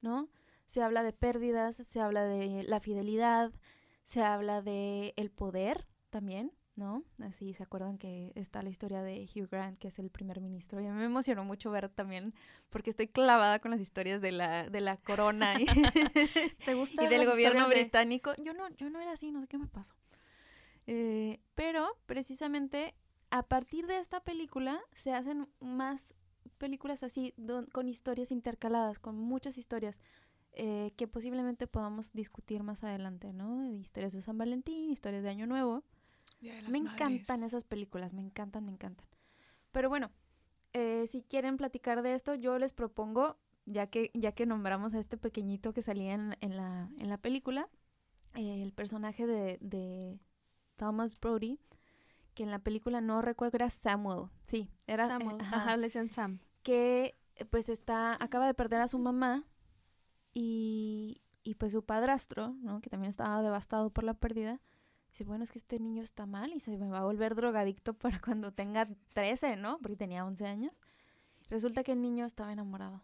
¿no? 0.00 0.28
Se 0.66 0.82
habla 0.82 1.02
de 1.02 1.12
pérdidas, 1.12 1.76
se 1.76 2.00
habla 2.00 2.24
de 2.24 2.62
la 2.64 2.80
fidelidad, 2.80 3.52
se 4.04 4.22
habla 4.22 4.60
de 4.62 5.14
el 5.16 5.30
poder 5.30 5.86
también, 6.10 6.52
¿no? 6.78 7.02
Así 7.22 7.52
se 7.52 7.62
acuerdan 7.64 7.98
que 7.98 8.32
está 8.36 8.62
la 8.62 8.70
historia 8.70 9.02
de 9.02 9.28
Hugh 9.34 9.48
Grant, 9.50 9.78
que 9.78 9.88
es 9.88 9.98
el 9.98 10.08
primer 10.10 10.40
ministro. 10.40 10.80
Y 10.80 10.86
a 10.86 10.92
mí 10.92 10.98
me 10.98 11.04
emocionó 11.04 11.44
mucho 11.44 11.70
ver 11.70 11.88
también, 11.90 12.32
porque 12.70 12.90
estoy 12.90 13.08
clavada 13.08 13.58
con 13.58 13.70
las 13.72 13.80
historias 13.80 14.20
de 14.22 14.32
la, 14.32 14.70
de 14.70 14.80
la 14.80 14.96
corona 14.96 15.60
y, 15.60 15.66
¿Te 16.64 16.74
gusta 16.74 17.04
y 17.04 17.08
del 17.08 17.26
gobierno 17.26 17.68
de- 17.68 17.74
británico. 17.82 18.32
Yo 18.42 18.54
no, 18.54 18.68
yo 18.76 18.88
no 18.88 19.00
era 19.00 19.12
así, 19.12 19.30
no 19.32 19.40
sé 19.40 19.48
qué 19.48 19.58
me 19.58 19.66
pasó. 19.66 19.94
Eh, 20.86 21.40
pero 21.54 21.86
precisamente 22.06 22.94
a 23.30 23.42
partir 23.42 23.86
de 23.86 23.98
esta 23.98 24.20
película 24.20 24.80
se 24.92 25.12
hacen 25.12 25.48
más 25.60 26.14
películas 26.56 27.02
así, 27.02 27.34
don- 27.36 27.66
con 27.66 27.88
historias 27.88 28.30
intercaladas, 28.30 28.98
con 28.98 29.16
muchas 29.18 29.58
historias. 29.58 30.00
eh, 30.60 30.92
que 30.96 31.06
posiblemente 31.06 31.66
podamos 31.68 32.12
discutir 32.14 32.62
más 32.64 32.82
adelante, 32.82 33.32
¿no? 33.32 33.64
Historias 33.66 34.12
de 34.14 34.22
San 34.22 34.38
Valentín, 34.38 34.90
historias 34.90 35.22
de 35.22 35.28
Año 35.28 35.46
Nuevo. 35.46 35.84
Me 36.40 36.80
Madres. 36.80 36.92
encantan 36.92 37.42
esas 37.42 37.64
películas, 37.64 38.12
me 38.14 38.20
encantan, 38.22 38.64
me 38.64 38.72
encantan. 38.72 39.06
Pero 39.72 39.88
bueno, 39.88 40.10
eh, 40.72 41.06
si 41.06 41.22
quieren 41.22 41.56
platicar 41.56 42.02
de 42.02 42.14
esto, 42.14 42.34
yo 42.34 42.58
les 42.58 42.72
propongo, 42.72 43.38
ya 43.66 43.88
que, 43.88 44.10
ya 44.14 44.32
que 44.32 44.46
nombramos 44.46 44.94
a 44.94 44.98
este 45.00 45.16
pequeñito 45.16 45.72
que 45.72 45.82
salía 45.82 46.14
en, 46.14 46.36
en 46.40 46.56
la, 46.56 46.90
en 46.98 47.08
la 47.08 47.18
película, 47.18 47.68
eh, 48.34 48.62
el 48.62 48.72
personaje 48.72 49.26
de, 49.26 49.58
de 49.60 50.20
Thomas 50.76 51.18
Brody, 51.18 51.58
que 52.34 52.44
en 52.44 52.50
la 52.50 52.60
película 52.60 53.00
no 53.00 53.20
recuerdo, 53.22 53.56
era 53.56 53.70
Samuel, 53.70 54.28
sí, 54.44 54.70
era 54.86 55.04
eh, 55.04 55.06
Samuel. 55.06 55.40
ajá, 55.40 55.56
Ajá, 55.56 55.76
le 55.76 55.84
decían 55.84 56.10
Sam. 56.10 56.40
que 56.62 57.18
eh, 57.36 57.44
pues 57.46 57.68
está, 57.68 58.14
acaba 58.22 58.46
de 58.46 58.54
perder 58.54 58.80
a 58.80 58.88
su 58.88 58.98
mamá 58.98 59.44
y, 60.32 61.22
y 61.42 61.54
pues 61.56 61.72
su 61.72 61.84
padrastro, 61.84 62.50
¿no? 62.60 62.80
Que 62.80 62.90
también 62.90 63.08
estaba 63.10 63.42
devastado 63.42 63.90
por 63.90 64.04
la 64.04 64.14
pérdida. 64.14 64.60
Dice, 65.10 65.24
bueno, 65.24 65.44
es 65.44 65.50
que 65.50 65.58
este 65.58 65.78
niño 65.78 66.02
está 66.02 66.26
mal 66.26 66.52
y 66.52 66.60
se 66.60 66.76
me 66.76 66.88
va 66.88 67.00
a 67.00 67.04
volver 67.04 67.34
drogadicto 67.34 67.94
para 67.94 68.20
cuando 68.24 68.52
tenga 68.52 68.88
13, 69.14 69.56
¿no? 69.56 69.78
Porque 69.78 69.96
tenía 69.96 70.24
11 70.24 70.46
años. 70.46 70.80
Resulta 71.48 71.82
que 71.82 71.92
el 71.92 72.02
niño 72.02 72.26
estaba 72.26 72.52
enamorado. 72.52 73.02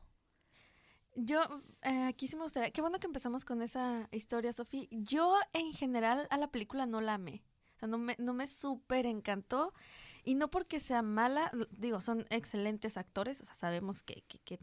Yo, 1.16 1.42
eh, 1.82 2.04
aquí 2.04 2.26
sí 2.28 2.36
me 2.36 2.42
gustaría. 2.42 2.70
Qué 2.72 2.80
bueno 2.80 2.98
que 2.98 3.06
empezamos 3.06 3.44
con 3.44 3.62
esa 3.62 4.08
historia, 4.10 4.52
Sofía. 4.52 4.86
Yo, 4.90 5.34
en 5.52 5.72
general, 5.72 6.26
a 6.30 6.36
la 6.36 6.48
película 6.48 6.86
no 6.86 7.00
la 7.00 7.14
amé. 7.14 7.42
O 7.76 7.78
sea, 7.78 7.88
no 7.88 7.98
me, 7.98 8.16
no 8.18 8.34
me 8.34 8.46
súper 8.46 9.06
encantó. 9.06 9.72
Y 10.24 10.34
no 10.36 10.50
porque 10.50 10.80
sea 10.80 11.02
mala, 11.02 11.52
digo, 11.70 12.00
son 12.00 12.24
excelentes 12.30 12.96
actores. 12.96 13.40
O 13.42 13.44
sea, 13.44 13.54
sabemos 13.54 14.02
que, 14.02 14.22
que, 14.22 14.56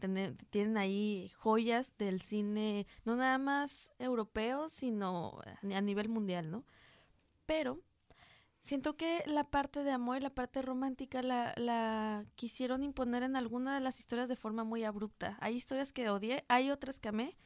tienen 0.50 0.76
ahí 0.76 1.30
joyas 1.36 1.96
del 1.98 2.20
cine, 2.20 2.86
no 3.04 3.14
nada 3.16 3.38
más 3.38 3.90
europeo, 3.98 4.68
sino 4.68 5.40
a 5.72 5.80
nivel 5.80 6.08
mundial, 6.08 6.50
¿no? 6.50 6.64
Pero 7.46 7.80
siento 8.60 8.96
que 8.96 9.22
la 9.26 9.44
parte 9.44 9.82
de 9.82 9.90
amor 9.90 10.16
y 10.16 10.20
la 10.20 10.34
parte 10.34 10.62
romántica 10.62 11.22
la, 11.22 11.52
la 11.56 12.24
quisieron 12.34 12.82
imponer 12.82 13.22
en 13.22 13.36
alguna 13.36 13.74
de 13.74 13.80
las 13.80 13.98
historias 13.98 14.28
de 14.28 14.36
forma 14.36 14.64
muy 14.64 14.84
abrupta. 14.84 15.36
Hay 15.40 15.56
historias 15.56 15.92
que 15.92 16.08
odié, 16.08 16.44
hay 16.48 16.70
otras 16.70 16.98
que 16.98 17.08
amé. 17.08 17.36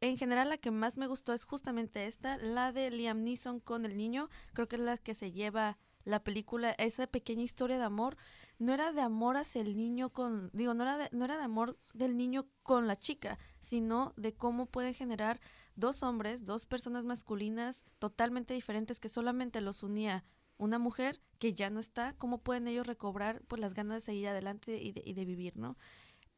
En 0.00 0.18
general 0.18 0.48
la 0.48 0.58
que 0.58 0.72
más 0.72 0.98
me 0.98 1.06
gustó 1.06 1.32
es 1.32 1.44
justamente 1.44 2.06
esta, 2.06 2.36
la 2.38 2.72
de 2.72 2.90
Liam 2.90 3.22
Neeson 3.22 3.60
con 3.60 3.84
el 3.84 3.96
niño. 3.96 4.28
Creo 4.52 4.66
que 4.68 4.76
es 4.76 4.82
la 4.82 4.98
que 4.98 5.14
se 5.14 5.30
lleva 5.30 5.78
la 6.04 6.24
película, 6.24 6.72
esa 6.72 7.06
pequeña 7.06 7.42
historia 7.42 7.78
de 7.78 7.84
amor. 7.84 8.16
No 8.58 8.74
era 8.74 8.92
de 8.92 9.00
amor 9.00 9.36
hacia 9.36 9.60
el 9.60 9.76
niño 9.76 10.10
con, 10.10 10.50
digo, 10.52 10.74
no 10.74 10.82
era 10.82 10.96
de, 10.98 11.08
no 11.12 11.24
era 11.24 11.36
de 11.36 11.44
amor 11.44 11.78
del 11.94 12.16
niño 12.16 12.48
con 12.62 12.88
la 12.88 12.96
chica, 12.96 13.38
sino 13.62 14.12
de 14.16 14.34
cómo 14.34 14.66
pueden 14.66 14.92
generar 14.92 15.40
dos 15.74 16.02
hombres, 16.02 16.44
dos 16.44 16.66
personas 16.66 17.04
masculinas 17.04 17.84
totalmente 17.98 18.52
diferentes 18.52 19.00
que 19.00 19.08
solamente 19.08 19.62
los 19.62 19.82
unía 19.82 20.24
una 20.58 20.78
mujer 20.78 21.20
que 21.38 21.54
ya 21.54 21.70
no 21.70 21.80
está, 21.80 22.14
cómo 22.18 22.38
pueden 22.38 22.68
ellos 22.68 22.86
recobrar 22.86 23.42
pues 23.48 23.60
las 23.60 23.74
ganas 23.74 23.96
de 23.96 24.00
seguir 24.02 24.28
adelante 24.28 24.80
y 24.80 24.92
de, 24.92 25.02
y 25.04 25.14
de 25.14 25.24
vivir, 25.24 25.56
¿no? 25.56 25.76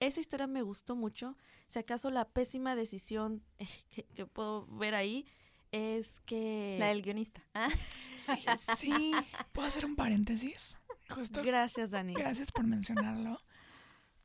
Esa 0.00 0.20
historia 0.20 0.46
me 0.46 0.62
gustó 0.62 0.96
mucho. 0.96 1.36
Si 1.66 1.78
acaso 1.78 2.10
la 2.10 2.28
pésima 2.28 2.76
decisión 2.76 3.42
eh, 3.58 3.66
que, 3.90 4.04
que 4.04 4.26
puedo 4.26 4.66
ver 4.66 4.94
ahí 4.94 5.26
es 5.72 6.20
que... 6.20 6.76
La 6.78 6.88
del 6.88 7.02
guionista. 7.02 7.42
Ah, 7.54 7.68
Sí, 8.16 8.32
Sí, 8.76 9.12
¿Puedo 9.52 9.66
hacer 9.66 9.84
un 9.84 9.96
paréntesis? 9.96 10.78
Justo 11.10 11.42
gracias 11.42 11.90
Dani. 11.90 12.14
Gracias 12.14 12.52
por 12.52 12.64
mencionarlo. 12.66 13.40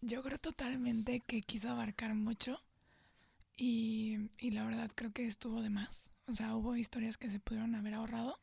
Yo 0.01 0.21
creo 0.21 0.37
totalmente 0.37 1.21
que 1.21 1.41
quiso 1.41 1.69
abarcar 1.69 2.13
mucho 2.15 2.57
y, 3.59 4.29
y 4.39 4.51
la 4.51 4.63
verdad 4.63 4.89
creo 4.95 5.11
que 5.11 5.27
estuvo 5.27 5.61
de 5.61 5.69
más. 5.69 6.09
O 6.27 6.35
sea, 6.35 6.55
hubo 6.55 6.77
historias 6.77 7.17
que 7.17 7.29
se 7.29 7.41
pudieron 7.41 7.75
haber 7.75 7.93
ahorrado 7.93 8.39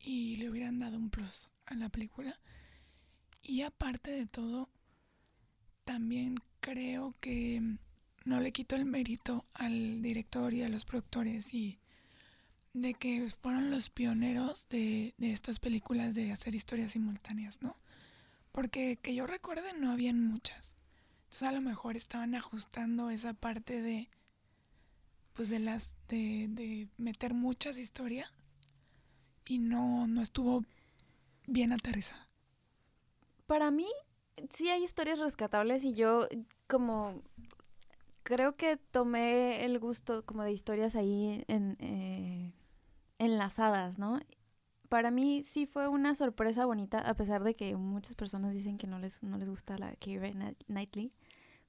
y 0.00 0.36
le 0.38 0.48
hubieran 0.48 0.78
dado 0.78 0.96
un 0.96 1.10
plus 1.10 1.48
a 1.66 1.74
la 1.74 1.90
película. 1.90 2.34
Y 3.42 3.60
aparte 3.62 4.10
de 4.10 4.26
todo, 4.26 4.70
también 5.84 6.36
creo 6.60 7.14
que 7.20 7.60
no 8.24 8.40
le 8.40 8.52
quito 8.52 8.74
el 8.74 8.86
mérito 8.86 9.44
al 9.52 10.00
director 10.00 10.54
y 10.54 10.62
a 10.62 10.70
los 10.70 10.86
productores 10.86 11.52
y 11.52 11.78
de 12.72 12.94
que 12.94 13.28
fueron 13.42 13.70
los 13.70 13.90
pioneros 13.90 14.66
de, 14.70 15.14
de 15.18 15.32
estas 15.32 15.58
películas 15.58 16.14
de 16.14 16.32
hacer 16.32 16.54
historias 16.54 16.92
simultáneas, 16.92 17.60
¿no? 17.60 17.76
Porque 18.50 18.96
que 18.96 19.14
yo 19.14 19.26
recuerde 19.26 19.78
no 19.78 19.92
habían 19.92 20.22
muchas. 20.22 20.74
Entonces 21.24 21.42
a 21.42 21.52
lo 21.52 21.60
mejor 21.60 21.98
estaban 21.98 22.34
ajustando 22.34 23.10
esa 23.10 23.34
parte 23.34 23.82
de 23.82 24.08
pues 25.38 25.50
de 25.50 25.60
las 25.60 25.94
de, 26.08 26.48
de 26.48 26.88
meter 26.96 27.32
muchas 27.32 27.78
historias 27.78 28.36
y 29.46 29.60
no, 29.60 30.08
no 30.08 30.20
estuvo 30.20 30.64
bien 31.46 31.72
aterrizada. 31.72 32.28
Para 33.46 33.70
mí, 33.70 33.86
sí 34.50 34.68
hay 34.68 34.82
historias 34.82 35.20
rescatables 35.20 35.84
y 35.84 35.94
yo 35.94 36.26
como 36.66 37.22
creo 38.24 38.56
que 38.56 38.78
tomé 38.78 39.64
el 39.64 39.78
gusto 39.78 40.26
como 40.26 40.42
de 40.42 40.50
historias 40.50 40.96
ahí 40.96 41.44
en, 41.46 41.76
eh, 41.78 42.52
enlazadas, 43.20 43.96
¿no? 43.96 44.18
Para 44.88 45.12
mí 45.12 45.44
sí 45.44 45.66
fue 45.66 45.86
una 45.86 46.16
sorpresa 46.16 46.66
bonita, 46.66 46.98
a 46.98 47.14
pesar 47.14 47.44
de 47.44 47.54
que 47.54 47.76
muchas 47.76 48.16
personas 48.16 48.54
dicen 48.54 48.76
que 48.76 48.88
no 48.88 48.98
les, 48.98 49.22
no 49.22 49.38
les 49.38 49.48
gusta 49.48 49.78
la 49.78 49.94
Keira 49.94 50.32
Knight- 50.32 50.64
Knightley. 50.66 51.12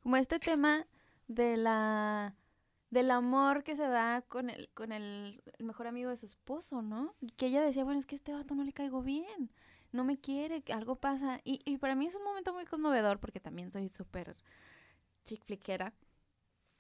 Como 0.01 0.15
este 0.15 0.39
tema 0.39 0.87
de 1.27 1.55
la 1.55 2.33
del 2.89 3.11
amor 3.11 3.63
que 3.63 3.75
se 3.75 3.87
da 3.87 4.21
con 4.23 4.49
el, 4.49 4.69
con 4.73 4.91
el, 4.91 5.43
mejor 5.59 5.87
amigo 5.87 6.09
de 6.09 6.17
su 6.17 6.25
esposo, 6.25 6.81
¿no? 6.81 7.15
Y 7.21 7.31
que 7.31 7.47
ella 7.47 7.61
decía, 7.61 7.83
bueno, 7.83 7.99
es 7.99 8.05
que 8.05 8.15
este 8.15 8.33
vato 8.33 8.55
no 8.55 8.63
le 8.63 8.73
caigo 8.73 9.01
bien 9.01 9.51
no 9.91 10.03
me 10.03 10.19
quiere, 10.19 10.63
algo 10.71 10.95
pasa. 10.95 11.41
Y, 11.43 11.61
y 11.65 11.77
para 11.77 11.95
mí 11.95 12.07
es 12.07 12.15
un 12.15 12.23
momento 12.23 12.53
muy 12.53 12.65
conmovedor 12.65 13.19
porque 13.19 13.39
también 13.39 13.71
soy 13.71 13.89
súper 13.89 14.35
chick 15.23 15.43
flickera. 15.45 15.93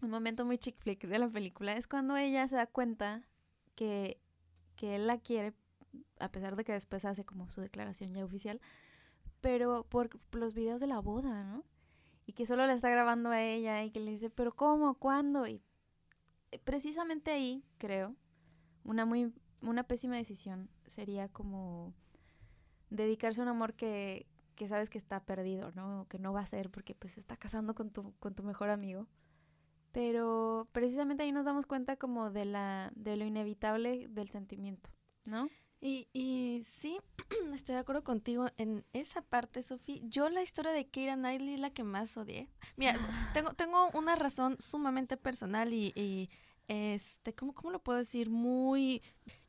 Un 0.01 0.09
momento 0.09 0.45
muy 0.45 0.57
chick 0.57 0.77
flick 0.77 1.05
de 1.07 1.19
la 1.19 1.29
película 1.29 1.73
es 1.73 1.87
cuando 1.87 2.15
ella 2.15 2.47
se 2.47 2.55
da 2.55 2.67
cuenta 2.67 3.27
que, 3.75 4.19
que 4.75 4.95
él 4.95 5.07
la 5.07 5.17
quiere, 5.17 5.53
a 6.19 6.31
pesar 6.31 6.55
de 6.55 6.63
que 6.63 6.71
después 6.71 7.05
hace 7.05 7.25
como 7.25 7.51
su 7.51 7.61
declaración 7.61 8.13
ya 8.13 8.23
oficial, 8.23 8.61
pero 9.41 9.83
por 9.83 10.09
los 10.31 10.53
videos 10.53 10.79
de 10.79 10.87
la 10.87 10.99
boda, 10.99 11.43
¿no? 11.43 11.63
Y 12.25 12.33
que 12.33 12.45
solo 12.45 12.67
le 12.67 12.73
está 12.73 12.89
grabando 12.89 13.29
a 13.29 13.41
ella 13.41 13.83
y 13.83 13.91
que 13.91 13.99
le 13.99 14.11
dice, 14.11 14.29
pero 14.29 14.55
¿cómo? 14.55 14.93
¿Cuándo? 14.93 15.47
Y 15.47 15.61
precisamente 16.63 17.31
ahí, 17.31 17.63
creo, 17.77 18.15
una 18.83 19.05
muy 19.05 19.33
una 19.61 19.83
pésima 19.83 20.15
decisión 20.15 20.69
sería 20.87 21.27
como 21.27 21.93
dedicarse 22.89 23.41
a 23.41 23.43
un 23.43 23.49
amor 23.49 23.73
que, 23.73 24.25
que 24.55 24.67
sabes 24.67 24.89
que 24.89 24.97
está 24.97 25.19
perdido, 25.25 25.71
¿no? 25.75 26.01
O 26.01 26.07
que 26.07 26.19
no 26.19 26.33
va 26.33 26.41
a 26.41 26.45
ser 26.45 26.69
porque 26.69 26.95
pues 26.95 27.13
se 27.13 27.19
está 27.19 27.37
casando 27.37 27.75
con 27.75 27.91
tu, 27.91 28.13
con 28.19 28.35
tu 28.35 28.43
mejor 28.43 28.69
amigo. 28.69 29.07
Pero 29.91 30.67
precisamente 30.71 31.23
ahí 31.23 31.31
nos 31.31 31.45
damos 31.45 31.65
cuenta 31.65 31.97
como 31.97 32.29
de 32.29 32.45
la, 32.45 32.91
de 32.95 33.17
lo 33.17 33.25
inevitable 33.25 34.07
del 34.09 34.29
sentimiento, 34.29 34.89
¿no? 35.25 35.49
Y, 35.81 36.09
y 36.13 36.61
sí, 36.63 36.99
estoy 37.53 37.75
de 37.75 37.79
acuerdo 37.79 38.03
contigo 38.03 38.47
en 38.57 38.85
esa 38.93 39.21
parte, 39.21 39.63
Sofía. 39.63 39.99
Yo 40.03 40.29
la 40.29 40.43
historia 40.43 40.71
de 40.71 40.87
Keira 40.87 41.15
Knightley 41.15 41.55
es 41.55 41.59
la 41.59 41.69
que 41.69 41.83
más 41.83 42.17
odié. 42.17 42.49
Mira, 42.75 42.97
tengo, 43.33 43.53
tengo 43.53 43.89
una 43.93 44.15
razón 44.15 44.57
sumamente 44.59 45.15
personal 45.17 45.73
y, 45.73 45.93
y, 45.95 46.29
este, 46.69 47.33
¿cómo, 47.33 47.53
¿cómo 47.53 47.71
lo 47.71 47.79
puedo 47.79 47.97
decir? 47.97 48.29
Muy... 48.29 49.01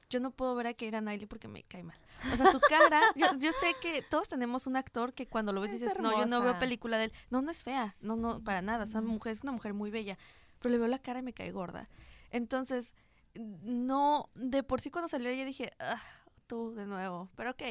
Yo 0.09 0.19
no 0.19 0.33
puedo 0.33 0.57
ver 0.57 0.67
a 0.67 0.75
Keira 0.75 1.01
Knightley 1.01 1.29
porque 1.29 1.47
me 1.47 1.63
cae 1.63 1.85
mal. 1.85 1.97
O 2.33 2.37
sea, 2.37 2.51
su 2.51 2.59
cara, 2.59 3.01
yo, 3.15 3.27
yo 3.39 3.53
sé 3.53 3.77
que 3.81 4.03
todos 4.03 4.27
tenemos 4.27 4.67
un 4.67 4.75
actor 4.75 5.13
que 5.13 5.29
cuando 5.29 5.53
lo 5.53 5.61
ves 5.61 5.73
Es 5.75 5.81
dices, 5.83 5.99
no, 6.01 6.19
yo 6.19 6.27
no 6.27 6.41
veo 6.41 6.59
película 6.59 6.99
de 6.99 7.05
él. 7.05 7.13
No, 7.31 7.43
no 7.43 7.51
es 7.53 7.63
fea, 7.63 7.95
no, 8.01 8.17
no, 8.17 8.43
para 8.43 8.61
nada. 8.61 8.83
O 8.83 8.87
sea, 8.87 9.03
No. 9.03 9.09
mujer, 9.11 9.33
es 9.33 9.45
una 9.45 9.53
mujer 9.53 9.73
muy 9.73 9.91
bella. 9.91 10.19
Pero 10.59 10.73
le 10.73 10.79
veo 10.79 10.89
la 10.89 10.99
cara 10.99 11.21
y 11.21 11.23
me 11.23 11.33
cae 11.33 11.53
gorda. 11.53 11.89
Entonces, 12.31 12.95
no, 13.35 14.31
de 14.35 14.65
por 14.65 14.81
sí 14.81 14.91
cuando 14.91 15.07
salió 15.07 15.29
ella 15.31 15.45
dije, 15.45 15.73
ah, 15.79 16.03
tú 16.49 16.73
de 16.75 16.87
nuevo. 16.87 17.31
Pero 17.37 17.51
ok, 17.51 17.63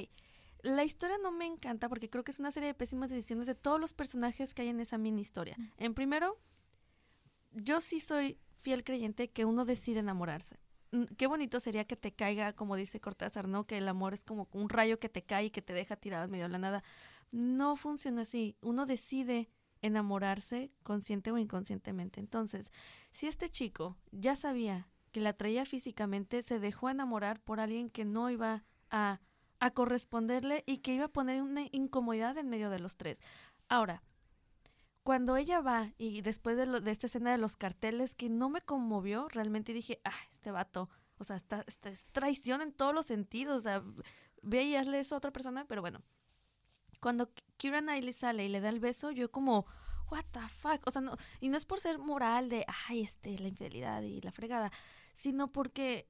la 0.62 0.84
historia 0.84 1.18
no 1.22 1.32
me 1.32 1.46
encanta 1.46 1.90
porque 1.90 2.10
creo 2.10 2.24
que 2.24 2.32
es 2.32 2.40
una 2.40 2.52
serie 2.52 2.68
de 2.68 2.74
pésimas 2.74 3.10
decisiones 3.10 3.48
de 3.48 3.56
todos 3.56 3.80
los 3.80 3.94
personajes 3.94 4.54
que 4.54 4.62
hay 4.62 4.70
en 4.70 4.80
esa 4.80 4.98
mini 4.98 5.22
historia. 5.22 5.58
En 5.78 5.94
primero, 5.94 6.38
yo 7.52 7.82
sí 7.82 8.00
soy 8.00 8.38
fiel 8.60 8.84
creyente 8.84 9.30
que 9.30 9.46
uno 9.46 9.66
decide 9.66 10.00
enamorarse. 10.00 10.58
mm, 10.92 11.04
qué 11.18 11.28
bonito 11.28 11.60
sería 11.60 11.86
que 11.86 11.96
te 11.96 12.14
caiga, 12.14 12.54
como 12.54 12.76
dice 12.76 13.00
Cortázar, 13.00 13.48
¿no? 13.48 13.66
Que 13.66 13.78
el 13.78 13.88
amor 13.88 14.14
es 14.14 14.24
como 14.24 14.48
un 14.52 14.70
rayo 14.70 15.00
que 15.00 15.10
te 15.10 15.24
cae 15.24 15.46
y 15.46 15.50
que 15.52 15.62
te 15.62 15.74
deja 15.74 15.96
tirado 15.96 16.26
en 16.26 16.32
medio 16.32 16.46
de 16.46 16.50
la 16.52 16.58
nada. 16.60 16.84
No 17.32 17.76
funciona 17.76 18.24
así. 18.24 18.58
Uno 18.62 18.86
decide 18.86 19.50
enamorarse 19.82 20.72
consciente 20.84 21.32
o 21.32 21.38
inconscientemente. 21.38 22.20
Entonces, 22.20 22.72
si 23.12 23.28
este 23.28 23.50
chico 23.50 23.98
ya 24.12 24.36
sabía 24.36 24.90
que 25.12 25.22
la 25.22 25.34
traía 25.34 25.66
físicamente, 25.66 26.42
se 26.42 26.60
dejó 26.60 26.90
enamorar 26.90 27.40
por 27.40 27.60
alguien 27.60 27.90
que 27.90 28.06
no 28.06 28.30
iba 28.30 28.66
a, 28.90 29.22
a 29.60 29.72
corresponderle 29.72 30.64
y 30.66 30.80
que 30.80 30.94
iba 30.94 31.06
a 31.06 31.10
poner 31.10 31.42
una 31.42 31.64
incomodidad 31.72 32.38
en 32.38 32.50
medio 32.50 32.70
de 32.70 32.80
los 32.80 32.98
tres. 32.98 33.22
Ahora, 33.70 34.04
cuando 35.10 35.38
ella 35.38 35.60
va 35.60 35.92
y 35.98 36.22
después 36.22 36.56
de, 36.56 36.68
lo- 36.68 36.82
de 36.82 36.92
esta 36.92 37.08
escena 37.08 37.32
de 37.32 37.40
los 37.40 37.58
carteles 37.58 38.14
que 38.14 38.30
no 38.30 38.48
me 38.48 38.62
conmovió, 38.62 39.28
realmente 39.30 39.74
dije, 39.74 40.00
ah, 40.04 40.14
este 40.30 40.52
vato, 40.52 40.88
o 41.18 41.24
sea, 41.24 41.36
esta, 41.36 41.64
esta 41.66 41.90
es 41.90 42.06
traición 42.12 42.62
en 42.62 42.72
todos 42.72 42.94
los 42.94 43.08
sentidos, 43.08 43.58
o 43.58 43.62
sea, 43.62 43.84
ve 44.44 44.66
y 44.66 44.76
hazle 44.76 45.00
eso 45.00 45.16
a 45.16 45.18
otra 45.18 45.32
persona, 45.32 45.66
pero 45.68 45.82
bueno. 45.82 46.04
Cuando 47.00 47.34
K- 47.34 47.42
Keira 47.58 47.82
Knightley 47.82 48.14
sale 48.14 48.46
y 48.46 48.50
le 48.50 48.62
da 48.62 48.70
el 48.70 48.80
beso, 48.80 49.10
yo 49.10 49.32
como, 49.32 49.66
what 50.12 50.26
the 50.32 50.42
fuck, 50.62 50.86
o 50.86 50.92
sea, 50.92 51.02
no, 51.02 51.16
y 51.40 51.50
no 51.50 51.58
es 51.58 51.66
por 51.66 51.80
ser 51.80 51.98
moral 51.98 52.48
de, 52.48 52.64
ay, 52.88 53.02
este, 53.02 53.36
la 53.40 53.48
infidelidad 53.48 54.04
y 54.04 54.22
la 54.22 54.32
fregada, 54.32 54.72
sino 55.16 55.52
porque 55.52 56.08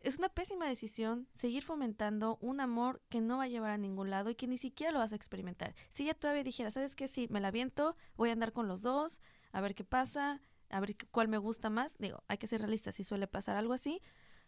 es 0.00 0.18
una 0.18 0.28
pésima 0.28 0.66
decisión 0.66 1.28
seguir 1.34 1.62
fomentando 1.62 2.38
un 2.40 2.60
amor 2.60 3.02
que 3.08 3.20
no 3.20 3.38
va 3.38 3.44
a 3.44 3.48
llevar 3.48 3.70
a 3.70 3.78
ningún 3.78 4.10
lado 4.10 4.30
y 4.30 4.34
que 4.34 4.46
ni 4.46 4.58
siquiera 4.58 4.92
lo 4.92 4.98
vas 4.98 5.12
a 5.12 5.16
experimentar. 5.16 5.74
Si 5.88 6.04
ella 6.04 6.14
todavía 6.14 6.42
dijera, 6.44 6.70
¿sabes 6.70 6.94
qué? 6.94 7.06
Sí, 7.08 7.26
me 7.30 7.40
la 7.40 7.50
viento, 7.50 7.96
voy 8.16 8.30
a 8.30 8.32
andar 8.32 8.52
con 8.52 8.66
los 8.68 8.82
dos, 8.82 9.20
a 9.52 9.60
ver 9.60 9.74
qué 9.74 9.84
pasa, 9.84 10.40
a 10.70 10.80
ver 10.80 10.96
qué- 10.96 11.06
cuál 11.06 11.28
me 11.28 11.38
gusta 11.38 11.70
más. 11.70 11.98
Digo, 11.98 12.22
hay 12.28 12.38
que 12.38 12.46
ser 12.46 12.60
realistas, 12.60 12.94
si 12.94 13.04
suele 13.04 13.26
pasar 13.26 13.56
algo 13.56 13.72
así. 13.74 14.00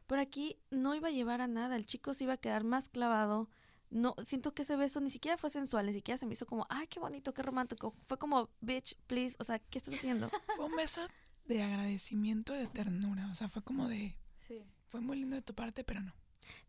Pero 0.06 0.20
aquí 0.20 0.58
no 0.70 0.94
iba 0.94 1.08
a 1.08 1.12
llevar 1.12 1.40
a 1.40 1.46
nada, 1.46 1.76
el 1.76 1.86
chico 1.86 2.12
se 2.14 2.24
iba 2.24 2.32
a 2.34 2.36
quedar 2.38 2.64
más 2.64 2.88
clavado. 2.88 3.48
No, 3.90 4.14
siento 4.24 4.54
que 4.54 4.62
ese 4.62 4.76
beso 4.76 5.00
ni 5.00 5.10
siquiera 5.10 5.36
fue 5.36 5.50
sensual, 5.50 5.84
ni 5.86 5.92
siquiera 5.92 6.16
se 6.18 6.24
me 6.26 6.32
hizo 6.32 6.46
como, 6.46 6.66
ay, 6.70 6.86
qué 6.86 6.98
bonito, 6.98 7.34
qué 7.34 7.42
romántico. 7.42 7.94
Fue 8.08 8.18
como, 8.18 8.48
bitch, 8.60 8.96
please, 9.06 9.36
o 9.38 9.44
sea, 9.44 9.58
¿qué 9.58 9.78
estás 9.78 9.94
haciendo? 9.94 10.30
Fue 10.56 10.64
un 10.64 10.74
beso 10.76 11.02
de 11.44 11.62
agradecimiento, 11.62 12.52
de 12.54 12.66
ternura. 12.68 13.28
O 13.30 13.34
sea, 13.34 13.48
fue 13.50 13.62
como 13.62 13.86
de. 13.88 14.14
Sí. 14.48 14.64
Fue 14.92 15.00
muy 15.00 15.16
lindo 15.18 15.36
de 15.36 15.40
tu 15.40 15.54
parte, 15.54 15.84
pero 15.84 16.00
no. 16.02 16.12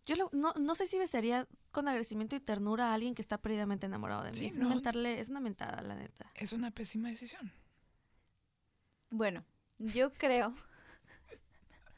Yo 0.06 0.16
lo- 0.16 0.30
no, 0.32 0.54
no 0.54 0.76
sé 0.76 0.88
si 0.88 0.98
besaría 0.98 1.46
con 1.72 1.90
agradecimiento 1.90 2.38
y 2.38 2.40
ternura 2.40 2.92
a 2.92 2.94
alguien 2.94 3.16
que 3.16 3.22
está 3.22 3.38
perdidamente 3.38 3.86
enamorado 3.86 4.24
de 4.24 4.32
mí. 4.32 4.38
Sí, 4.38 4.46
es, 4.46 4.58
no. 4.58 4.70
mentarle, 4.70 5.20
es 5.20 5.28
una 5.28 5.42
mentada, 5.42 5.82
la 5.82 5.96
neta. 5.96 6.32
Es 6.36 6.54
una 6.54 6.72
pésima 6.72 7.10
decisión. 7.10 7.52
Bueno, 9.10 9.44
yo 9.78 10.10
creo 10.14 10.54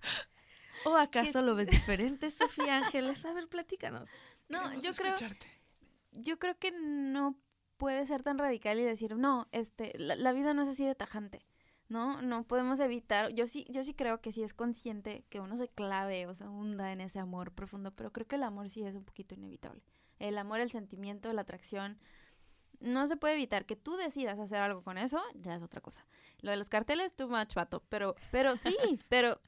¿O 0.85 0.95
acaso 0.97 1.43
lo 1.43 1.53
ves 1.53 1.67
diferente, 1.67 2.31
Sofía 2.31 2.77
Ángeles? 2.77 3.23
A 3.25 3.33
ver, 3.33 3.47
platícanos. 3.47 4.09
No, 4.49 4.63
Queremos 4.63 4.83
yo 4.83 4.93
creo, 4.95 5.15
yo 6.13 6.39
creo 6.39 6.57
que 6.57 6.71
no 6.71 7.39
puede 7.77 8.03
ser 8.07 8.23
tan 8.23 8.39
radical 8.39 8.79
y 8.79 8.83
decir, 8.83 9.15
no, 9.15 9.47
este, 9.51 9.93
la, 9.99 10.15
la 10.15 10.31
vida 10.33 10.55
no 10.55 10.63
es 10.63 10.69
así 10.69 10.83
de 10.85 10.95
tajante, 10.95 11.45
¿no? 11.87 12.21
No 12.21 12.43
podemos 12.43 12.79
evitar, 12.79 13.33
yo 13.33 13.47
sí, 13.47 13.65
yo 13.69 13.83
sí 13.83 13.93
creo 13.93 14.21
que 14.21 14.31
sí 14.31 14.43
es 14.43 14.53
consciente 14.53 15.23
que 15.29 15.39
uno 15.39 15.57
se 15.57 15.67
clave 15.67 16.27
o 16.27 16.33
se 16.33 16.47
hunda 16.47 16.91
en 16.91 17.01
ese 17.01 17.19
amor 17.19 17.51
profundo, 17.51 17.91
pero 17.91 18.11
creo 18.11 18.27
que 18.27 18.35
el 18.35 18.43
amor 18.43 18.69
sí 18.69 18.83
es 18.83 18.95
un 18.95 19.03
poquito 19.03 19.35
inevitable. 19.35 19.83
El 20.19 20.37
amor, 20.37 20.59
el 20.59 20.71
sentimiento, 20.71 21.31
la 21.33 21.41
atracción, 21.41 21.99
no 22.79 23.07
se 23.07 23.17
puede 23.17 23.35
evitar 23.35 23.65
que 23.65 23.75
tú 23.75 23.95
decidas 23.97 24.39
hacer 24.39 24.61
algo 24.61 24.83
con 24.83 24.97
eso, 24.97 25.21
ya 25.35 25.55
es 25.55 25.61
otra 25.61 25.81
cosa. 25.81 26.05
Lo 26.39 26.51
de 26.51 26.57
los 26.57 26.69
carteles, 26.69 27.15
too 27.15 27.29
much, 27.29 27.53
vato, 27.53 27.83
pero, 27.89 28.15
pero 28.31 28.55
sí, 28.57 28.75
pero 29.09 29.39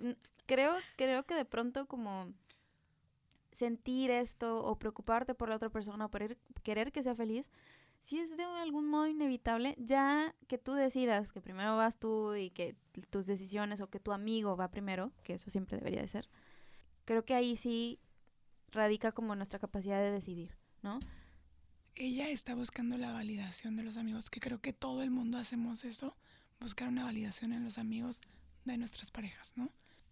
creo, 0.46 0.74
creo 0.96 1.26
que 1.26 1.36
de 1.36 1.46
pronto 1.46 1.88
como 1.88 2.34
sentir 3.52 4.12
esto 4.12 4.64
o 4.64 4.78
preocuparte 4.78 5.34
por 5.34 5.50
la 5.50 5.56
otra 5.56 5.70
persona 5.70 6.06
o 6.06 6.12
querer, 6.12 6.38
querer 6.64 6.92
que 6.92 7.02
sea 7.02 7.16
feliz, 7.16 7.50
si 8.08 8.20
es 8.20 8.38
de 8.38 8.44
algún 8.46 8.86
modo 8.86 9.06
inevitable, 9.08 9.76
ya 9.78 10.34
que 10.48 10.58
tú 10.58 10.72
decidas 10.72 11.34
que 11.34 11.42
primero 11.42 11.76
vas 11.76 12.00
tú 12.00 12.36
y 12.36 12.52
que 12.52 12.74
tus 13.10 13.26
decisiones 13.26 13.82
o 13.82 13.90
que 13.90 14.00
tu 14.00 14.14
amigo 14.14 14.56
va 14.56 14.72
primero, 14.72 15.12
que 15.26 15.34
eso 15.34 15.52
siempre 15.52 15.78
debería 15.78 16.04
de 16.04 16.08
ser, 16.08 16.30
creo 17.04 17.26
que 17.26 17.34
ahí 17.34 17.58
sí 17.58 18.00
radica 18.72 19.12
como 19.12 19.36
nuestra 19.36 19.60
capacidad 19.60 20.00
de 20.00 20.12
decidir, 20.12 20.56
¿no? 20.84 21.00
Ella 21.96 22.30
está 22.30 22.56
buscando 22.56 22.98
la 22.98 23.12
validación 23.12 23.76
de 23.76 23.84
los 23.84 23.98
amigos, 23.98 24.30
que 24.30 24.40
creo 24.40 24.62
que 24.62 24.72
todo 24.72 25.04
el 25.04 25.12
mundo 25.12 25.38
hacemos 25.38 25.84
eso, 25.84 26.16
buscar 26.62 26.88
una 26.88 27.04
validación 27.04 27.52
en 27.52 27.66
los 27.66 27.78
amigos 27.78 28.22
de 28.64 28.78
nuestras 28.78 29.12
parejas, 29.12 29.52
¿no? 29.58 29.70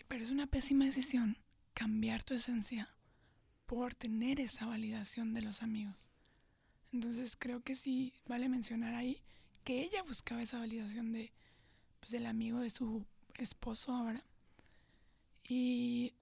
Pero 0.10 0.22
es 0.22 0.32
una 0.32 0.48
pésima 0.48 0.84
decisión 0.84 1.38
cambiar 1.74 2.26
tu 2.26 2.34
esencia 2.34 2.94
por 3.66 3.96
tener 3.96 4.42
esa 4.42 4.66
validación 4.66 5.34
de 5.34 5.44
los 5.44 5.64
amigos. 5.64 6.10
Entonces 6.96 7.36
creo 7.38 7.62
que 7.62 7.76
sí 7.76 8.14
vale 8.28 8.48
mencionar 8.48 8.94
ahí 8.96 9.22
que 9.66 9.82
ella 9.84 10.02
buscaba 10.04 10.42
esa 10.42 10.60
validación 10.60 11.12
de 11.12 11.34
pues, 12.00 12.12
del 12.12 12.26
amigo 12.26 12.60
de 12.62 12.70
su 12.70 13.06
esposo 13.36 13.94
ahora. 13.94 14.24
Y 15.44 16.14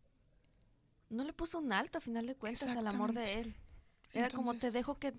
No 1.10 1.24
le 1.24 1.34
puso 1.34 1.60
un 1.60 1.72
alto 1.72 2.00
a 2.00 2.02
final 2.02 2.26
de 2.26 2.36
cuentas 2.36 2.64
al 2.76 2.88
amor 2.88 3.14
de 3.14 3.40
él. 3.42 3.56
Era 4.14 4.30
como 4.30 4.54
te 4.56 4.72
dejo 4.72 4.96
que 4.96 5.14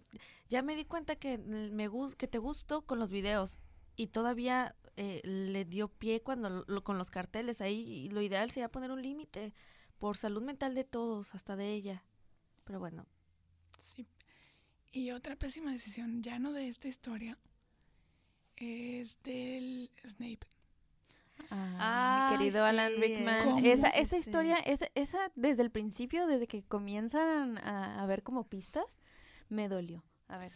ya 0.48 0.60
me 0.62 0.74
di 0.74 0.84
cuenta 0.84 1.14
que 1.14 1.38
me 1.38 1.88
que 2.16 2.26
te 2.26 2.38
gustó 2.38 2.82
con 2.82 2.98
los 2.98 3.10
videos 3.10 3.60
y 3.94 4.08
todavía 4.08 4.74
eh, 4.96 5.20
le 5.24 5.64
dio 5.64 5.86
pie 5.88 6.20
cuando 6.20 6.64
lo- 6.66 6.82
con 6.84 6.98
los 6.98 7.10
carteles 7.12 7.60
ahí 7.60 7.80
y 7.82 8.08
lo 8.10 8.22
ideal 8.22 8.50
sería 8.50 8.68
poner 8.70 8.90
un 8.90 9.02
límite 9.02 9.52
por 10.00 10.16
salud 10.16 10.42
mental 10.42 10.74
de 10.74 10.82
todos, 10.84 11.34
hasta 11.36 11.54
de 11.54 11.72
ella. 11.72 12.02
Pero 12.64 12.80
bueno, 12.80 13.06
Sí. 13.78 14.06
Y 14.94 15.10
otra 15.10 15.34
pésima 15.34 15.72
decisión, 15.72 16.22
ya 16.22 16.38
no 16.38 16.52
de 16.52 16.68
esta 16.68 16.86
historia, 16.86 17.36
es 18.56 19.20
del 19.24 19.90
Snape. 20.06 20.46
Ah, 21.50 22.28
mi 22.30 22.34
Ay, 22.36 22.38
querido 22.38 22.64
Alan 22.64 22.92
Rickman. 23.00 23.64
Esa, 23.66 23.88
esa 23.88 24.16
historia, 24.16 24.56
esa, 24.58 24.86
esa 24.94 25.32
desde 25.34 25.62
el 25.62 25.72
principio, 25.72 26.28
desde 26.28 26.46
que 26.46 26.62
comienzan 26.62 27.58
a, 27.58 28.00
a 28.00 28.06
ver 28.06 28.22
como 28.22 28.46
pistas, 28.48 28.84
me 29.48 29.68
dolió. 29.68 30.04
A 30.28 30.38
ver. 30.38 30.52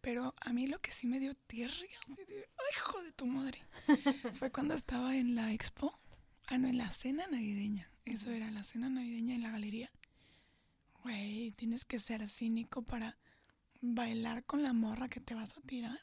Pero 0.00 0.34
a 0.40 0.54
mí 0.54 0.66
lo 0.66 0.80
que 0.80 0.90
sí 0.90 1.06
me 1.06 1.20
dio 1.20 1.34
tierra, 1.46 1.74
así 2.10 2.24
de, 2.24 2.36
"Ay, 2.36 2.66
hijo 2.76 3.02
de 3.02 3.12
tu 3.12 3.26
madre, 3.26 3.62
fue 4.34 4.50
cuando 4.50 4.72
estaba 4.72 5.14
en 5.14 5.34
la 5.34 5.52
expo, 5.52 5.92
ah, 6.46 6.56
no, 6.56 6.68
en 6.68 6.78
la 6.78 6.90
cena 6.90 7.26
navideña. 7.30 7.90
Eso 8.06 8.30
era 8.30 8.50
la 8.50 8.64
cena 8.64 8.88
navideña 8.88 9.34
en 9.34 9.42
la 9.42 9.50
galería. 9.50 9.90
Güey, 11.02 11.50
tienes 11.52 11.84
que 11.84 11.98
ser 11.98 12.30
cínico 12.30 12.80
para 12.82 13.18
bailar 13.80 14.44
con 14.44 14.62
la 14.62 14.72
morra 14.72 15.08
que 15.08 15.20
te 15.20 15.34
vas 15.34 15.56
a 15.56 15.60
tirar. 15.62 15.98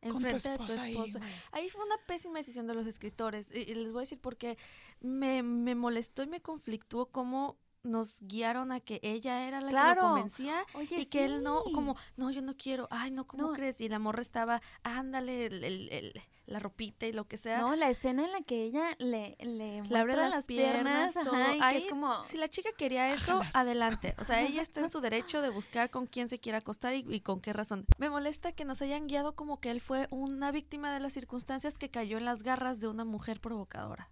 Con 0.00 0.22
tu 0.22 0.28
enfrente 0.28 0.50
de 0.50 0.56
tu 0.56 0.72
esposa 0.72 0.82
ahí. 0.82 1.32
Ahí 1.52 1.70
fue 1.70 1.84
una 1.84 1.96
pésima 2.06 2.38
decisión 2.38 2.66
de 2.66 2.74
los 2.74 2.86
escritores. 2.86 3.50
Y, 3.52 3.58
y 3.58 3.74
les 3.74 3.92
voy 3.92 4.00
a 4.00 4.02
decir 4.02 4.20
por 4.20 4.36
qué 4.36 4.56
me, 5.00 5.42
me 5.42 5.74
molestó 5.74 6.22
y 6.22 6.28
me 6.28 6.40
conflictuó 6.40 7.06
cómo 7.06 7.58
nos 7.88 8.20
guiaron 8.22 8.70
a 8.72 8.80
que 8.80 9.00
ella 9.02 9.46
era 9.48 9.60
la 9.60 9.68
que 9.94 9.94
lo 10.00 10.00
convencía 10.08 10.64
Oye, 10.74 11.00
y 11.00 11.06
que 11.06 11.24
él 11.24 11.42
no, 11.42 11.62
como, 11.74 11.96
no, 12.16 12.30
yo 12.30 12.42
no 12.42 12.56
quiero, 12.56 12.86
ay, 12.90 13.10
no, 13.10 13.26
¿cómo 13.26 13.48
No. 13.48 13.52
crees? 13.52 13.80
Y 13.80 13.88
la 13.88 13.98
morra 13.98 14.22
estaba, 14.22 14.60
ándale, 14.82 15.46
el- 15.46 15.64
el- 15.64 15.88
el- 15.92 16.22
la 16.46 16.60
ropita 16.60 17.04
y 17.06 17.12
lo 17.12 17.26
que 17.28 17.36
sea. 17.36 17.60
No, 17.60 17.76
la 17.76 17.90
escena 17.90 18.24
en 18.24 18.32
la 18.32 18.40
que 18.40 18.62
ella 18.64 18.96
le, 18.98 19.36
le, 19.38 19.82
le 19.82 19.98
abre 19.98 20.16
las, 20.16 20.46
piernas, 20.46 21.12
todo. 21.12 21.34
ajá, 21.34 21.54
y 21.54 21.58
que 21.58 21.64
Ahí, 21.64 21.76
es 21.84 21.90
como... 21.90 22.24
si 22.24 22.38
la 22.38 22.48
chica 22.48 22.70
quería 22.76 23.12
eso, 23.12 23.42
adelante. 23.52 24.14
O 24.18 24.24
sea, 24.24 24.40
ella 24.40 24.62
está 24.62 24.80
en 24.80 24.88
su 24.88 25.00
derecho 25.02 25.42
de 25.42 25.50
buscar 25.50 25.90
con 25.90 26.06
quién 26.06 26.26
se 26.30 26.38
quiera 26.38 26.58
acostar 26.58 26.94
y, 26.94 27.04
y 27.06 27.20
con 27.20 27.40
qué 27.42 27.52
razón. 27.52 27.84
Me 27.98 28.08
molesta 28.08 28.52
que 28.52 28.64
nos 28.64 28.80
hayan 28.80 29.08
guiado 29.08 29.34
como 29.34 29.60
que 29.60 29.70
él 29.70 29.82
fue 29.82 30.08
una 30.10 30.50
víctima 30.50 30.90
de 30.94 31.00
las 31.00 31.12
circunstancias 31.12 31.76
que 31.76 31.90
cayó 31.90 32.16
en 32.16 32.24
las 32.24 32.42
garras 32.42 32.80
de 32.80 32.88
una 32.88 33.04
mujer 33.04 33.40
provocadora. 33.42 34.08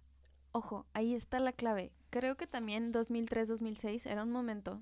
Ojo, 0.51 0.85
ahí 0.93 1.15
está 1.15 1.39
la 1.39 1.53
clave. 1.53 1.91
Creo 2.09 2.35
que 2.37 2.47
también 2.47 2.91
2003-2006 2.91 4.05
era 4.05 4.23
un 4.23 4.31
momento 4.31 4.81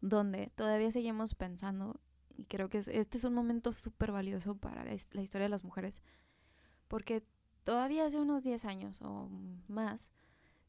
donde 0.00 0.50
todavía 0.54 0.90
seguimos 0.92 1.34
pensando, 1.34 2.00
y 2.36 2.44
creo 2.44 2.68
que 2.68 2.78
es- 2.78 2.88
este 2.88 3.18
es 3.18 3.24
un 3.24 3.34
momento 3.34 3.72
súper 3.72 4.12
valioso 4.12 4.54
para 4.56 4.84
la, 4.84 4.96
la 5.12 5.22
historia 5.22 5.44
de 5.44 5.48
las 5.50 5.64
mujeres, 5.64 6.02
porque 6.88 7.22
todavía 7.64 8.06
hace 8.06 8.18
unos 8.18 8.42
10 8.44 8.64
años 8.64 9.00
o 9.02 9.28
más, 9.68 10.10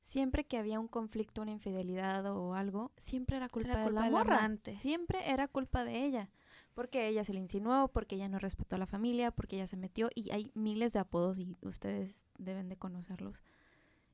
siempre 0.01 0.43
que 0.43 0.57
había 0.57 0.79
un 0.79 0.87
conflicto, 0.87 1.41
una 1.43 1.51
infidelidad 1.51 2.25
o 2.35 2.55
algo, 2.55 2.91
siempre 2.97 3.37
era 3.37 3.47
culpa, 3.49 3.71
Era 3.71 3.83
de 3.85 3.91
la 3.91 4.09
morra. 4.09 4.37
amante. 4.39 4.75
Siempre 4.77 5.29
era 5.31 5.47
culpa 5.47 5.85
de 5.85 6.03
ella. 6.05 6.29
Porque 6.73 7.07
ella 7.09 7.23
se 7.25 7.33
le 7.33 7.39
insinuó, 7.39 7.89
porque 7.89 8.15
ella 8.15 8.29
no 8.29 8.39
respetó 8.39 8.75
a 8.77 8.79
la 8.79 8.85
familia, 8.87 9.31
porque 9.31 9.57
ella 9.57 9.67
se 9.67 9.75
metió. 9.77 10.09
Y 10.15 10.31
hay 10.31 10.51
miles 10.55 10.93
de 10.93 10.99
apodos 10.99 11.37
y 11.37 11.57
ustedes 11.61 12.25
deben 12.37 12.69
de 12.69 12.77
conocerlos. 12.77 13.35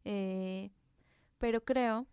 Eh, 0.05 0.71
pero 1.37 1.63
creo 1.63 2.07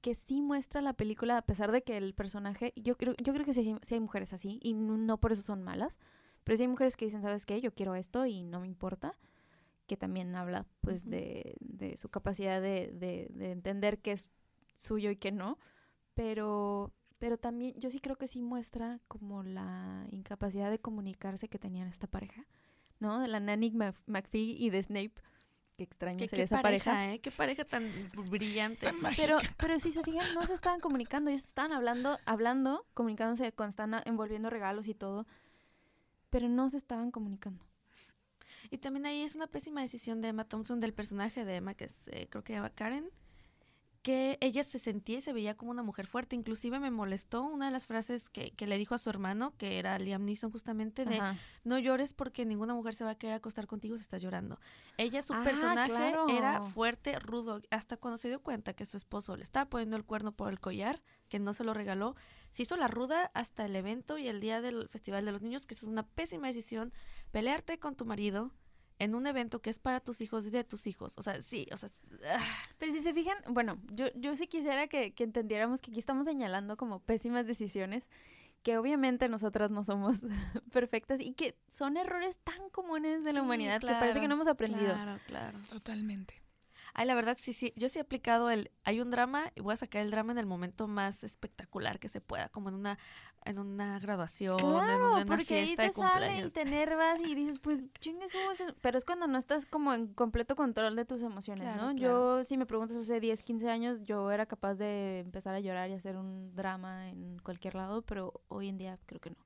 que 0.00 0.14
sí 0.14 0.42
muestra 0.42 0.82
la 0.82 0.94
película, 0.94 1.38
a 1.38 1.42
pesar 1.42 1.72
de 1.72 1.82
que 1.82 1.96
el 1.96 2.14
personaje, 2.14 2.72
yo 2.76 2.96
creo, 2.96 3.14
yo 3.22 3.32
creo 3.32 3.44
que 3.46 3.54
sí, 3.54 3.76
sí 3.82 3.94
hay 3.94 4.00
mujeres 4.00 4.32
así, 4.32 4.58
y 4.62 4.74
no, 4.74 4.96
no 4.96 5.18
por 5.18 5.32
eso 5.32 5.42
son 5.42 5.62
malas, 5.62 5.98
pero 6.44 6.56
sí 6.56 6.64
hay 6.64 6.68
mujeres 6.68 6.96
que 6.96 7.04
dicen, 7.04 7.22
¿sabes 7.22 7.46
qué? 7.46 7.60
Yo 7.60 7.72
quiero 7.72 7.94
esto 7.94 8.26
y 8.26 8.42
no 8.42 8.60
me 8.60 8.66
importa, 8.66 9.12
que 9.86 9.96
también 9.96 10.34
habla 10.34 10.66
pues 10.80 11.08
de, 11.08 11.56
de 11.60 11.96
su 11.96 12.08
capacidad 12.08 12.60
de, 12.60 12.92
de, 12.92 13.28
de 13.30 13.52
entender 13.52 14.00
que 14.00 14.12
es 14.12 14.30
suyo 14.72 15.10
y 15.10 15.16
qué 15.16 15.32
no, 15.32 15.58
pero, 16.14 16.92
pero 17.18 17.38
también 17.38 17.74
yo 17.78 17.90
sí 17.90 18.00
creo 18.00 18.16
que 18.16 18.28
sí 18.28 18.42
muestra 18.42 19.00
como 19.08 19.42
la 19.42 20.06
incapacidad 20.10 20.70
de 20.70 20.80
comunicarse 20.80 21.48
que 21.48 21.58
tenían 21.58 21.88
esta 21.88 22.06
pareja, 22.06 22.46
¿no? 22.98 23.20
De 23.20 23.28
la 23.28 23.40
Nanny 23.40 23.72
McPhee 24.06 24.56
y 24.58 24.70
de 24.70 24.82
Snape. 24.82 25.14
Qué 25.82 25.94
extraño 25.94 26.18
¿Qué, 26.18 26.28
ser 26.28 26.38
qué 26.38 26.42
esa 26.44 26.62
pareja, 26.62 26.92
pareja. 26.92 27.14
¿eh? 27.14 27.18
Qué 27.18 27.30
pareja 27.32 27.64
tan 27.64 27.90
brillante. 28.30 28.86
Tan 28.86 28.96
Pero, 29.16 29.38
pero 29.56 29.80
si 29.80 29.90
se 29.90 30.02
fijan, 30.04 30.32
no 30.34 30.46
se 30.46 30.54
estaban 30.54 30.78
comunicando, 30.78 31.30
ellos 31.30 31.44
estaban 31.44 31.72
hablando, 31.72 32.18
hablando, 32.24 32.86
comunicándose 32.94 33.52
cuando 33.52 33.70
están 33.70 34.00
envolviendo 34.04 34.48
regalos 34.48 34.86
y 34.86 34.94
todo, 34.94 35.26
pero 36.30 36.48
no 36.48 36.70
se 36.70 36.76
estaban 36.76 37.10
comunicando. 37.10 37.64
Y 38.70 38.78
también 38.78 39.06
ahí 39.06 39.22
es 39.22 39.34
una 39.34 39.48
pésima 39.48 39.80
decisión 39.80 40.20
de 40.20 40.28
Emma 40.28 40.44
Thompson, 40.44 40.78
del 40.78 40.92
personaje 40.92 41.44
de 41.44 41.56
Emma, 41.56 41.74
que 41.74 41.86
es, 41.86 42.06
eh, 42.08 42.28
creo 42.30 42.44
que 42.44 42.52
se 42.52 42.58
llama 42.58 42.70
Karen, 42.70 43.10
que 44.02 44.36
ella 44.40 44.64
se 44.64 44.78
sentía 44.80 45.18
y 45.18 45.20
se 45.20 45.32
veía 45.32 45.56
como 45.56 45.70
una 45.70 45.82
mujer 45.84 46.06
fuerte. 46.08 46.34
Inclusive 46.36 46.80
me 46.80 46.90
molestó 46.90 47.42
una 47.42 47.66
de 47.66 47.70
las 47.72 47.86
frases 47.86 48.28
que, 48.28 48.50
que 48.50 48.66
le 48.66 48.76
dijo 48.76 48.94
a 48.94 48.98
su 48.98 49.08
hermano, 49.10 49.54
que 49.56 49.78
era 49.78 49.98
Liam 49.98 50.24
Neeson 50.24 50.50
justamente, 50.50 51.04
de 51.04 51.18
Ajá. 51.20 51.36
no 51.62 51.78
llores 51.78 52.12
porque 52.12 52.44
ninguna 52.44 52.74
mujer 52.74 52.94
se 52.94 53.04
va 53.04 53.10
a 53.10 53.14
querer 53.14 53.34
acostar 53.36 53.66
contigo 53.68 53.96
si 53.96 54.02
estás 54.02 54.20
llorando. 54.20 54.58
Ella, 54.96 55.22
su 55.22 55.34
Ah, 55.34 55.42
personaje 55.44 55.92
claro. 55.92 56.28
era 56.28 56.60
fuerte, 56.62 57.18
rudo, 57.20 57.60
hasta 57.70 57.96
cuando 57.96 58.18
se 58.18 58.28
dio 58.28 58.42
cuenta 58.42 58.72
que 58.74 58.84
su 58.86 58.96
esposo 58.96 59.36
le 59.36 59.44
estaba 59.44 59.70
poniendo 59.70 59.96
el 59.96 60.04
cuerno 60.04 60.32
por 60.32 60.50
el 60.52 60.58
collar, 60.58 61.00
que 61.28 61.38
no 61.38 61.54
se 61.54 61.62
lo 61.64 61.72
regaló, 61.72 62.16
se 62.50 62.64
hizo 62.64 62.76
la 62.76 62.88
ruda 62.88 63.30
hasta 63.34 63.64
el 63.64 63.76
evento 63.76 64.18
y 64.18 64.26
el 64.28 64.40
día 64.40 64.60
del 64.60 64.88
Festival 64.88 65.24
de 65.24 65.32
los 65.32 65.42
Niños, 65.42 65.66
que 65.66 65.74
es 65.74 65.84
una 65.84 66.02
pésima 66.06 66.48
decisión, 66.48 66.92
pelearte 67.30 67.78
con 67.78 67.94
tu 67.94 68.04
marido 68.04 68.50
en 69.02 69.16
un 69.16 69.26
evento 69.26 69.60
que 69.60 69.68
es 69.68 69.80
para 69.80 69.98
tus 69.98 70.20
hijos 70.20 70.46
y 70.46 70.50
de 70.50 70.62
tus 70.62 70.86
hijos. 70.86 71.18
O 71.18 71.22
sea, 71.22 71.42
sí, 71.42 71.66
o 71.72 71.76
sea, 71.76 71.88
ah, 72.28 72.44
Pero 72.78 72.92
si 72.92 73.00
se 73.00 73.12
fijan, 73.12 73.36
bueno, 73.48 73.80
yo, 73.90 74.06
yo 74.14 74.34
sí 74.36 74.46
quisiera 74.46 74.86
que, 74.86 75.12
que 75.12 75.24
entendiéramos 75.24 75.82
que 75.82 75.90
aquí 75.90 75.98
estamos 75.98 76.24
señalando 76.24 76.76
como 76.76 77.00
pésimas 77.00 77.48
decisiones, 77.48 78.04
que 78.62 78.78
obviamente 78.78 79.28
nosotras 79.28 79.72
no 79.72 79.82
somos 79.82 80.20
perfectas 80.72 81.20
y 81.20 81.34
que 81.34 81.58
son 81.68 81.96
errores 81.96 82.38
tan 82.44 82.70
comunes 82.70 83.24
de 83.24 83.32
la 83.32 83.42
humanidad 83.42 83.80
que 83.80 83.88
parece 83.88 84.20
que 84.20 84.28
no 84.28 84.34
hemos 84.34 84.46
aprendido. 84.46 84.94
Claro, 84.94 85.18
claro. 85.26 85.58
Totalmente. 85.68 86.40
Ay, 86.94 87.06
la 87.06 87.14
verdad, 87.14 87.36
sí, 87.40 87.52
sí. 87.52 87.72
Yo 87.74 87.88
sí 87.88 87.98
he 87.98 88.02
aplicado 88.02 88.50
el. 88.50 88.70
Hay 88.84 89.00
un 89.00 89.10
drama 89.10 89.50
y 89.54 89.62
voy 89.62 89.72
a 89.72 89.76
sacar 89.76 90.02
el 90.02 90.10
drama 90.10 90.32
en 90.32 90.38
el 90.38 90.46
momento 90.46 90.86
más 90.86 91.24
espectacular 91.24 91.98
que 91.98 92.08
se 92.08 92.20
pueda, 92.20 92.50
como 92.50 92.68
en 92.68 92.74
una, 92.74 92.98
en 93.44 93.58
una 93.58 93.98
graduación, 93.98 94.58
en 94.60 94.66
una, 94.66 94.94
en 94.94 95.26
una 95.26 95.36
porque 95.36 95.54
ahí 95.54 95.64
fiesta 95.66 95.82
te 95.82 95.88
de 95.88 95.92
sale 95.94 96.26
y 96.26 96.28
cumpleaños. 96.28 96.52
te 96.52 96.60
enervas 96.62 97.20
y 97.20 97.34
dices, 97.34 97.60
pues 97.60 97.80
chingue 98.00 98.28
su 98.28 98.38
voz", 98.38 98.74
Pero 98.80 98.98
es 98.98 99.04
cuando 99.04 99.26
no 99.26 99.36
estás 99.38 99.66
como 99.66 99.92
en 99.94 100.14
completo 100.14 100.54
control 100.56 100.94
de 100.96 101.04
tus 101.04 101.22
emociones, 101.22 101.62
Claro, 101.64 101.82
¿no? 101.90 101.94
claro. 101.96 102.38
Yo, 102.40 102.44
si 102.44 102.56
me 102.56 102.66
preguntas 102.66 102.96
hace 102.96 103.18
10, 103.20 103.42
15 103.42 103.68
años, 103.68 104.02
yo 104.04 104.30
era 104.30 104.46
capaz 104.46 104.74
de 104.74 105.20
empezar 105.20 105.54
a 105.54 105.60
llorar 105.60 105.90
y 105.90 105.94
hacer 105.94 106.16
un 106.16 106.54
drama 106.54 107.08
en 107.08 107.38
cualquier 107.40 107.74
lado, 107.74 108.02
pero 108.02 108.40
hoy 108.48 108.68
en 108.68 108.78
día 108.78 108.98
creo 109.06 109.20
que 109.20 109.30
no. 109.30 109.36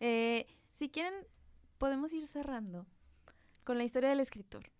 Eh, 0.00 0.46
si 0.72 0.88
quieren, 0.90 1.14
podemos 1.78 2.12
ir 2.12 2.26
cerrando 2.26 2.86
con 3.64 3.78
la 3.78 3.84
historia 3.84 4.10
del 4.10 4.20
escritor. 4.20 4.70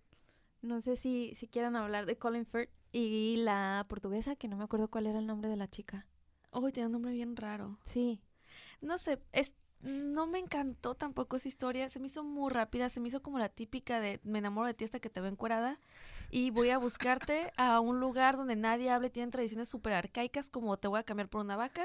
No 0.61 0.81
sé 0.81 0.97
si, 0.97 1.35
si 1.37 1.47
quieran 1.47 1.77
hablar 1.77 2.07
de 2.07 2.17
Colin 2.17 2.47
Firth 2.47 2.71
y 2.91 3.37
la 3.39 3.83
portuguesa, 3.89 4.35
que 4.35 4.49
no 4.49 4.57
me 4.57 4.65
acuerdo 4.65 4.89
cuál 4.89 5.07
era 5.07 5.19
el 5.19 5.27
nombre 5.27 5.49
de 5.51 5.57
la 5.57 5.69
chica. 5.69 6.07
Uy, 6.55 6.73
tiene 6.73 6.87
un 6.87 6.93
nombre 6.93 7.13
bien 7.13 7.37
raro. 7.37 7.79
Sí. 7.85 8.21
No 8.81 8.99
sé, 8.99 9.21
es. 9.33 9.55
No 9.81 10.27
me 10.27 10.39
encantó 10.39 10.95
tampoco 10.95 11.37
esa 11.37 11.49
historia, 11.49 11.91
se 11.91 12.01
me 12.01 12.07
hizo 12.07 12.25
muy 12.25 12.51
rápida, 12.51 12.89
se 12.89 13.01
me 13.01 13.09
hizo 13.09 13.23
como 13.23 13.39
la 13.39 13.51
típica 13.51 14.01
de 14.01 14.19
me 14.25 14.39
enamoro 14.39 14.67
de 14.67 14.73
ti 14.73 14.85
hasta 14.85 14.99
que 14.99 15.11
te 15.11 15.21
veo 15.21 15.31
encuerada 15.31 15.79
y 16.31 16.49
voy 16.49 16.71
a 16.71 16.79
buscarte 16.79 17.53
a 17.59 17.81
un 17.81 18.01
lugar 18.01 18.39
donde 18.39 18.57
nadie 18.57 18.89
hable, 18.89 19.11
tienen 19.11 19.31
tradiciones 19.31 19.69
súper 19.69 19.93
arcaicas 19.93 20.49
como 20.49 20.79
te 20.79 20.89
voy 20.89 21.01
a 21.01 21.03
cambiar 21.03 21.29
por 21.29 21.43
una 21.43 21.57
vaca 21.57 21.85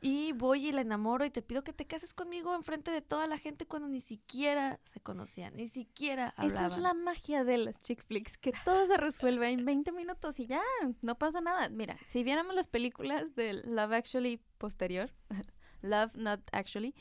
y 0.00 0.32
voy 0.32 0.68
y 0.68 0.72
la 0.72 0.80
enamoro 0.80 1.24
y 1.24 1.30
te 1.30 1.42
pido 1.42 1.62
que 1.62 1.72
te 1.72 1.86
cases 1.86 2.14
conmigo 2.14 2.54
enfrente 2.54 2.90
de 2.90 3.02
toda 3.02 3.26
la 3.26 3.36
gente 3.36 3.66
cuando 3.66 3.88
ni 3.88 4.00
siquiera 4.00 4.80
se 4.84 5.00
conocían, 5.00 5.54
ni 5.56 5.68
siquiera 5.68 6.32
hablaban. 6.36 6.66
Esa 6.66 6.76
es 6.76 6.82
la 6.82 6.94
magia 6.94 7.44
de 7.44 7.58
las 7.58 7.78
chick 7.80 8.02
flicks, 8.04 8.38
que 8.38 8.52
todo 8.64 8.86
se 8.86 8.96
resuelve 8.96 9.50
en 9.50 9.64
20 9.64 9.92
minutos 9.92 10.40
y 10.40 10.46
ya, 10.46 10.62
no 11.02 11.18
pasa 11.18 11.40
nada. 11.40 11.68
Mira, 11.68 11.98
si 12.06 12.24
viéramos 12.24 12.54
las 12.54 12.66
películas 12.66 13.34
de 13.34 13.52
Love 13.52 13.92
Actually 13.92 14.40
posterior, 14.56 15.10
Love 15.82 16.14
Not 16.14 16.40
Actually, 16.52 16.94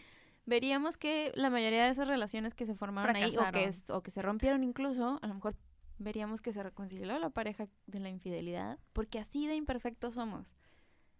veríamos 0.45 0.97
que 0.97 1.31
la 1.35 1.49
mayoría 1.49 1.85
de 1.85 1.91
esas 1.91 2.07
relaciones 2.07 2.53
que 2.53 2.65
se 2.65 2.75
formaron 2.75 3.15
ahí 3.15 3.35
o 3.37 3.51
que, 3.51 3.71
o 3.93 4.01
que 4.01 4.11
se 4.11 4.21
rompieron 4.21 4.63
incluso, 4.63 5.19
a 5.21 5.27
lo 5.27 5.35
mejor 5.35 5.55
veríamos 5.99 6.41
que 6.41 6.51
se 6.51 6.63
reconcilió 6.63 7.17
la 7.17 7.29
pareja 7.29 7.67
de 7.87 7.99
la 7.99 8.09
infidelidad, 8.09 8.77
porque 8.91 9.19
así 9.19 9.47
de 9.47 9.55
imperfectos 9.55 10.15
somos, 10.15 10.53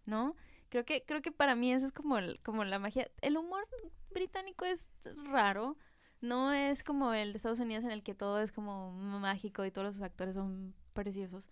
¿no? 0.06 0.36
Creo 0.70 0.86
que, 0.86 1.04
creo 1.06 1.22
que 1.22 1.32
para 1.32 1.56
mí 1.56 1.74
eso 1.74 1.86
es 1.86 1.92
como, 1.92 2.18
el- 2.18 2.40
como 2.44 2.64
la 2.64 2.80
magia. 2.80 3.10
El 3.22 3.38
humor 3.38 3.68
británico 4.12 4.66
es 4.66 4.90
raro, 5.32 5.78
no 6.22 6.52
es 6.54 6.84
como 6.84 7.14
el 7.14 7.32
de 7.34 7.38
Estados 7.38 7.60
Unidos 7.60 7.86
en 7.86 7.92
el 7.92 8.04
que 8.04 8.14
todo 8.16 8.40
es 8.42 8.52
como 8.52 8.92
mágico 8.94 9.66
y 9.66 9.72
todos 9.72 9.96
los 9.96 10.02
actores 10.02 10.36
son 10.36 10.76
preciosos. 10.94 11.50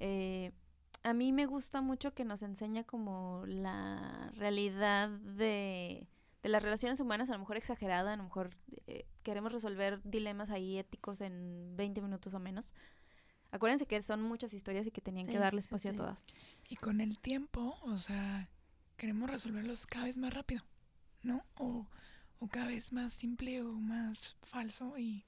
Eh, 0.00 0.52
a 1.02 1.14
mí 1.14 1.32
me 1.32 1.46
gusta 1.46 1.80
mucho 1.82 2.14
que 2.14 2.24
nos 2.24 2.42
enseña 2.42 2.84
como 2.84 3.44
la 3.46 4.30
realidad 4.36 5.08
de, 5.10 6.06
de 6.42 6.48
las 6.48 6.62
relaciones 6.62 7.00
humanas, 7.00 7.30
a 7.30 7.34
lo 7.34 7.38
mejor 7.40 7.56
exagerada, 7.56 8.12
a 8.14 8.16
lo 8.16 8.24
mejor 8.24 8.50
eh, 8.86 9.06
queremos 9.22 9.52
resolver 9.52 10.00
dilemas 10.04 10.50
ahí 10.50 10.78
éticos 10.78 11.20
en 11.22 11.76
20 11.76 12.02
minutos 12.02 12.34
o 12.34 12.40
menos. 12.40 12.74
Acuérdense 13.52 13.86
que 13.86 14.00
son 14.02 14.22
muchas 14.22 14.52
historias 14.54 14.86
y 14.86 14.90
que 14.90 15.00
tenían 15.00 15.26
Sí, 15.26 15.32
que 15.32 15.38
darle 15.38 15.60
sí, 15.62 15.66
espacio 15.66 15.90
sí. 15.90 15.96
a 15.96 15.98
todas. 15.98 16.24
Y 16.68 16.76
con 16.76 17.00
el 17.00 17.18
tiempo, 17.18 17.76
o 17.82 17.98
sea, 17.98 18.48
queremos 18.96 19.28
resolverlos 19.30 19.86
cada 19.86 20.04
vez 20.04 20.18
más 20.18 20.32
rápido, 20.32 20.62
¿no? 21.22 21.44
O, 21.56 21.86
o 22.38 22.48
cada 22.48 22.68
vez 22.68 22.92
más 22.92 23.12
simple 23.12 23.62
o 23.62 23.72
más 23.72 24.36
falso 24.42 24.96
y, 24.98 25.24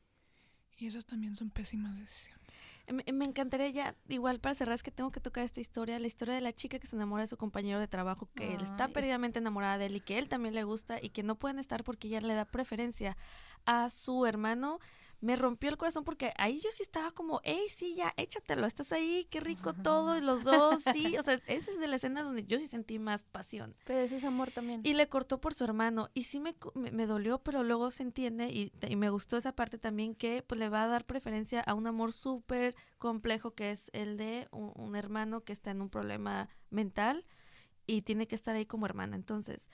y 0.76 0.86
esas 0.86 1.04
también 1.04 1.34
son 1.34 1.50
pésimas 1.50 1.96
decisiones. 1.98 2.42
Me, 2.92 3.04
me 3.12 3.24
encantaría 3.24 3.68
ya, 3.70 3.96
igual 4.08 4.40
para 4.40 4.54
cerrar, 4.54 4.74
es 4.74 4.82
que 4.82 4.90
tengo 4.90 5.10
que 5.12 5.20
tocar 5.20 5.44
esta 5.44 5.60
historia, 5.60 5.98
la 5.98 6.06
historia 6.08 6.34
de 6.34 6.40
la 6.40 6.52
chica 6.52 6.78
que 6.78 6.86
se 6.86 6.96
enamora 6.96 7.22
de 7.22 7.28
su 7.28 7.36
compañero 7.36 7.78
de 7.80 7.86
trabajo, 7.88 8.28
que 8.34 8.54
él 8.54 8.60
está 8.60 8.84
Ay, 8.84 8.90
es- 8.90 8.94
perdidamente 8.94 9.38
enamorada 9.38 9.78
de 9.78 9.86
él 9.86 9.96
y 9.96 10.00
que 10.00 10.18
él 10.18 10.28
también 10.28 10.54
le 10.54 10.64
gusta 10.64 10.98
y 11.00 11.10
que 11.10 11.22
no 11.22 11.36
pueden 11.38 11.58
estar 11.58 11.84
porque 11.84 12.08
ella 12.08 12.20
le 12.20 12.34
da 12.34 12.44
preferencia 12.44 13.16
a 13.66 13.88
su 13.90 14.26
hermano. 14.26 14.78
Me 15.22 15.36
rompió 15.36 15.70
el 15.70 15.78
corazón 15.78 16.04
porque 16.04 16.32
ahí 16.36 16.60
yo 16.60 16.68
sí 16.70 16.82
estaba 16.82 17.12
como, 17.12 17.40
hey, 17.44 17.62
sí, 17.70 17.94
ya, 17.94 18.12
échatelo, 18.16 18.66
estás 18.66 18.92
ahí, 18.92 19.26
qué 19.30 19.40
rico 19.40 19.72
todo, 19.72 20.18
y 20.18 20.20
los 20.20 20.44
dos, 20.44 20.82
sí, 20.92 21.16
o 21.16 21.22
sea, 21.22 21.34
esa 21.46 21.70
es 21.70 21.78
de 21.78 21.86
la 21.86 21.96
escena 21.96 22.22
donde 22.22 22.44
yo 22.44 22.58
sí 22.58 22.66
sentí 22.66 22.98
más 22.98 23.24
pasión. 23.24 23.74
Pero 23.84 24.00
ese 24.00 24.16
es 24.18 24.24
amor 24.24 24.50
también. 24.50 24.80
Y 24.84 24.94
le 24.94 25.08
cortó 25.08 25.40
por 25.40 25.54
su 25.54 25.64
hermano. 25.64 26.10
Y 26.12 26.24
sí 26.24 26.40
me, 26.40 26.54
me 26.74 27.06
dolió, 27.06 27.38
pero 27.38 27.62
luego 27.62 27.90
se 27.90 28.02
entiende 28.02 28.48
y, 28.48 28.72
y 28.86 28.96
me 28.96 29.10
gustó 29.10 29.36
esa 29.36 29.54
parte 29.54 29.78
también 29.78 30.14
que 30.14 30.42
pues 30.42 30.58
le 30.58 30.68
va 30.68 30.82
a 30.82 30.88
dar 30.88 31.06
preferencia 31.06 31.60
a 31.60 31.74
un 31.74 31.86
amor 31.86 32.12
súper 32.12 32.74
complejo 32.98 33.54
que 33.54 33.70
es 33.70 33.90
el 33.94 34.16
de 34.16 34.48
un, 34.50 34.72
un 34.74 34.96
hermano 34.96 35.44
que 35.44 35.52
está 35.52 35.70
en 35.70 35.80
un 35.80 35.88
problema 35.88 36.48
mental 36.70 37.24
y 37.86 38.02
tiene 38.02 38.26
que 38.26 38.34
estar 38.34 38.54
ahí 38.54 38.66
como 38.66 38.86
hermana. 38.86 39.16
Entonces, 39.16 39.70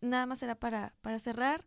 nada 0.00 0.26
más 0.26 0.42
era 0.42 0.54
para, 0.54 0.94
para 1.00 1.18
cerrar. 1.18 1.66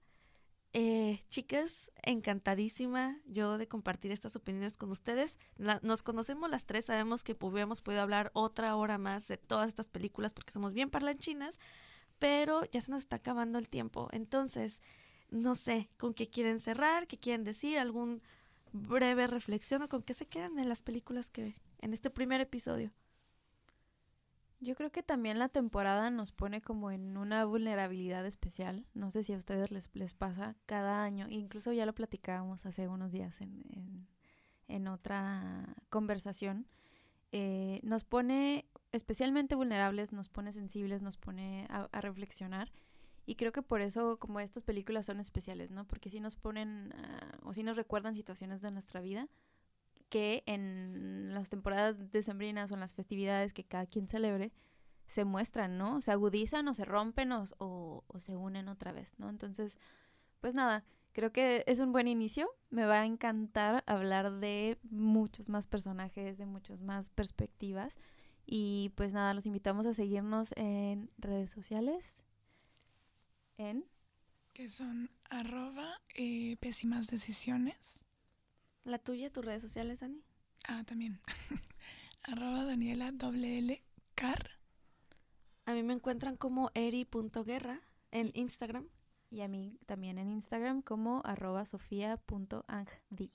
Eh, 0.75 1.23
chicas, 1.29 1.91
encantadísima 2.01 3.19
yo 3.27 3.59
de 3.59 3.67
compartir 3.67 4.11
estas 4.11 4.35
opiniones 4.35 4.75
con 4.75 4.89
ustedes. 4.89 5.37
La- 5.55 5.79
nos 5.83 6.01
conocemos 6.01 6.49
las 6.49 6.65
tres, 6.65 6.85
sabemos 6.85 7.23
que 7.23 7.37
hubiéramos 7.39 7.81
podido 7.81 8.01
hablar 8.01 8.31
otra 8.33 8.75
hora 8.75 8.97
más 8.97 9.27
de 9.27 9.37
todas 9.37 9.67
estas 9.67 9.87
películas 9.87 10.33
porque 10.33 10.51
somos 10.51 10.73
bien 10.73 10.89
parlanchinas, 10.89 11.59
pero 12.17 12.65
ya 12.71 12.81
se 12.81 12.89
nos 12.91 13.01
está 13.01 13.17
acabando 13.17 13.59
el 13.59 13.69
tiempo. 13.69 14.09
Entonces, 14.11 14.81
no 15.29 15.53
sé 15.55 15.89
con 15.97 16.13
qué 16.15 16.27
quieren 16.29 16.59
cerrar, 16.59 17.05
qué 17.07 17.19
quieren 17.19 17.43
decir, 17.43 17.77
algún 17.77 18.23
breve 18.71 19.27
reflexión 19.27 19.83
o 19.83 19.89
con 19.89 20.01
qué 20.01 20.15
se 20.15 20.25
quedan 20.27 20.55
de 20.55 20.65
las 20.65 20.81
películas 20.81 21.29
que 21.29 21.55
en 21.81 21.93
este 21.93 22.09
primer 22.09 22.41
episodio. 22.41 22.91
Yo 24.63 24.75
creo 24.75 24.91
que 24.91 25.03
también 25.03 25.39
la 25.39 25.49
temporada 25.49 26.09
nos 26.09 26.31
pone 26.31 26.61
como 26.61 26.89
en 26.89 27.17
una 27.17 27.43
vulnerabilidad 27.43 28.25
especial. 28.25 28.85
No 28.93 29.11
sé 29.11 29.23
si 29.25 29.33
a 29.33 29.37
ustedes 29.37 29.71
les, 29.71 29.89
les 29.93 30.13
pasa 30.13 30.55
cada 30.65 31.03
año. 31.03 31.27
Incluso 31.29 31.73
ya 31.73 31.85
lo 31.85 31.93
platicábamos 31.93 32.65
hace 32.65 32.87
unos 32.87 33.11
días 33.11 33.41
en, 33.41 34.07
en, 34.69 34.87
otra 34.87 35.75
conversación. 35.89 36.65
Eh, 37.33 37.81
nos 37.83 38.05
pone 38.05 38.65
especialmente 38.93 39.55
vulnerables, 39.55 40.13
nos 40.13 40.29
pone 40.29 40.53
sensibles, 40.53 41.01
nos 41.01 41.17
pone 41.17 41.67
a, 41.69 41.99
reflexionar. 41.99 42.71
Y 43.25 43.35
creo 43.35 43.51
que 43.51 43.63
por 43.63 43.81
eso 43.81 44.17
como 44.17 44.39
estas 44.39 44.63
películas 44.63 45.07
son 45.07 45.19
especiales, 45.19 45.71
¿no? 45.71 45.85
Porque 45.85 46.09
sí 46.09 46.21
nos 46.21 46.37
ponen 46.37 46.93
ah, 46.97 47.37
o 47.43 47.53
sí 47.53 47.63
nos 47.63 47.75
recuerdan 47.75 48.15
situaciones 48.15 48.61
de 48.61 48.71
nuestra 48.71 49.01
vida 49.01 49.27
que 50.13 50.43
en 50.45 51.33
las 51.33 51.49
temporadas 51.49 52.11
decembrinas 52.11 52.69
o 52.69 52.75
en 52.75 52.81
las 52.81 52.93
festividades 52.93 53.51
que 53.51 53.63
cada 53.63 53.87
quien 53.87 54.07
celebre, 54.07 54.51
se 55.07 55.25
muestran, 55.25 55.79
¿no? 55.79 56.01
Se 56.01 56.11
agudizan 56.11 56.67
o 56.67 56.75
se 56.75 56.85
rompen 56.85 57.31
o, 57.31 58.03
se 58.19 58.35
unen 58.35 58.67
otra 58.67 58.91
vez, 58.91 59.15
¿no? 59.17 59.27
Entonces, 59.27 59.79
pues 60.39 60.53
nada, 60.53 60.85
creo 61.13 61.31
que 61.31 61.63
es 61.65 61.79
un 61.79 61.91
buen 61.91 62.07
inicio. 62.07 62.47
Me 62.69 62.85
va 62.85 63.01
a 63.01 63.05
encantar 63.07 63.83
hablar 63.87 64.33
de 64.33 64.77
muchos 64.83 65.49
más 65.49 65.65
personajes, 65.65 66.37
de 66.37 66.45
muchas 66.45 66.83
más 66.83 67.09
perspectivas. 67.09 67.97
Y 68.45 68.91
pues 68.93 69.15
nada, 69.15 69.33
los 69.33 69.47
invitamos 69.47 69.87
a 69.87 69.95
seguirnos 69.95 70.53
en 70.57 71.09
redes 71.17 71.49
sociales. 71.49 72.21
En 73.57 73.83
Que 74.53 74.69
son 74.69 75.09
arroba 75.31 75.89
eh, 76.13 76.55
pésimas 76.57 77.07
decisiones. 77.07 78.02
La 78.83 78.99
tuya, 78.99 79.31
tus 79.31 79.45
redes 79.45 79.61
sociales, 79.61 80.01
Dani. 80.01 80.23
Ah, 80.67 80.83
también. 80.85 81.19
arroba 82.23 82.65
Daniela 82.65 83.11
car. 84.15 84.49
A 85.65 85.73
mí 85.73 85.83
me 85.83 85.93
encuentran 85.93 86.35
como 86.35 86.69
eri.guerra 86.73 87.81
en 88.11 88.31
Instagram. 88.33 88.89
y 89.29 89.41
a 89.41 89.47
mí 89.47 89.79
también 89.85 90.17
en 90.17 90.29
Instagram 90.29 90.81
como 90.81 91.21
arroba 91.25 91.65
sofia.angdi. 91.65 93.31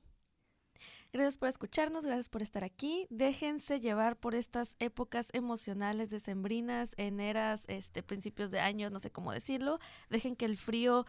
Gracias 1.11 1.39
por 1.39 1.49
escucharnos, 1.49 2.05
gracias 2.05 2.29
por 2.29 2.43
estar 2.43 2.65
aquí. 2.65 3.07
Déjense 3.09 3.81
llevar 3.81 4.19
por 4.19 4.35
estas 4.35 4.77
épocas 4.79 5.31
emocionales 5.33 6.11
decembrinas, 6.11 6.95
eras, 6.99 7.65
este, 7.69 8.03
principios 8.03 8.51
de 8.51 8.61
año, 8.61 8.91
no 8.91 9.01
sé 9.01 9.11
cómo 9.11 9.33
decirlo. 9.33 9.79
Dejen 10.11 10.37
que 10.37 10.45
el 10.45 10.59
frío 10.59 11.07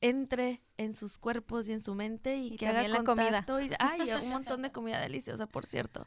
entre 0.00 0.60
en 0.76 0.94
sus 0.94 1.18
cuerpos 1.18 1.68
y 1.68 1.72
en 1.72 1.80
su 1.80 1.94
mente 1.94 2.36
y, 2.36 2.54
Y 2.54 2.56
que 2.56 2.66
haga 2.66 2.82
también 2.82 2.92
la 2.92 3.04
comida. 3.04 3.44
contacto. 3.46 3.60
Y, 3.60 3.70
ay, 3.78 4.10
un 4.22 4.28
montón 4.28 4.62
de 4.62 4.72
comida 4.72 5.00
deliciosa, 5.00 5.46
por 5.46 5.66
cierto. 5.66 6.06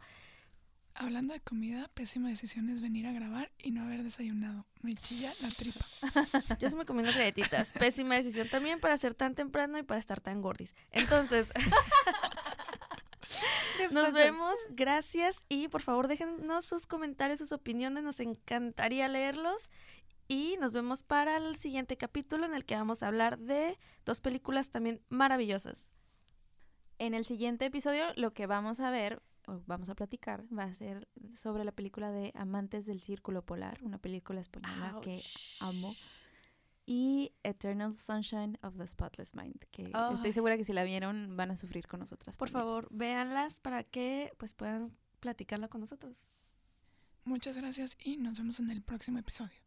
Hablando 1.00 1.34
de 1.34 1.40
comida, 1.42 1.90
pésima 1.94 2.30
decisión 2.30 2.70
es 2.70 2.82
venir 2.82 3.06
a 3.06 3.12
grabar 3.12 3.52
y 3.60 3.70
no 3.70 3.84
haber 3.84 4.02
desayunado. 4.02 4.66
Me 4.82 4.96
chilla 4.96 5.32
la 5.42 5.50
tripa. 5.50 5.86
Yo 6.60 6.70
sí 6.72 6.76
me 6.76 6.86
comí 6.86 7.02
unas 7.02 7.16
galletitas. 7.16 7.72
Pésima 7.74 8.16
decisión 8.16 8.50
también 8.50 8.80
para 8.80 8.98
ser 8.98 9.14
tan 9.14 9.36
temprano 9.36 9.78
y 9.78 9.84
para 9.84 10.00
estar 10.00 10.20
tan 10.20 10.42
gordis. 10.42 10.74
Entonces, 10.92 11.52
nos 13.92 14.12
vemos. 14.12 14.58
Gracias. 14.72 15.46
Y 15.50 15.68
por 15.68 15.84
favor, 15.84 16.08
déjenos 16.08 16.66
sus 16.66 16.88
comentarios, 16.88 17.38
sus 17.40 17.52
opiniones. 17.52 18.04
Nos 18.04 18.20
encantaría 18.20 19.08
leerlos. 19.08 19.70
Y 20.28 20.58
nos 20.60 20.74
vemos 20.74 21.04
para 21.04 21.38
el 21.38 21.56
siguiente 21.56 21.96
capítulo 21.96 22.46
en 22.46 22.54
el 22.54 22.66
que 22.66 22.76
vamos 22.76 23.02
a 23.02 23.08
hablar 23.08 23.40
de 23.40 23.78
dos 24.06 24.20
películas 24.20 24.72
también 24.72 25.02
maravillosas. 25.10 25.92
En 27.00 27.14
el 27.14 27.26
siguiente 27.26 27.66
episodio 27.66 28.06
lo 28.16 28.34
que 28.34 28.46
vamos 28.46 28.80
a 28.80 28.90
ver 28.90 29.22
o 29.48 29.62
vamos 29.66 29.88
a 29.90 29.96
platicar 29.96 30.44
va 30.56 30.64
a 30.64 30.74
ser 30.74 31.08
sobre 31.36 31.64
la 31.64 31.72
película 31.72 32.12
de 32.12 32.34
Amantes 32.36 32.86
del 32.86 33.00
Círculo 33.00 33.44
Polar, 33.46 33.80
una 33.84 33.98
película 33.98 34.42
española 34.42 35.00
que 35.02 35.22
amo. 35.62 35.96
Y 36.86 37.34
Eternal 37.44 37.94
Sunshine 37.94 38.58
of 38.62 38.78
the 38.78 38.88
Spotless 38.88 39.36
Mind, 39.36 39.60
que 39.72 39.92
estoy 40.14 40.34
segura 40.34 40.56
que 40.58 40.64
si 40.64 40.72
la 40.74 40.84
vieron 40.84 41.36
van 41.36 41.52
a 41.52 41.58
sufrir 41.58 41.86
con 41.88 42.00
nosotras. 42.00 42.38
Por 42.38 42.50
también. 42.50 42.66
favor, 42.66 42.88
véanlas 42.92 43.60
para 43.60 43.84
que 43.84 44.34
pues 44.38 44.54
puedan 44.54 44.96
platicarla 45.20 45.68
con 45.68 45.82
nosotros. 45.82 46.28
Muchas 47.26 47.58
gracias 47.58 47.98
y 48.02 48.18
nos 48.18 48.38
vemos 48.38 48.60
en 48.60 48.70
el 48.70 48.82
próximo 48.82 49.20
episodio. 49.20 49.67